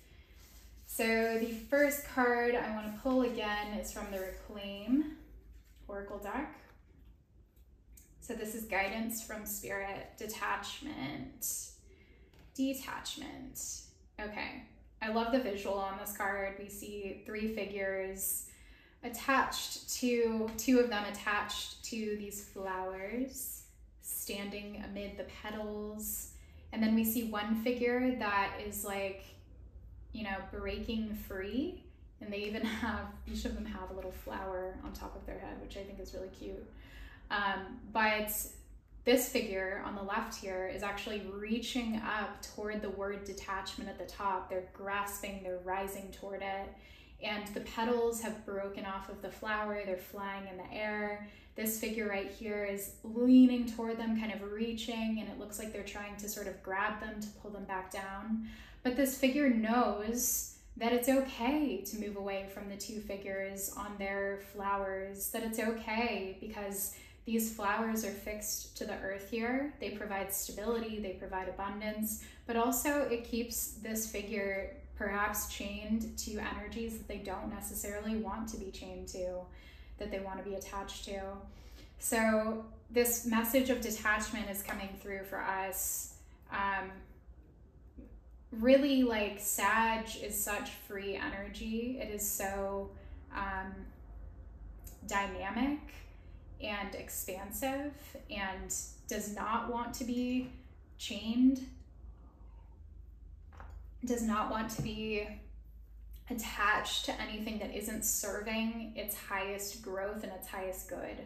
So, 0.95 1.39
the 1.39 1.55
first 1.71 2.07
card 2.15 2.55
I 2.55 2.75
want 2.75 2.95
to 2.95 3.01
pull 3.01 3.23
again 3.23 3.79
is 3.79 3.91
from 3.91 4.09
the 4.13 4.21
Reclaim 4.21 5.17
Oracle 5.89 6.19
deck. 6.19 6.55
So, 8.21 8.35
this 8.35 8.55
is 8.55 8.65
guidance 8.65 9.23
from 9.23 9.47
Spirit, 9.47 10.09
detachment, 10.19 11.71
detachment. 12.55 13.85
Okay, 14.21 14.65
I 15.01 15.09
love 15.09 15.33
the 15.33 15.41
visual 15.41 15.79
on 15.79 15.97
this 15.99 16.15
card. 16.15 16.57
We 16.59 16.69
see 16.69 17.23
three 17.25 17.55
figures 17.55 18.49
attached 19.03 19.95
to, 19.95 20.51
two 20.59 20.79
of 20.79 20.91
them 20.91 21.07
attached 21.11 21.83
to 21.85 22.17
these 22.19 22.45
flowers, 22.45 23.63
standing 24.03 24.85
amid 24.85 25.17
the 25.17 25.25
petals. 25.43 26.33
And 26.71 26.83
then 26.83 26.95
we 26.95 27.03
see 27.03 27.25
one 27.31 27.63
figure 27.63 28.15
that 28.19 28.61
is 28.63 28.85
like, 28.85 29.25
you 30.13 30.25
know, 30.25 30.37
breaking 30.53 31.15
free. 31.15 31.85
And 32.21 32.33
they 32.33 32.39
even 32.39 32.63
have, 32.83 33.07
each 33.27 33.45
of 33.45 33.55
them 33.55 33.65
have 33.65 33.91
a 33.91 33.95
little 33.95 34.13
flower 34.13 34.77
on 34.85 34.93
top 34.93 35.17
of 35.17 35.27
their 35.27 35.39
head, 35.39 35.61
which 35.61 35.77
I 35.77 35.83
think 35.83 36.01
is 36.01 36.15
really 36.15 36.29
cute. 36.29 36.65
Um, 37.31 37.79
but 37.93 38.31
this 39.05 39.29
figure 39.29 39.83
on 39.85 39.97
the 39.97 40.03
left 40.03 40.35
here 40.35 40.71
is 40.73 40.83
actually 40.83 41.23
reaching 41.33 41.97
up 41.97 42.41
toward 42.55 42.83
the 42.83 42.91
word 42.91 43.25
detachment 43.25 43.91
at 43.91 43.99
the 43.99 44.05
top. 44.05 44.49
They're 44.49 44.69
grasping, 44.73 45.41
they're 45.43 45.61
rising 45.65 46.13
toward 46.13 46.43
it. 46.43 46.69
And 47.23 47.47
the 47.49 47.61
petals 47.61 48.21
have 48.23 48.45
broken 48.45 48.85
off 48.85 49.09
of 49.09 49.23
the 49.23 49.31
flower, 49.31 49.81
they're 49.85 49.97
flying 49.97 50.47
in 50.49 50.57
the 50.57 50.73
air. 50.73 51.29
This 51.55 51.79
figure 51.81 52.09
right 52.09 52.31
here 52.31 52.65
is 52.65 52.95
leaning 53.05 53.67
toward 53.67 53.99
them, 53.99 54.19
kind 54.19 54.33
of 54.33 54.43
reaching, 54.51 55.19
and 55.21 55.29
it 55.29 55.39
looks 55.39 55.59
like 55.59 55.73
they're 55.73 55.83
trying 55.83 56.17
to 56.17 56.29
sort 56.29 56.47
of 56.47 56.63
grab 56.63 57.01
them 57.01 57.21
to 57.21 57.29
pull 57.41 57.51
them 57.51 57.65
back 57.65 57.93
down. 57.93 58.49
But 58.83 58.97
this 58.97 59.17
figure 59.17 59.49
knows 59.49 60.57
that 60.77 60.93
it's 60.93 61.09
okay 61.09 61.83
to 61.83 61.99
move 61.99 62.17
away 62.17 62.49
from 62.53 62.69
the 62.69 62.77
two 62.77 63.01
figures 63.01 63.73
on 63.77 63.95
their 63.99 64.41
flowers, 64.53 65.31
that 65.31 65.43
it's 65.43 65.59
okay 65.59 66.37
because 66.41 66.95
these 67.25 67.55
flowers 67.55 68.05
are 68.05 68.11
fixed 68.11 68.77
to 68.79 68.85
the 68.85 68.95
earth 68.95 69.29
here. 69.31 69.75
They 69.81 69.91
provide 69.91 70.33
stability, 70.33 70.99
they 70.99 71.13
provide 71.13 71.49
abundance, 71.49 72.25
but 72.47 72.57
also 72.57 73.03
it 73.03 73.25
keeps 73.25 73.75
this 73.83 74.11
figure 74.11 74.75
perhaps 74.97 75.53
chained 75.53 76.17
to 76.19 76.39
energies 76.39 76.99
that 76.99 77.09
they 77.09 77.19
don't 77.19 77.53
necessarily 77.53 78.17
want 78.17 78.49
to 78.49 78.57
be 78.57 78.71
chained 78.71 79.09
to, 79.09 79.41
that 79.99 80.11
they 80.11 80.21
want 80.21 80.43
to 80.43 80.49
be 80.49 80.57
attached 80.57 81.05
to. 81.05 81.21
So, 81.99 82.65
this 82.91 83.25
message 83.27 83.71
of 83.71 83.81
detachment 83.81 84.51
is 84.51 84.63
coming 84.63 84.89
through 85.01 85.25
for 85.25 85.41
us. 85.41 86.15
Um, 86.51 86.91
really, 88.53 89.03
like 89.03 89.39
Sag 89.41 90.07
is 90.23 90.43
such 90.43 90.71
free 90.87 91.17
energy, 91.17 91.99
it 92.01 92.11
is 92.13 92.29
so 92.29 92.91
um, 93.35 93.73
dynamic 95.07 95.81
and 96.63 96.95
expansive 96.95 97.93
and 98.31 98.75
does 99.09 99.35
not 99.35 99.73
want 99.73 99.95
to 99.95 100.05
be 100.05 100.51
chained, 100.99 101.67
does 104.05 104.23
not 104.23 104.51
want 104.51 104.71
to 104.71 104.83
be 104.83 105.27
attached 106.31 107.05
to 107.07 107.21
anything 107.21 107.59
that 107.59 107.75
isn't 107.75 108.05
serving 108.05 108.93
its 108.97 109.17
highest 109.17 109.83
growth 109.83 110.23
and 110.23 110.33
its 110.33 110.47
highest 110.47 110.89
good. 110.89 111.17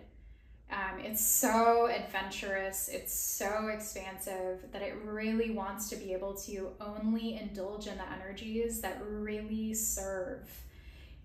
Um, 0.70 0.98
it's 0.98 1.24
so 1.24 1.86
adventurous, 1.86 2.88
it's 2.88 3.14
so 3.14 3.68
expansive 3.68 4.58
that 4.72 4.82
it 4.82 4.96
really 5.04 5.50
wants 5.50 5.88
to 5.90 5.96
be 5.96 6.12
able 6.12 6.34
to 6.38 6.70
only 6.80 7.38
indulge 7.38 7.86
in 7.86 7.96
the 7.96 8.10
energies 8.10 8.80
that 8.80 9.00
really 9.06 9.74
serve 9.74 10.40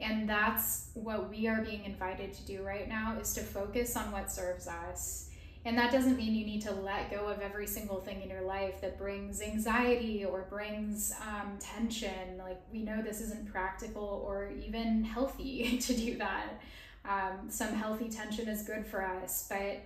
and 0.01 0.27
that's 0.27 0.87
what 0.95 1.29
we 1.29 1.47
are 1.47 1.61
being 1.61 1.85
invited 1.85 2.33
to 2.33 2.41
do 2.45 2.63
right 2.63 2.89
now 2.89 3.17
is 3.21 3.33
to 3.35 3.41
focus 3.41 3.95
on 3.95 4.11
what 4.11 4.31
serves 4.31 4.67
us. 4.67 5.29
And 5.63 5.77
that 5.77 5.91
doesn't 5.91 6.17
mean 6.17 6.33
you 6.33 6.43
need 6.43 6.63
to 6.63 6.71
let 6.71 7.11
go 7.11 7.27
of 7.27 7.39
every 7.39 7.67
single 7.67 7.99
thing 7.99 8.23
in 8.23 8.29
your 8.29 8.41
life 8.41 8.81
that 8.81 8.97
brings 8.97 9.43
anxiety 9.43 10.25
or 10.25 10.47
brings 10.49 11.13
um, 11.21 11.59
tension. 11.59 12.39
Like, 12.39 12.59
we 12.73 12.81
know 12.81 13.03
this 13.03 13.21
isn't 13.21 13.51
practical 13.51 14.23
or 14.25 14.51
even 14.65 15.03
healthy 15.03 15.77
to 15.81 15.93
do 15.93 16.17
that. 16.17 16.59
Um, 17.06 17.49
some 17.49 17.74
healthy 17.74 18.10
tension 18.10 18.47
is 18.47 18.64
good 18.64 18.86
for 18.86 19.04
us, 19.04 19.47
but 19.49 19.82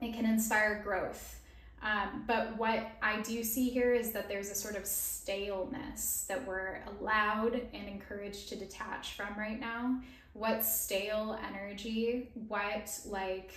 it 0.00 0.14
can 0.14 0.24
inspire 0.24 0.82
growth. 0.84 1.40
Um, 1.82 2.24
but 2.26 2.56
what 2.58 2.90
I 3.02 3.20
do 3.22 3.42
see 3.42 3.70
here 3.70 3.94
is 3.94 4.12
that 4.12 4.28
there's 4.28 4.50
a 4.50 4.54
sort 4.54 4.76
of 4.76 4.84
staleness 4.84 6.26
that 6.28 6.46
we're 6.46 6.80
allowed 6.86 7.54
and 7.54 7.88
encouraged 7.88 8.50
to 8.50 8.56
detach 8.56 9.14
from 9.14 9.28
right 9.38 9.58
now. 9.58 10.00
What 10.34 10.62
stale 10.62 11.38
energy, 11.48 12.28
what 12.48 12.90
like 13.06 13.52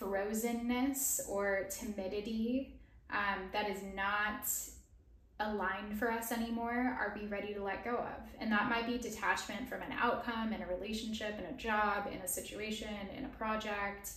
frozenness 0.00 1.28
or 1.28 1.68
timidity 1.70 2.80
um, 3.10 3.48
that 3.52 3.70
is 3.70 3.78
not 3.94 4.50
aligned 5.40 5.96
for 5.98 6.10
us 6.10 6.32
anymore 6.32 6.96
are 6.98 7.16
we 7.18 7.26
ready 7.28 7.54
to 7.54 7.62
let 7.62 7.84
go 7.84 7.96
of? 7.96 8.28
And 8.40 8.50
that 8.50 8.68
might 8.68 8.86
be 8.86 8.98
detachment 8.98 9.68
from 9.68 9.82
an 9.82 9.92
outcome 9.98 10.52
in 10.52 10.62
a 10.62 10.66
relationship, 10.66 11.38
in 11.38 11.44
a 11.44 11.56
job, 11.56 12.08
in 12.12 12.18
a 12.20 12.28
situation, 12.28 12.88
in 13.16 13.24
a 13.24 13.28
project. 13.28 14.12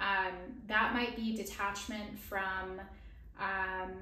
Um, 0.00 0.34
that 0.68 0.94
might 0.94 1.16
be 1.16 1.36
detachment 1.36 2.18
from 2.18 2.80
um, 3.38 3.92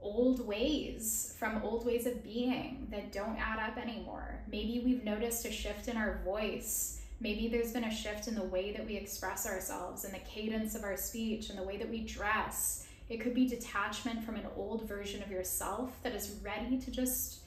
old 0.00 0.46
ways, 0.46 1.34
from 1.38 1.62
old 1.62 1.84
ways 1.84 2.06
of 2.06 2.22
being 2.22 2.86
that 2.90 3.12
don't 3.12 3.36
add 3.36 3.58
up 3.58 3.76
anymore. 3.78 4.40
Maybe 4.50 4.82
we've 4.84 5.04
noticed 5.04 5.44
a 5.44 5.52
shift 5.52 5.88
in 5.88 5.96
our 5.96 6.20
voice. 6.24 7.00
Maybe 7.20 7.48
there's 7.48 7.72
been 7.72 7.84
a 7.84 7.94
shift 7.94 8.28
in 8.28 8.34
the 8.34 8.44
way 8.44 8.72
that 8.72 8.86
we 8.86 8.96
express 8.96 9.46
ourselves 9.46 10.04
and 10.04 10.14
the 10.14 10.20
cadence 10.20 10.74
of 10.74 10.84
our 10.84 10.96
speech 10.96 11.50
and 11.50 11.58
the 11.58 11.64
way 11.64 11.76
that 11.76 11.88
we 11.88 12.00
dress. 12.00 12.86
It 13.08 13.20
could 13.20 13.34
be 13.34 13.48
detachment 13.48 14.24
from 14.24 14.36
an 14.36 14.46
old 14.56 14.86
version 14.86 15.22
of 15.22 15.30
yourself 15.30 15.92
that 16.02 16.14
is 16.14 16.36
ready 16.42 16.78
to 16.78 16.90
just 16.90 17.40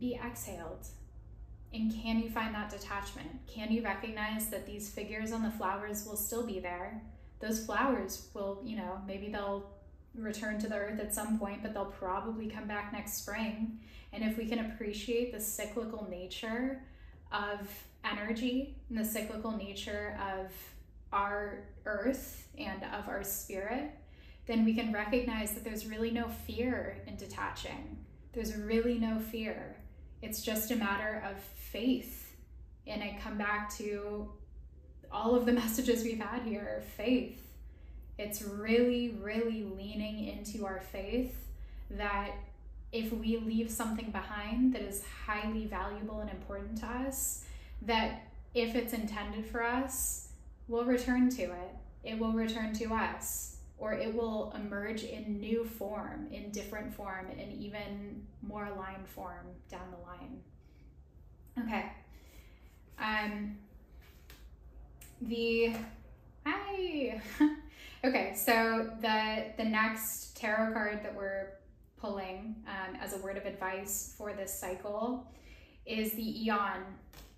be 0.00 0.14
exhaled 0.14 0.86
and 1.72 1.92
can 1.94 2.18
you 2.18 2.30
find 2.30 2.54
that 2.54 2.70
detachment? 2.70 3.28
Can 3.46 3.70
you 3.70 3.82
recognize 3.82 4.48
that 4.48 4.66
these 4.66 4.88
figures 4.88 5.32
on 5.32 5.42
the 5.42 5.50
flowers 5.50 6.06
will 6.06 6.16
still 6.16 6.46
be 6.46 6.60
there? 6.60 7.02
Those 7.40 7.64
flowers 7.64 8.28
will, 8.32 8.60
you 8.64 8.76
know, 8.76 9.00
maybe 9.06 9.28
they'll 9.28 9.70
return 10.14 10.58
to 10.60 10.68
the 10.68 10.76
earth 10.76 10.98
at 10.98 11.14
some 11.14 11.38
point, 11.38 11.62
but 11.62 11.74
they'll 11.74 11.84
probably 11.84 12.48
come 12.48 12.66
back 12.66 12.92
next 12.92 13.14
spring. 13.14 13.78
And 14.12 14.24
if 14.24 14.38
we 14.38 14.46
can 14.46 14.70
appreciate 14.70 15.32
the 15.32 15.40
cyclical 15.40 16.08
nature 16.10 16.82
of 17.30 17.68
energy 18.02 18.74
and 18.88 18.98
the 18.98 19.04
cyclical 19.04 19.52
nature 19.52 20.18
of 20.34 20.50
our 21.12 21.64
earth 21.84 22.48
and 22.58 22.82
of 22.84 23.08
our 23.08 23.22
spirit, 23.22 23.90
then 24.48 24.64
we 24.64 24.74
can 24.74 24.92
recognize 24.92 25.52
that 25.52 25.62
there's 25.62 25.86
really 25.86 26.10
no 26.10 26.26
fear 26.28 26.96
in 27.06 27.16
detaching. 27.16 27.98
There's 28.32 28.56
really 28.56 28.98
no 28.98 29.20
fear. 29.20 29.76
It's 30.22 30.42
just 30.42 30.70
a 30.70 30.76
matter 30.76 31.22
of 31.30 31.38
faith. 31.38 32.34
And 32.86 33.02
I 33.02 33.18
come 33.22 33.36
back 33.36 33.72
to 33.76 34.32
all 35.12 35.34
of 35.36 35.44
the 35.44 35.52
messages 35.62 36.02
we've 36.02 36.18
had 36.18 36.42
here 36.42 36.82
faith. 36.96 37.42
It's 38.18 38.40
really, 38.42 39.18
really 39.22 39.64
leaning 39.64 40.26
into 40.28 40.64
our 40.64 40.80
faith 40.80 41.36
that 41.90 42.32
if 42.90 43.12
we 43.12 43.36
leave 43.36 43.70
something 43.70 44.10
behind 44.10 44.72
that 44.72 44.80
is 44.80 45.04
highly 45.26 45.66
valuable 45.66 46.20
and 46.20 46.30
important 46.30 46.78
to 46.78 46.86
us, 46.86 47.44
that 47.82 48.22
if 48.54 48.74
it's 48.74 48.94
intended 48.94 49.44
for 49.44 49.62
us, 49.62 50.28
we'll 50.68 50.86
return 50.86 51.28
to 51.28 51.42
it. 51.42 51.74
It 52.02 52.18
will 52.18 52.32
return 52.32 52.72
to 52.76 52.94
us 52.94 53.57
or 53.78 53.92
it 53.92 54.12
will 54.12 54.52
emerge 54.56 55.04
in 55.04 55.40
new 55.40 55.64
form, 55.64 56.28
in 56.32 56.50
different 56.50 56.92
form, 56.92 57.30
in 57.30 57.52
even 57.52 58.26
more 58.42 58.66
aligned 58.66 59.08
form 59.08 59.46
down 59.70 59.88
the 59.90 60.06
line. 60.06 60.40
Okay. 61.66 61.92
Um, 62.98 63.56
the 65.22 65.72
hi. 66.44 67.20
okay, 68.04 68.34
so 68.34 68.90
the 69.00 69.46
the 69.56 69.64
next 69.64 70.36
tarot 70.36 70.72
card 70.72 71.02
that 71.02 71.14
we're 71.14 71.50
pulling 72.00 72.56
um, 72.66 72.96
as 73.00 73.12
a 73.14 73.18
word 73.18 73.36
of 73.36 73.44
advice 73.44 74.14
for 74.16 74.32
this 74.32 74.52
cycle 74.52 75.26
is 75.86 76.12
the 76.12 76.44
Aeon, 76.44 76.82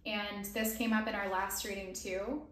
and 0.06 0.44
this 0.46 0.76
came 0.76 0.92
up 0.92 1.06
in 1.06 1.14
our 1.14 1.30
last 1.30 1.64
reading 1.64 1.94
too. 1.94 2.42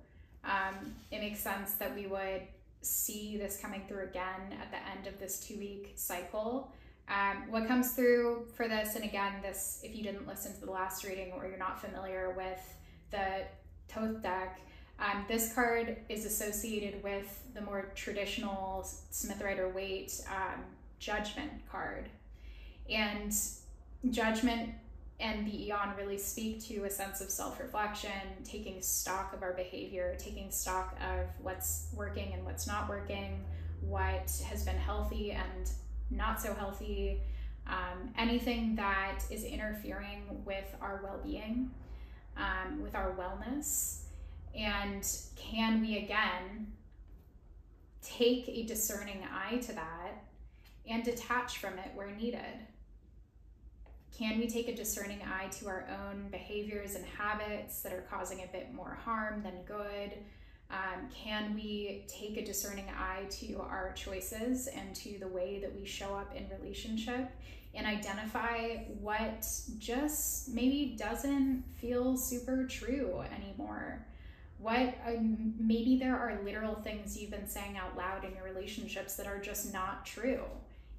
Um, 0.45 0.95
it 1.11 1.21
makes 1.21 1.41
sense 1.41 1.75
that 1.75 1.95
we 1.95 2.07
would 2.07 2.43
see 2.83 3.37
this 3.37 3.59
coming 3.61 3.83
through 3.89 4.05
again 4.05 4.57
at 4.61 4.71
the 4.71 4.79
end 4.97 5.07
of 5.07 5.19
this 5.19 5.41
two 5.41 5.59
week 5.59 5.93
cycle 5.97 6.73
Um, 7.09 7.51
what 7.51 7.67
comes 7.67 7.93
through 7.93 8.47
for 8.55 8.69
this, 8.69 8.95
and 8.95 9.05
again, 9.05 9.35
this 9.41 9.81
if 9.83 9.97
you 9.97 10.03
didn't 10.03 10.27
listen 10.27 10.53
to 10.55 10.61
the 10.61 10.71
last 10.71 11.05
reading 11.05 11.33
or 11.33 11.47
you're 11.47 11.59
not 11.59 11.81
familiar 11.81 12.35
with 12.37 12.61
the 13.11 13.45
Thoth 13.89 14.23
deck, 14.23 14.61
um, 14.99 15.25
this 15.27 15.55
card 15.55 15.97
is 16.11 16.27
associated 16.27 17.03
with 17.03 17.43
the 17.55 17.63
more 17.63 17.93
traditional 17.95 18.87
Smith 19.11 19.41
Rider 19.41 19.71
Waite 19.71 20.21
um, 20.29 20.65
judgment 20.99 21.51
card. 21.71 22.11
And 22.91 23.33
judgment 24.11 24.71
and 25.21 25.47
the 25.47 25.67
Aeon 25.67 25.95
really 25.97 26.19
speak 26.19 26.65
to 26.67 26.85
a 26.85 26.91
sense 26.91 27.21
of 27.21 27.31
self 27.31 27.59
reflection, 27.59 28.11
taking 28.45 28.81
stock 28.81 29.33
of 29.35 29.43
our 29.43 29.53
behavior, 29.53 30.17
taking 30.19 30.51
stock 30.51 30.97
of 31.01 31.27
what's 31.43 31.89
working 31.93 32.33
and 32.35 32.45
what's 32.45 32.67
not 32.67 32.89
working, 32.89 33.45
what 33.81 34.31
has 34.49 34.65
been 34.65 34.77
healthy 34.77 35.33
and 35.33 35.71
not 36.11 36.41
so 36.41 36.55
healthy, 36.55 37.21
um, 37.67 38.11
anything 38.17 38.77
that 38.77 39.21
is 39.31 39.45
interfering 39.45 40.23
with 40.45 40.75
our 40.81 41.01
well 41.03 41.21
being, 41.25 41.71
um, 42.37 42.81
with 42.81 42.95
our 42.95 43.13
wellness. 43.13 44.03
And 44.55 45.07
can 45.35 45.81
we 45.81 45.99
again 45.99 46.73
take 48.03 48.49
a 48.49 48.63
discerning 48.65 49.23
eye 49.33 49.59
to 49.59 49.73
that 49.73 50.25
and 50.89 51.03
detach 51.03 51.59
from 51.59 51.75
it 51.79 51.91
where 51.95 52.11
needed? 52.13 52.67
Can 54.19 54.41
we 54.41 54.49
take 54.49 54.67
a 54.67 54.75
discerning 54.75 55.21
eye 55.23 55.47
to 55.61 55.69
our 55.69 55.87
own 55.89 56.27
behaviors 56.33 56.97
and 56.97 57.05
habits 57.07 57.83
that 57.83 57.93
are 57.93 58.05
causing 58.11 58.41
a 58.41 58.49
bit 58.49 58.75
more 58.75 58.99
harm 59.05 59.45
than 59.45 59.63
good? 59.65 60.13
Um, 60.73 61.09
can 61.15 61.55
we 61.55 62.05
take 62.09 62.37
a 62.37 62.45
discerning 62.45 62.87
eye 62.99 63.27
to 63.31 63.61
our 63.61 63.93
choices 63.95 64.67
and 64.67 64.93
to 64.97 65.21
the 65.21 65.29
way 65.29 65.61
that 65.61 65.73
we 65.73 65.87
show 65.87 66.17
up 66.17 66.35
in 66.35 66.49
relationship 66.61 67.31
and 67.77 67.87
identify 67.87 68.79
what 69.01 69.49
just 69.79 70.49
maybe 70.49 70.97
doesn't 70.99 71.63
feel 71.81 72.17
super 72.17 72.67
true 72.67 73.23
anymore? 73.41 74.05
What 74.59 74.99
um, 75.07 75.55
maybe 75.61 75.97
there 75.97 76.19
are 76.19 76.41
literal 76.45 76.75
things 76.75 77.17
you've 77.17 77.31
been 77.31 77.49
saying 77.49 77.79
out 77.79 77.97
loud 77.97 78.25
in 78.25 78.35
your 78.35 78.43
relationships 78.43 79.15
that 79.15 79.29
are 79.29 79.39
just 79.39 79.73
not 79.73 80.05
true 80.05 80.41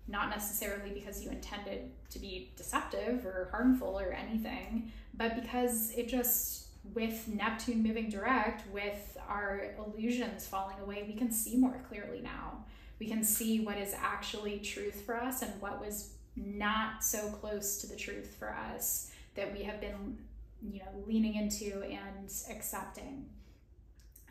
not 0.09 0.29
necessarily 0.29 0.89
because 0.91 1.23
you 1.23 1.29
intended 1.29 1.91
to 2.09 2.19
be 2.19 2.51
deceptive 2.55 3.25
or 3.25 3.49
harmful 3.51 3.99
or 3.99 4.11
anything, 4.11 4.91
but 5.15 5.35
because 5.35 5.91
it 5.91 6.07
just, 6.07 6.67
with 6.93 7.27
Neptune 7.27 7.83
moving 7.83 8.09
direct, 8.09 8.63
with 8.73 9.17
our 9.27 9.75
illusions 9.77 10.47
falling 10.47 10.79
away, 10.79 11.03
we 11.07 11.13
can 11.13 11.31
see 11.31 11.57
more 11.57 11.79
clearly 11.87 12.21
now. 12.21 12.65
We 12.97 13.07
can 13.07 13.23
see 13.23 13.61
what 13.61 13.77
is 13.77 13.93
actually 13.93 14.59
truth 14.59 15.03
for 15.05 15.15
us 15.15 15.41
and 15.41 15.61
what 15.61 15.79
was 15.79 16.13
not 16.35 17.03
so 17.03 17.29
close 17.29 17.79
to 17.81 17.87
the 17.87 17.95
truth 17.95 18.35
for 18.39 18.53
us 18.53 19.11
that 19.35 19.53
we 19.53 19.63
have 19.63 19.79
been, 19.79 20.17
you 20.61 20.79
know, 20.79 21.03
leaning 21.07 21.35
into 21.35 21.83
and 21.83 22.31
accepting, 22.49 23.25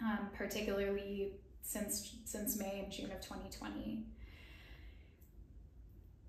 um, 0.03 0.29
particularly 0.35 1.33
since 1.63 2.15
since 2.25 2.59
May 2.59 2.81
and 2.81 2.93
June 2.93 3.11
of 3.13 3.21
2020. 3.21 4.05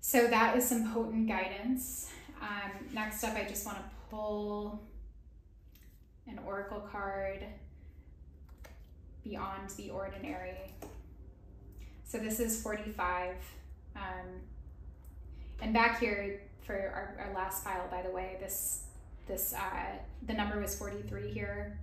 So 0.00 0.26
that 0.28 0.56
is 0.56 0.68
some 0.68 0.92
potent 0.92 1.28
guidance. 1.28 2.10
Um, 2.40 2.70
next 2.92 3.22
up, 3.22 3.36
I 3.36 3.44
just 3.44 3.66
want 3.66 3.78
to 3.78 3.84
pull 4.10 4.80
an 6.26 6.38
oracle 6.46 6.80
card 6.90 7.44
beyond 9.22 9.70
the 9.76 9.90
ordinary. 9.90 10.72
So 12.04 12.18
this 12.18 12.40
is 12.40 12.62
45. 12.62 13.34
Um, 13.94 14.40
and 15.60 15.74
back 15.74 16.00
here 16.00 16.40
for 16.62 16.74
our, 16.74 17.26
our, 17.26 17.34
last 17.34 17.62
file, 17.62 17.86
by 17.90 18.02
the 18.02 18.10
way, 18.10 18.36
this 18.40 18.84
this 19.26 19.52
uh, 19.52 19.96
the 20.26 20.32
number 20.32 20.58
was 20.58 20.74
43 20.76 21.30
here, 21.30 21.78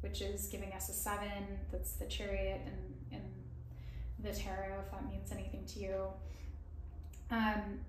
which 0.00 0.22
is 0.22 0.46
giving 0.46 0.72
us 0.72 0.88
a 0.88 0.92
seven. 0.92 1.58
That's 1.72 1.92
the 1.92 2.06
chariot 2.06 2.60
and 2.64 3.20
in 3.20 4.24
the 4.24 4.32
tarot, 4.32 4.80
if 4.84 4.90
that 4.92 5.06
means 5.08 5.32
anything 5.32 5.64
to 5.66 5.80
you. 5.80 6.06
Um, 7.30 7.80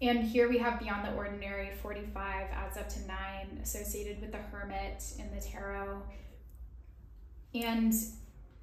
and 0.00 0.22
here 0.22 0.48
we 0.48 0.58
have 0.58 0.78
Beyond 0.78 1.06
the 1.06 1.12
Ordinary, 1.14 1.70
45 1.82 2.48
adds 2.52 2.76
up 2.76 2.88
to 2.90 3.06
nine, 3.06 3.60
associated 3.62 4.20
with 4.20 4.32
the 4.32 4.38
Hermit 4.38 5.02
in 5.18 5.34
the 5.34 5.40
tarot. 5.40 6.02
And 7.54 7.94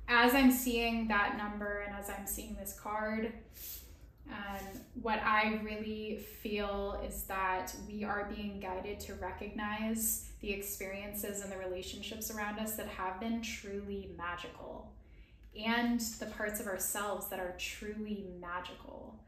as 0.08 0.36
I'm 0.36 0.52
seeing 0.52 1.08
that 1.08 1.38
number 1.38 1.80
and 1.80 1.96
as 1.96 2.10
I'm 2.10 2.28
seeing 2.28 2.56
this 2.56 2.78
card, 2.80 3.34
um, 4.30 4.82
what 5.02 5.20
I 5.24 5.60
really 5.64 6.18
feel 6.42 7.02
is 7.06 7.24
that 7.24 7.76
we 7.88 8.04
are 8.04 8.32
being 8.36 8.60
guided 8.60 9.00
to 9.02 9.16
recognize 9.16 10.30
the 10.42 10.52
experiences 10.52 11.42
and 11.42 11.52
the 11.52 11.58
relationships 11.58 12.32
around 12.32 12.60
us 12.60 12.76
that 12.76 12.88
have 12.88 13.20
been 13.20 13.42
truly 13.42 14.10
magical 14.18 14.92
and 15.62 16.00
the 16.20 16.26
parts 16.28 16.60
of 16.60 16.68
ourselves 16.68 17.28
that 17.28 17.40
are 17.40 17.56
truly 17.58 18.26
magical. 18.40 19.20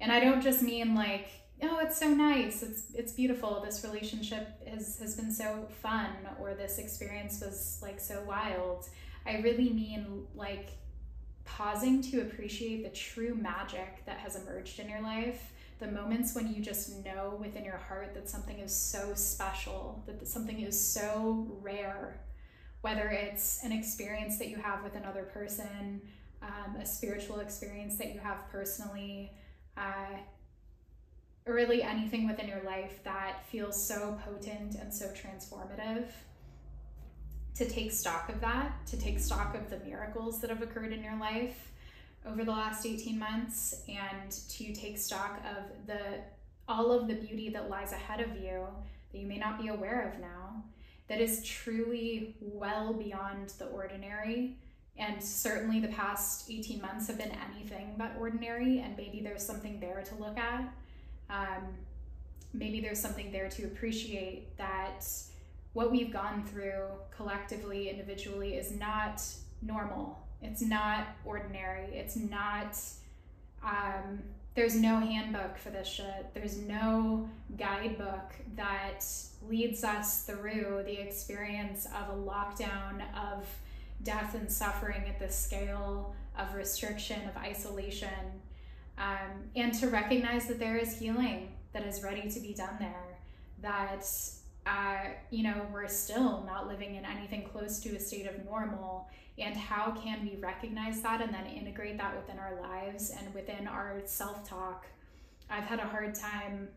And 0.00 0.12
I 0.12 0.20
don't 0.20 0.40
just 0.40 0.62
mean 0.62 0.94
like, 0.94 1.28
oh, 1.62 1.78
it's 1.80 1.98
so 1.98 2.08
nice, 2.08 2.62
it's 2.62 2.84
it's 2.94 3.12
beautiful, 3.12 3.60
this 3.64 3.82
relationship 3.82 4.48
has 4.68 4.98
has 4.98 5.16
been 5.16 5.32
so 5.32 5.66
fun, 5.82 6.10
or 6.40 6.54
this 6.54 6.78
experience 6.78 7.40
was 7.40 7.78
like 7.82 7.98
so 7.98 8.22
wild. 8.26 8.88
I 9.26 9.38
really 9.38 9.70
mean 9.70 10.26
like 10.34 10.70
pausing 11.44 12.02
to 12.02 12.20
appreciate 12.20 12.84
the 12.84 12.90
true 12.90 13.34
magic 13.34 14.04
that 14.06 14.18
has 14.18 14.36
emerged 14.36 14.78
in 14.78 14.88
your 14.88 15.00
life. 15.00 15.52
The 15.80 15.88
moments 15.88 16.34
when 16.34 16.52
you 16.52 16.60
just 16.60 17.04
know 17.04 17.36
within 17.40 17.64
your 17.64 17.76
heart 17.76 18.14
that 18.14 18.28
something 18.28 18.58
is 18.58 18.74
so 18.74 19.12
special, 19.14 20.02
that 20.06 20.26
something 20.26 20.60
is 20.60 20.78
so 20.78 21.46
rare, 21.62 22.20
whether 22.82 23.08
it's 23.08 23.64
an 23.64 23.72
experience 23.72 24.38
that 24.38 24.48
you 24.48 24.56
have 24.56 24.82
with 24.84 24.96
another 24.96 25.22
person, 25.22 26.00
um, 26.42 26.76
a 26.80 26.86
spiritual 26.86 27.40
experience 27.40 27.96
that 27.96 28.12
you 28.12 28.20
have 28.20 28.48
personally, 28.50 29.32
uh, 29.78 30.16
really 31.46 31.82
anything 31.82 32.26
within 32.26 32.48
your 32.48 32.62
life 32.64 33.02
that 33.04 33.44
feels 33.46 33.82
so 33.82 34.18
potent 34.24 34.74
and 34.74 34.92
so 34.92 35.06
transformative 35.06 36.06
to 37.54 37.68
take 37.68 37.90
stock 37.90 38.28
of 38.28 38.40
that, 38.40 38.86
to 38.86 38.96
take 38.96 39.18
stock 39.18 39.54
of 39.54 39.68
the 39.70 39.78
miracles 39.80 40.40
that 40.40 40.50
have 40.50 40.62
occurred 40.62 40.92
in 40.92 41.02
your 41.02 41.18
life 41.18 41.72
over 42.26 42.44
the 42.44 42.50
last 42.50 42.86
18 42.86 43.18
months 43.18 43.82
and 43.88 44.30
to 44.30 44.72
take 44.72 44.98
stock 44.98 45.40
of 45.56 45.86
the 45.86 46.20
all 46.68 46.92
of 46.92 47.08
the 47.08 47.14
beauty 47.14 47.48
that 47.48 47.70
lies 47.70 47.92
ahead 47.92 48.20
of 48.20 48.36
you 48.36 48.66
that 49.10 49.18
you 49.18 49.26
may 49.26 49.38
not 49.38 49.60
be 49.60 49.68
aware 49.68 50.12
of 50.12 50.20
now 50.20 50.62
that 51.08 51.20
is 51.20 51.42
truly 51.42 52.36
well 52.40 52.92
beyond 52.92 53.48
the 53.58 53.66
ordinary 53.66 54.58
and 54.98 55.22
certainly 55.22 55.80
the 55.80 55.88
past 55.88 56.50
18 56.50 56.80
months 56.80 57.06
have 57.06 57.18
been 57.18 57.32
anything 57.52 57.94
but 57.96 58.12
ordinary, 58.18 58.80
and 58.80 58.96
maybe 58.96 59.20
there's 59.20 59.44
something 59.44 59.78
there 59.80 60.02
to 60.02 60.14
look 60.16 60.36
at. 60.36 60.72
Um, 61.30 61.74
maybe 62.52 62.80
there's 62.80 63.00
something 63.00 63.30
there 63.30 63.48
to 63.48 63.64
appreciate 63.64 64.56
that 64.56 65.06
what 65.72 65.90
we've 65.90 66.12
gone 66.12 66.44
through 66.44 66.86
collectively, 67.14 67.90
individually, 67.90 68.54
is 68.54 68.72
not 68.72 69.22
normal. 69.62 70.18
It's 70.42 70.62
not 70.62 71.06
ordinary. 71.24 71.84
It's 71.92 72.16
not, 72.16 72.78
um, 73.62 74.22
there's 74.54 74.74
no 74.74 74.98
handbook 74.98 75.58
for 75.58 75.70
this 75.70 75.86
shit. 75.86 76.26
There's 76.34 76.58
no 76.58 77.28
guidebook 77.56 78.32
that 78.56 79.04
leads 79.48 79.84
us 79.84 80.24
through 80.24 80.82
the 80.84 81.00
experience 81.00 81.86
of 81.86 82.16
a 82.16 82.20
lockdown, 82.20 83.02
of 83.14 83.46
death 84.02 84.34
and 84.34 84.50
suffering 84.50 85.04
at 85.08 85.18
the 85.18 85.30
scale 85.30 86.14
of 86.38 86.54
restriction, 86.54 87.28
of 87.28 87.36
isolation, 87.36 88.08
um, 88.96 89.50
and 89.56 89.74
to 89.74 89.88
recognize 89.88 90.46
that 90.46 90.58
there 90.58 90.76
is 90.76 90.98
healing 90.98 91.52
that 91.72 91.84
is 91.84 92.02
ready 92.02 92.30
to 92.30 92.40
be 92.40 92.54
done 92.54 92.76
there, 92.78 93.18
that 93.60 94.04
uh, 94.68 95.10
you 95.30 95.42
know, 95.42 95.66
we're 95.72 95.88
still 95.88 96.44
not 96.46 96.68
living 96.68 96.96
in 96.96 97.04
anything 97.04 97.42
close 97.42 97.78
to 97.80 97.96
a 97.96 98.00
state 98.00 98.26
of 98.26 98.44
normal. 98.44 99.08
And 99.38 99.56
how 99.56 99.92
can 99.92 100.22
we 100.22 100.36
recognize 100.36 101.00
that 101.02 101.22
and 101.22 101.32
then 101.32 101.46
integrate 101.46 101.96
that 101.98 102.14
within 102.14 102.38
our 102.38 102.60
lives 102.60 103.10
and 103.10 103.32
within 103.34 103.66
our 103.66 104.02
self 104.04 104.46
talk? 104.46 104.86
I've 105.48 105.64
had 105.64 105.78
a 105.78 105.86
hard 105.86 106.14
time 106.14 106.68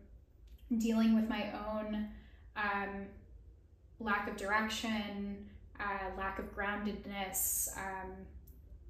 dealing 0.78 1.14
with 1.14 1.28
my 1.28 1.52
own 1.52 2.08
um, 2.56 3.06
lack 4.00 4.28
of 4.28 4.36
direction, 4.36 5.50
uh, 5.82 6.16
lack 6.16 6.38
of 6.38 6.54
groundedness, 6.54 7.76
um, 7.76 8.10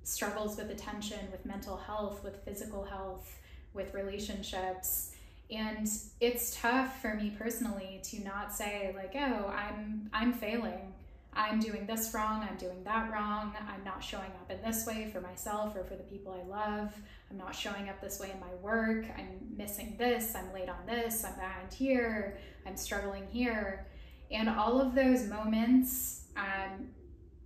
struggles 0.04 0.56
with 0.56 0.70
attention, 0.70 1.18
with 1.30 1.44
mental 1.46 1.76
health, 1.76 2.22
with 2.22 2.44
physical 2.44 2.84
health, 2.84 3.38
with 3.74 3.94
relationships. 3.94 5.12
And 5.50 5.88
it's 6.20 6.56
tough 6.60 7.00
for 7.00 7.14
me 7.14 7.34
personally 7.38 8.00
to 8.04 8.20
not 8.22 8.54
say 8.54 8.94
like, 8.96 9.12
"Oh, 9.14 9.46
I'm 9.48 10.10
I'm 10.12 10.32
failing. 10.32 10.92
I'm 11.34 11.60
doing 11.60 11.86
this 11.86 12.12
wrong, 12.12 12.46
I'm 12.48 12.56
doing 12.56 12.84
that 12.84 13.10
wrong, 13.10 13.54
I'm 13.66 13.82
not 13.84 14.04
showing 14.04 14.30
up 14.40 14.50
in 14.50 14.60
this 14.60 14.86
way 14.86 15.10
for 15.10 15.20
myself 15.22 15.74
or 15.74 15.82
for 15.82 15.94
the 15.94 16.02
people 16.02 16.38
I 16.38 16.46
love, 16.46 16.92
I'm 17.30 17.38
not 17.38 17.54
showing 17.54 17.88
up 17.88 18.02
this 18.02 18.20
way 18.20 18.30
in 18.30 18.38
my 18.38 18.54
work, 18.60 19.06
I'm 19.16 19.38
missing 19.56 19.96
this, 19.98 20.34
I'm 20.34 20.52
late 20.52 20.68
on 20.68 20.84
this, 20.86 21.24
I'm 21.24 21.34
behind 21.34 21.72
here, 21.72 22.36
I'm 22.66 22.76
struggling 22.76 23.26
here. 23.30 23.86
And 24.30 24.48
all 24.48 24.78
of 24.78 24.94
those 24.94 25.26
moments, 25.26 26.21
um, 26.36 26.88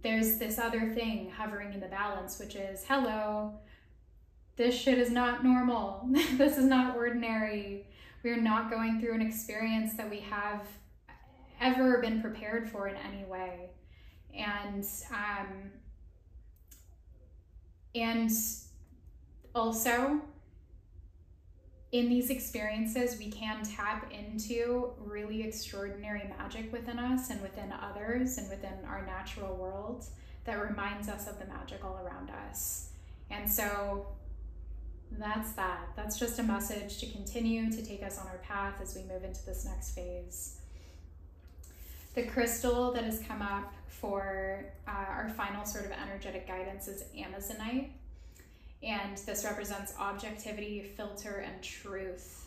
there's 0.03 0.39
this 0.39 0.59
other 0.59 0.91
thing 0.91 1.31
hovering 1.31 1.73
in 1.73 1.81
the 1.81 1.89
balance, 1.89 2.39
which 2.39 2.55
is 2.55 2.85
hello, 2.87 3.59
this 4.57 4.75
shit 4.75 4.99
is 4.99 5.11
not 5.11 5.45
normal. 5.45 6.09
this 6.33 6.57
is 6.57 6.65
not 6.65 6.97
ordinary. 6.97 7.87
We're 8.23 8.41
not 8.41 8.71
going 8.71 9.01
through 9.01 9.15
an 9.15 9.23
experience 9.23 9.95
that 9.95 10.09
we 10.09 10.21
have 10.21 10.67
ever 11.61 12.01
been 12.01 12.21
prepared 12.21 12.69
for 12.69 12.89
in 12.89 12.97
any 12.97 13.25
way. 13.25 13.71
And 14.35 14.85
um, 15.11 15.71
and 17.95 18.31
also 19.55 20.21
in 21.93 22.09
these 22.09 22.31
experiences, 22.31 23.19
we 23.19 23.31
can 23.31 23.63
tap 23.63 24.13
into 24.13 24.91
really 24.99 25.43
extraordinary 25.43 26.29
magic 26.39 26.73
within 26.73 26.99
us 26.99 27.31
and 27.31 27.41
within 27.41 27.73
others 27.73 28.39
and 28.39 28.51
within 28.51 28.85
our 28.87 29.07
natural 29.07 29.55
world 29.55 30.05
that 30.45 30.55
reminds 30.55 31.09
us 31.09 31.29
of 31.29 31.39
the 31.39 31.47
magic 31.47 31.85
all 31.85 31.99
around 32.05 32.31
us. 32.49 32.91
And 33.31 33.51
so 33.51 34.07
that's 35.13 35.53
that. 35.53 35.89
That's 35.95 36.19
just 36.19 36.39
a 36.39 36.43
message 36.43 36.99
to 36.99 37.07
continue 37.07 37.71
to 37.71 37.83
take 37.83 38.03
us 38.03 38.19
on 38.19 38.27
our 38.27 38.39
path 38.39 38.81
as 38.83 38.97
we 38.97 39.03
move 39.03 39.25
into 39.25 39.45
this 39.47 39.65
next 39.65 39.95
phase. 39.95 40.59
The 42.15 42.25
crystal 42.25 42.93
that 42.93 43.05
has 43.05 43.21
come 43.21 43.43
up 43.43 43.75
for 43.89 44.65
uh, 44.89 44.91
our 44.91 45.33
final 45.37 45.65
sort 45.65 45.85
of 45.85 45.93
energetic 45.93 46.47
guidance 46.47 46.89
is 46.89 47.05
Amazonite. 47.17 47.91
And 48.87 49.19
this 49.19 49.45
represents 49.45 49.95
objectivity, 49.99 50.93
filter, 50.97 51.45
and 51.45 51.61
truth. 51.61 52.47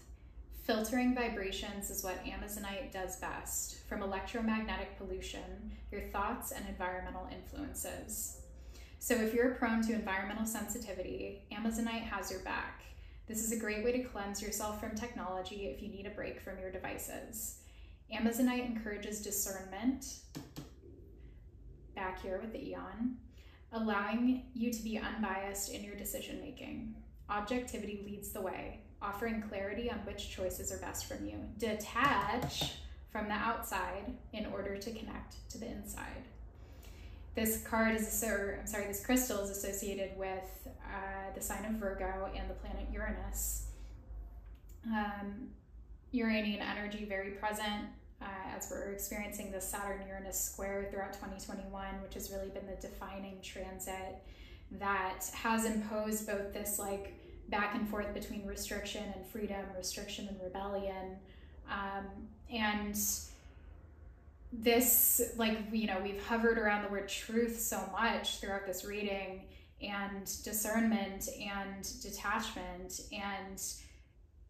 Filtering 0.64 1.14
vibrations 1.14 1.90
is 1.90 2.02
what 2.02 2.24
Amazonite 2.24 2.94
does 2.94 3.18
best 3.18 3.80
from 3.90 4.02
electromagnetic 4.02 4.98
pollution, 4.98 5.74
your 5.92 6.02
thoughts, 6.02 6.52
and 6.52 6.66
environmental 6.70 7.28
influences. 7.30 8.40
So 9.00 9.16
if 9.16 9.34
you're 9.34 9.56
prone 9.56 9.82
to 9.84 9.94
environmental 9.94 10.46
sensitivity, 10.46 11.44
Amazonite 11.52 12.04
has 12.04 12.32
your 12.32 12.42
back. 12.42 12.84
This 13.28 13.44
is 13.44 13.52
a 13.52 13.60
great 13.60 13.84
way 13.84 13.92
to 13.92 14.04
cleanse 14.04 14.42
yourself 14.42 14.80
from 14.80 14.96
technology 14.96 15.68
if 15.68 15.82
you 15.82 15.90
need 15.90 16.06
a 16.06 16.12
break 16.12 16.40
from 16.40 16.58
your 16.58 16.72
devices. 16.72 17.60
Amazonite 18.16 18.66
encourages 18.66 19.22
discernment, 19.22 20.20
back 21.96 22.22
here 22.22 22.40
with 22.42 22.54
the 22.54 22.70
Aeon, 22.70 23.18
allowing 23.72 24.44
you 24.54 24.72
to 24.72 24.84
be 24.84 24.98
unbiased 24.98 25.72
in 25.72 25.84
your 25.84 25.96
decision 25.96 26.40
making. 26.42 26.96
Objectivity 27.30 28.02
leads 28.06 28.32
the 28.32 28.42
way, 28.42 28.82
offering 29.02 29.42
clarity 29.42 29.92
on 29.92 29.98
which 30.00 30.32
choices 30.32 30.72
are 30.72 30.78
best 30.78 31.06
from 31.06 31.26
you. 31.26 31.38
Detach 31.58 32.74
from 33.12 33.28
the 33.28 33.34
outside 33.34 34.14
in 34.34 34.46
order 34.48 34.78
to 34.78 34.92
connect 34.92 35.50
to 35.50 35.58
the 35.58 35.68
inside. 35.68 36.26
This 37.36 37.62
card 37.64 37.96
is, 37.96 38.24
or 38.24 38.58
I'm 38.60 38.68
sorry, 38.68 38.88
this 38.88 39.06
crystal 39.06 39.40
is 39.44 39.50
associated 39.50 40.18
with 40.18 40.68
uh, 40.84 41.34
the 41.36 41.42
sign 41.42 41.66
of 41.66 41.74
Virgo 41.74 42.30
and 42.36 42.50
the 42.50 42.56
planet 42.56 42.88
Uranus. 42.92 43.68
Um, 44.88 45.50
Uranian 46.12 46.62
energy 46.62 47.06
very 47.06 47.32
present 47.32 47.86
uh, 48.22 48.26
as 48.56 48.70
we're 48.70 48.92
experiencing 48.92 49.52
the 49.52 49.62
Saturn 49.62 50.02
Uranus 50.08 50.40
square 50.40 50.88
throughout 50.92 51.14
2021, 51.14 52.02
which 52.02 52.14
has 52.16 52.32
really 52.32 52.50
been 52.50 52.66
the 52.66 52.76
defining 52.82 53.40
transit 53.42 54.22
that 54.72 55.26
has 55.34 55.66
imposed 55.66 56.28
both 56.28 56.54
this 56.54 56.78
like 56.78 57.14
back 57.50 57.76
and 57.76 57.88
forth 57.90 58.14
between 58.14 58.46
restriction 58.46 59.04
and 59.16 59.26
freedom, 59.26 59.64
restriction 59.76 60.28
and 60.28 60.40
rebellion. 60.42 61.18
Um, 61.70 62.06
and 62.52 62.98
this 64.52 65.22
like 65.38 65.60
you 65.72 65.86
know 65.86 66.00
we've 66.02 66.24
hovered 66.26 66.58
around 66.58 66.84
the 66.84 66.90
word 66.90 67.08
truth 67.08 67.60
so 67.60 67.80
much 67.92 68.40
throughout 68.40 68.66
this 68.66 68.84
reading 68.84 69.44
and 69.82 70.26
discernment 70.44 71.30
and 71.40 71.88
detachment 72.02 73.02
and 73.14 73.62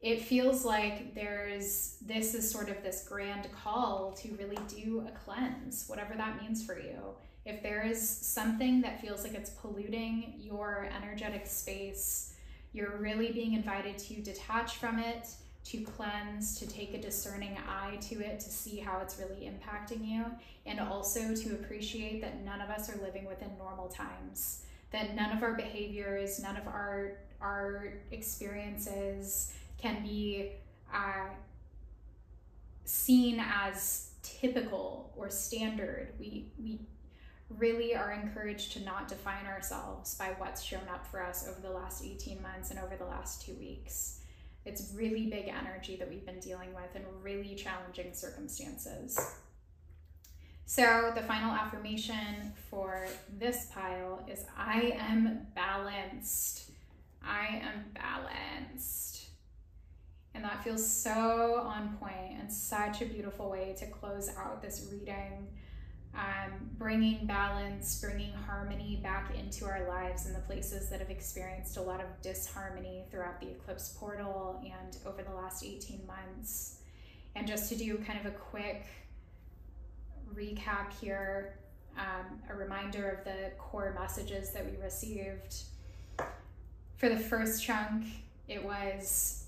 it 0.02 0.22
feels 0.22 0.64
like 0.64 1.14
there's 1.14 1.98
this 2.02 2.34
is 2.34 2.50
sort 2.50 2.70
of 2.70 2.82
this 2.84 3.06
grand 3.08 3.48
call 3.52 4.14
to 4.14 4.30
really 4.36 4.58
do 4.68 5.06
a 5.08 5.12
cleanse 5.12 5.86
whatever 5.88 6.14
that 6.16 6.42
means 6.42 6.66
for 6.66 6.80
you 6.80 7.00
if 7.46 7.62
there 7.64 7.86
is 7.86 8.08
something 8.08 8.82
that 8.82 9.02
feels 9.02 9.24
like 9.24 9.34
it's 9.34 9.50
polluting 9.50 10.34
your 10.38 10.90
energetic 11.02 11.46
space 11.46 12.34
you're 12.72 12.98
really 12.98 13.32
being 13.32 13.54
invited 13.54 13.98
to 13.98 14.22
detach 14.22 14.78
from 14.78 15.00
it 15.00 15.28
to 15.66 15.82
cleanse, 15.82 16.58
to 16.58 16.68
take 16.68 16.94
a 16.94 17.02
discerning 17.02 17.56
eye 17.68 17.98
to 17.98 18.22
it, 18.22 18.40
to 18.40 18.50
see 18.50 18.78
how 18.78 19.00
it's 19.00 19.20
really 19.20 19.52
impacting 19.52 20.08
you, 20.08 20.26
and 20.66 20.80
also 20.80 21.36
to 21.36 21.54
appreciate 21.54 22.22
that 22.22 22.44
none 22.44 22.62
of 22.62 22.70
us 22.70 22.90
are 22.90 23.00
living 23.02 23.26
within 23.26 23.52
normal 23.58 23.88
times. 23.88 24.64
That 24.92 25.16
none 25.16 25.36
of 25.36 25.44
our 25.44 25.54
behaviors, 25.54 26.40
none 26.42 26.58
of 26.58 26.68
our 26.68 27.18
our 27.42 27.94
experiences 28.12 29.54
can 29.82 30.04
be 30.04 30.52
uh, 30.94 31.28
seen 32.86 33.40
as 33.40 34.12
typical 34.24 35.14
or 35.16 35.30
standard. 35.30 36.14
We 36.20 36.52
we 36.62 36.80
really 37.58 37.96
are 37.96 38.12
encouraged 38.12 38.74
to 38.74 38.82
not 38.82 39.08
define 39.08 39.48
ourselves 39.48 40.14
by 40.16 40.36
what's 40.38 40.62
shown 40.62 40.88
up 40.94 41.08
for 41.08 41.24
us 41.24 41.48
over 41.50 41.60
the 41.62 41.74
last 41.74 42.06
18 42.06 42.40
months 42.44 42.70
and 42.70 42.80
over 42.80 42.96
the 42.96 43.06
last 43.06 43.44
two 43.44 43.56
weeks 43.56 44.20
it's 44.66 44.94
really 44.94 45.28
big 45.28 45.48
energy 45.48 45.96
that 45.96 46.10
we've 46.10 46.26
been 46.26 46.40
dealing 46.40 46.74
with 46.74 46.96
in 46.96 47.04
really 47.22 47.56
challenging 47.56 48.14
circumstances. 48.14 49.36
So, 50.66 51.12
the 51.16 51.24
final 51.24 51.52
affirmation 51.52 52.54
for 52.70 53.08
this 53.40 53.68
pile 53.74 54.24
is 54.32 54.46
I 54.56 54.96
am 55.00 55.48
balanced. 55.56 56.70
I 57.24 57.64
am 57.64 57.86
balanced. 57.96 59.29
And 60.40 60.46
that 60.46 60.64
feels 60.64 60.90
so 60.90 61.66
on 61.68 61.98
point 61.98 62.40
and 62.40 62.50
such 62.50 63.02
a 63.02 63.06
beautiful 63.06 63.50
way 63.50 63.76
to 63.78 63.86
close 63.88 64.30
out 64.38 64.62
this 64.62 64.88
reading 64.90 65.50
um, 66.16 66.70
bringing 66.78 67.26
balance, 67.26 68.00
bringing 68.00 68.32
harmony 68.32 69.02
back 69.04 69.36
into 69.38 69.66
our 69.66 69.86
lives 69.90 70.28
in 70.28 70.34
the 70.34 70.40
places 70.40 70.88
that 70.92 71.00
have 71.02 71.10
experienced 71.10 71.76
a 71.76 71.82
lot 71.82 72.00
of 72.00 72.08
disharmony 72.22 73.04
throughout 73.12 73.42
the 73.42 73.50
eclipse 73.50 73.90
portal 74.00 74.64
and 74.64 74.96
over 75.06 75.24
the 75.24 75.36
last 75.36 75.62
18 75.62 76.08
months. 76.08 76.80
And 77.36 77.46
just 77.46 77.68
to 77.74 77.76
do 77.76 77.98
kind 77.98 78.18
of 78.18 78.26
a 78.26 78.32
quick 78.32 78.86
recap 80.34 80.94
here, 81.02 81.60
um, 81.98 82.40
a 82.50 82.56
reminder 82.56 83.10
of 83.10 83.26
the 83.26 83.52
core 83.58 83.94
messages 84.00 84.52
that 84.52 84.66
we 84.66 84.82
received. 84.82 85.64
For 86.96 87.10
the 87.10 87.20
first 87.20 87.62
chunk, 87.62 88.06
it 88.48 88.64
was 88.64 89.48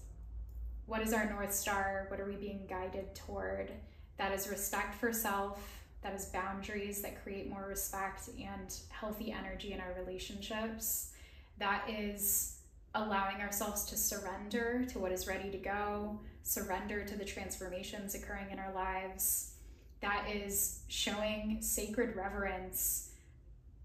what 0.92 1.02
is 1.02 1.14
our 1.14 1.30
North 1.30 1.54
Star? 1.54 2.06
What 2.10 2.20
are 2.20 2.26
we 2.26 2.36
being 2.36 2.66
guided 2.68 3.16
toward? 3.16 3.72
That 4.18 4.34
is 4.34 4.50
respect 4.50 4.94
for 4.96 5.14
self 5.14 5.80
that 6.02 6.14
is 6.14 6.26
boundaries 6.26 7.02
that 7.02 7.24
create 7.24 7.50
more 7.50 7.66
respect 7.66 8.28
and 8.38 8.76
healthy 8.89 9.32
energy 9.32 9.72
in 9.72 9.80
our 9.80 9.96
relationships. 9.98 11.12
That 11.60 11.84
is 11.88 12.58
allowing 12.94 13.38
ourselves 13.38 13.86
to 13.86 13.96
surrender 13.96 14.84
to 14.89 15.00
what 15.00 15.14
is 15.14 15.28
ready 15.28 15.50
to 15.52 15.58
go, 15.58 16.20
surrender 16.44 17.06
to 17.06 17.16
the 17.16 17.24
transformations 17.24 18.14
occurring 18.14 18.52
in 18.52 18.60
our 18.60 18.74
lives. 18.74 19.54
That 20.02 20.26
is 20.30 20.80
showing 20.89 21.60
sacred 21.62 22.18
reverence, 22.18 23.12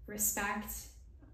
respect, 0.07 0.73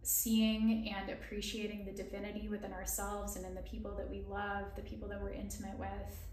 seeing 0.04 0.94
and 0.96 1.10
appreciating 1.10 1.86
the 1.86 1.92
divinity 1.92 2.48
within 2.48 2.74
ourselves 2.74 3.36
and 3.36 3.46
in 3.46 3.56
the 3.56 3.62
people 3.62 3.92
that 3.98 4.10
we 4.10 4.24
love, 4.30 4.66
the 4.76 4.82
people 4.82 5.08
that 5.10 5.22
we're 5.22 5.32
intimate 5.32 5.78
with. 5.78 6.28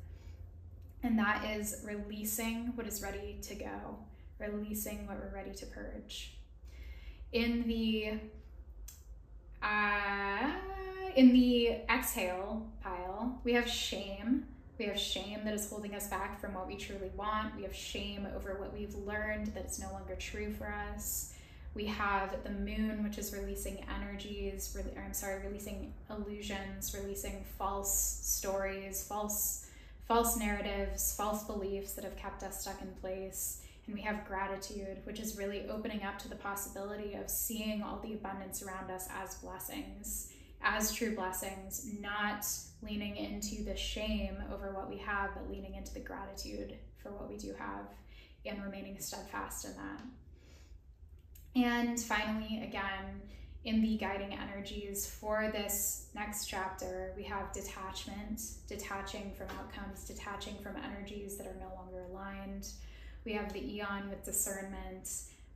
And 1.03 1.19
that 1.19 1.45
is 1.57 1.83
releasing 1.85 2.77
what 2.77 2.87
is 2.87 3.03
ready 3.03 3.39
to 3.43 3.55
go 3.55 3.99
releasing 4.41 5.07
what 5.07 5.19
we're 5.19 5.33
ready 5.33 5.53
to 5.53 5.67
purge. 5.67 6.33
In 7.33 7.67
the 7.69 8.19
uh, 9.63 10.53
in 11.15 11.33
the 11.33 11.79
exhale 11.89 12.67
pile, 12.83 13.41
we 13.45 13.53
have 13.53 13.69
shame. 13.69 14.47
We 14.79 14.87
have 14.87 14.99
shame 14.99 15.41
that 15.45 15.53
is 15.53 15.69
holding 15.69 15.95
us 15.95 16.09
back 16.09 16.41
from 16.41 16.55
what 16.55 16.67
we 16.67 16.77
truly 16.77 17.11
want. 17.15 17.55
We 17.55 17.65
have 17.65 17.75
shame 17.75 18.27
over 18.35 18.55
what 18.55 18.73
we've 18.73 18.95
learned 18.95 19.49
that 19.49 19.67
is 19.67 19.79
no 19.79 19.93
longer 19.93 20.17
true 20.17 20.51
for 20.51 20.73
us. 20.73 21.35
We 21.75 21.87
have 21.87 22.43
the 22.43 22.51
moon, 22.51 23.05
which 23.05 23.17
is 23.19 23.33
releasing 23.33 23.85
energies, 23.89 24.75
re- 24.77 24.93
I'm 25.03 25.15
sorry, 25.15 25.47
releasing 25.47 25.95
illusions, 26.11 26.95
releasing 26.99 27.45
false 27.59 28.21
stories, 28.23 29.05
false 29.05 29.67
false 30.07 30.37
narratives, 30.37 31.15
false 31.15 31.45
beliefs 31.45 31.93
that 31.93 32.03
have 32.03 32.17
kept 32.17 32.43
us 32.43 32.63
stuck 32.63 32.83
in 32.83 32.89
place 33.01 33.61
And 33.87 33.95
we 33.95 34.03
have 34.03 34.27
gratitude, 34.27 34.99
which 35.05 35.21
is 35.21 35.39
really 35.39 35.69
opening 35.69 36.03
up 36.03 36.19
to 36.21 36.29
the 36.29 36.35
possibility 36.37 37.15
of 37.15 37.31
seeing 37.31 37.83
all 37.83 37.99
the 38.01 38.15
abundance 38.15 38.63
around 38.63 38.91
us 38.91 39.09
as 39.23 39.37
blessings, 39.37 40.33
as 40.63 40.93
true 40.93 41.15
blessings, 41.15 41.87
not 42.01 42.45
leaning 42.83 43.17
into 43.17 43.65
the 43.65 43.77
shame 43.77 44.37
over 44.53 44.73
what 44.73 44.91
we 44.91 44.99
have, 44.99 45.31
but 45.35 45.51
leaning 45.51 45.75
into 45.77 45.95
the 45.95 46.01
gratitude 46.01 46.77
for 47.03 47.11
what 47.13 47.29
we 47.31 47.37
do 47.37 47.55
have 47.59 47.87
and 48.47 48.63
remaining 48.63 48.99
steadfast 48.99 49.65
in 49.65 49.73
that. 49.77 50.01
And 51.57 51.99
finally, 51.99 52.63
again, 52.63 53.21
in 53.65 53.83
the 53.83 53.99
guiding 53.99 54.33
energies 54.33 55.07
for 55.07 55.51
this 55.53 56.07
next 56.15 56.47
chapter, 56.47 57.13
we 57.17 57.25
have 57.25 57.53
detachment, 57.53 58.41
detaching 58.67 59.33
from 59.37 59.49
outcomes, 59.59 60.05
detaching 60.05 60.55
from 60.63 60.77
energies 60.77 61.37
that 61.37 61.47
are 61.47 61.57
no 61.61 61.75
longer 61.75 62.07
aligned. 62.11 62.69
We 63.25 63.33
have 63.35 63.53
the 63.53 63.61
Aeon 63.61 64.09
with 64.09 64.25
discernment, 64.25 65.11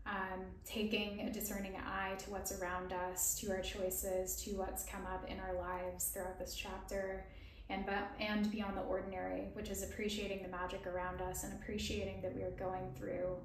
um, 0.06 0.44
taking 0.66 1.20
a 1.20 1.32
discerning 1.32 1.76
eye 1.76 2.14
to 2.18 2.30
what's 2.30 2.52
around 2.60 2.92
us, 2.92 3.38
to 3.40 3.50
our 3.50 3.62
choices, 3.62 4.36
to 4.42 4.50
what's 4.50 4.84
come 4.84 5.06
up 5.06 5.26
in 5.30 5.40
our 5.40 5.54
lives 5.54 6.08
throughout 6.08 6.38
this 6.38 6.54
chapter, 6.54 7.24
and 7.70 7.88
and 8.20 8.50
beyond 8.50 8.76
the 8.76 8.82
ordinary, 8.82 9.48
which 9.54 9.70
is 9.70 9.82
appreciating 9.82 10.42
the 10.42 10.48
magic 10.48 10.86
around 10.86 11.22
us 11.22 11.44
and 11.44 11.54
appreciating 11.54 12.20
that 12.20 12.34
we 12.34 12.42
are 12.42 12.50
going 12.50 12.92
through 12.98 13.38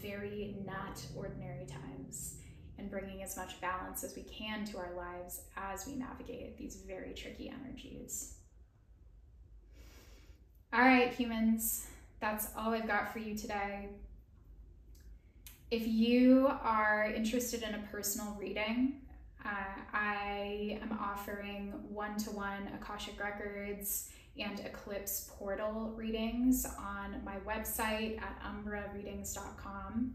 very 0.00 0.56
not 0.66 1.00
ordinary 1.16 1.66
times 1.66 2.36
and 2.78 2.90
bringing 2.90 3.22
as 3.22 3.36
much 3.36 3.60
balance 3.60 4.02
as 4.04 4.16
we 4.16 4.22
can 4.22 4.64
to 4.66 4.78
our 4.78 4.92
lives 4.96 5.42
as 5.56 5.86
we 5.86 5.94
navigate 5.94 6.58
these 6.58 6.76
very 6.86 7.12
tricky 7.14 7.48
energies. 7.48 8.34
All 10.72 10.80
right, 10.80 11.12
humans, 11.12 11.86
that's 12.20 12.48
all 12.56 12.72
I've 12.72 12.88
got 12.88 13.12
for 13.12 13.20
you 13.20 13.36
today. 13.36 13.90
If 15.70 15.86
you 15.86 16.48
are 16.62 17.12
interested 17.14 17.62
in 17.62 17.74
a 17.74 17.82
personal 17.90 18.36
reading, 18.40 19.00
uh, 19.44 19.80
I 19.92 20.78
am 20.82 20.98
offering 21.00 21.72
one 21.88 22.16
to 22.18 22.30
one 22.30 22.68
Akashic 22.80 23.20
Records 23.20 24.10
and 24.38 24.60
Eclipse 24.60 25.30
Portal 25.38 25.92
readings 25.96 26.66
on 26.78 27.22
my 27.24 27.36
website 27.46 28.20
at 28.20 28.40
umbrareadings.com. 28.42 30.14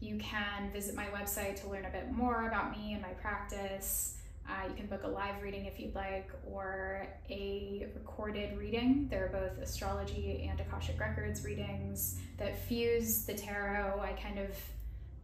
You 0.00 0.18
can 0.18 0.72
visit 0.72 0.94
my 0.94 1.06
website 1.06 1.60
to 1.60 1.68
learn 1.68 1.84
a 1.84 1.90
bit 1.90 2.10
more 2.10 2.48
about 2.48 2.76
me 2.76 2.94
and 2.94 3.02
my 3.02 3.10
practice. 3.10 4.16
Uh, 4.48 4.66
you 4.68 4.74
can 4.74 4.86
book 4.86 5.04
a 5.04 5.08
live 5.08 5.40
reading 5.42 5.66
if 5.66 5.78
you'd 5.78 5.94
like, 5.94 6.30
or 6.50 7.06
a 7.28 7.86
recorded 7.94 8.58
reading. 8.58 9.06
There 9.08 9.26
are 9.26 9.28
both 9.28 9.62
astrology 9.62 10.48
and 10.50 10.58
Akashic 10.58 10.98
Records 10.98 11.44
readings 11.44 12.18
that 12.38 12.58
fuse 12.64 13.24
the 13.26 13.34
tarot. 13.34 14.00
I 14.00 14.12
kind 14.14 14.38
of 14.38 14.56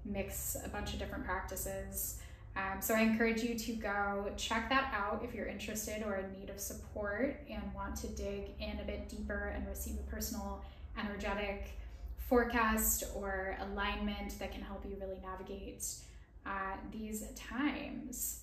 mix 0.05 0.57
a 0.65 0.69
bunch 0.69 0.93
of 0.93 1.01
different 1.01 1.25
practices. 1.25 2.21
Um, 2.57 2.81
so 2.81 2.95
I 2.95 3.01
encourage 3.01 3.43
you 3.43 3.55
to 3.55 3.73
go 3.73 4.31
check 4.37 4.71
that 4.71 4.93
out 4.95 5.23
if 5.23 5.35
you're 5.35 5.47
interested 5.47 6.03
or 6.05 6.17
in 6.17 6.41
need 6.41 6.49
of 6.49 6.59
support 6.59 7.39
and 7.51 7.63
want 7.75 7.97
to 7.97 8.09
dig 8.09 8.51
in 8.61 8.79
a 8.81 8.85
bit 8.85 9.09
deeper 9.09 9.53
and 9.55 9.67
receive 9.69 9.97
a 9.97 10.11
personal 10.11 10.65
energetic 10.99 11.71
forecast 12.17 13.05
or 13.15 13.57
alignment 13.61 14.39
that 14.39 14.53
can 14.53 14.63
help 14.63 14.85
you 14.89 14.97
really 15.01 15.21
navigate 15.23 15.85
uh, 16.47 16.77
these 16.91 17.25
times. 17.35 18.41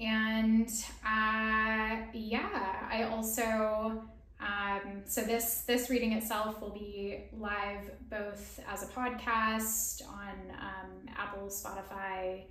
And 0.00 0.68
uh, 1.04 1.96
yeah, 2.12 2.88
I 2.90 3.08
also 3.10 4.02
um, 4.40 5.02
so 5.04 5.22
this 5.22 5.62
this 5.66 5.90
reading 5.90 6.12
itself 6.12 6.60
will 6.60 6.70
be 6.70 7.24
live 7.36 7.90
both 8.08 8.60
as 8.68 8.84
a 8.84 8.86
podcast 8.86 10.06
on 10.08 10.34
um, 10.60 11.14
Apple, 11.16 11.48
Spotify, 11.48 12.42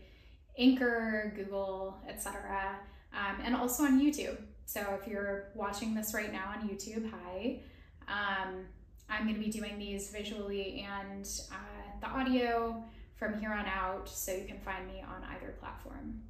Anchor, 0.58 1.34
Google, 1.36 1.98
etc., 2.08 2.80
um, 3.14 3.38
and 3.44 3.56
also 3.56 3.84
on 3.84 4.02
YouTube. 4.02 4.38
So 4.66 5.00
if 5.02 5.08
you're 5.08 5.46
watching 5.56 5.96
this 5.96 6.14
right 6.14 6.32
now 6.32 6.54
on 6.56 6.68
YouTube, 6.68 7.10
hi. 7.10 7.60
Um, 8.08 8.66
I'm 9.10 9.24
going 9.24 9.36
to 9.36 9.40
be 9.40 9.52
doing 9.52 9.80
these 9.80 10.10
visually 10.12 10.86
and 10.88 11.26
uh, 11.52 12.00
the 12.02 12.08
audio 12.08 12.84
from 13.16 13.40
here 13.40 13.52
on 13.52 13.66
out, 13.66 14.10
so 14.10 14.32
you 14.34 14.46
can 14.46 14.60
find 14.60 14.86
me 14.88 15.02
on 15.02 15.24
either 15.36 15.54
platform. 15.60 16.22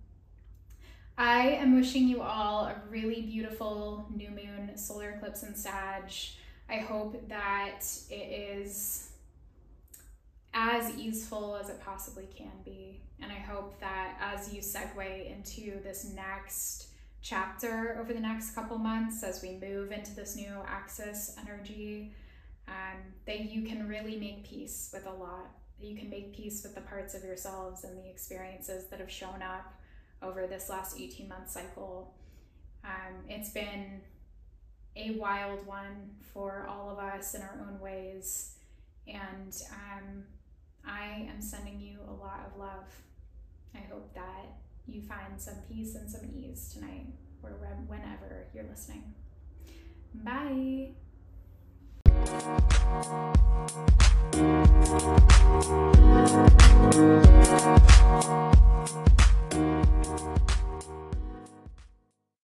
I 1.18 1.50
am 1.50 1.76
wishing 1.76 2.08
you 2.08 2.22
all 2.22 2.66
a 2.66 2.80
really 2.90 3.22
beautiful 3.22 4.08
new 4.16 4.30
moon 4.30 4.78
solar 4.78 5.12
eclipse 5.12 5.42
in 5.42 5.56
Sag. 5.56 6.12
I 6.70 6.78
hope 6.78 7.28
that 7.28 7.82
it 8.12 8.14
is 8.14 9.10
as 10.54 10.96
easeful 10.96 11.58
as 11.60 11.70
it 11.70 11.82
possibly 11.84 12.28
can 12.36 12.52
be. 12.64 13.02
And 13.22 13.32
I 13.32 13.40
hope 13.40 13.80
that 13.80 14.18
as 14.22 14.54
you 14.54 14.62
segue 14.62 15.32
into 15.32 15.82
this 15.82 16.12
next 16.14 16.90
chapter 17.22 17.98
over 18.00 18.14
the 18.14 18.20
next 18.20 18.52
couple 18.52 18.78
months, 18.78 19.24
as 19.24 19.42
we 19.42 19.54
move 19.54 19.92
into 19.92 20.14
this 20.14 20.36
new 20.36 20.54
axis 20.68 21.36
energy, 21.42 22.14
um, 22.68 22.98
that 23.26 23.50
you 23.50 23.64
can 23.64 23.88
really 23.88 24.18
make 24.18 24.44
peace 24.44 24.90
with 24.94 25.06
a 25.06 25.12
lot. 25.12 25.50
That 25.80 25.88
you 25.88 25.96
can 25.96 26.10
make 26.10 26.36
peace 26.36 26.64
with 26.64 26.76
the 26.76 26.82
parts 26.82 27.16
of 27.16 27.24
yourselves 27.24 27.84
and 27.84 27.98
the 27.98 28.10
experiences 28.10 28.88
that 28.90 29.00
have 29.00 29.12
shown 29.12 29.42
up 29.42 29.74
over 30.22 30.48
this 30.48 30.70
last 30.70 31.00
18 31.00 31.28
month 31.28 31.50
cycle. 31.50 32.14
Um, 32.84 33.24
it's 33.28 33.50
been 33.50 34.02
a 34.96 35.12
wild 35.12 35.66
one 35.66 36.12
for 36.34 36.68
all 36.70 36.90
of 36.90 36.98
us 36.98 37.36
in 37.36 37.42
our 37.42 37.60
own 37.68 37.80
ways. 37.80 38.56
And 39.08 39.56
um, 39.72 40.24
I 40.86 41.30
am 41.30 41.42
sending 41.42 41.80
you 41.80 42.00
a 42.08 42.14
lot 42.14 42.42
of 42.46 42.60
love. 42.60 42.86
I 43.76 43.80
hope 43.92 44.14
that 44.14 44.58
you 44.88 45.02
find 45.02 45.40
some 45.40 45.56
peace 45.70 45.96
and 45.96 46.10
some 46.10 46.22
ease 46.36 46.74
tonight 46.74 47.08
or 47.44 47.52
whenever 47.88 48.48
you're 48.54 48.66
listening. 48.70 49.14
Bye. 50.14 50.92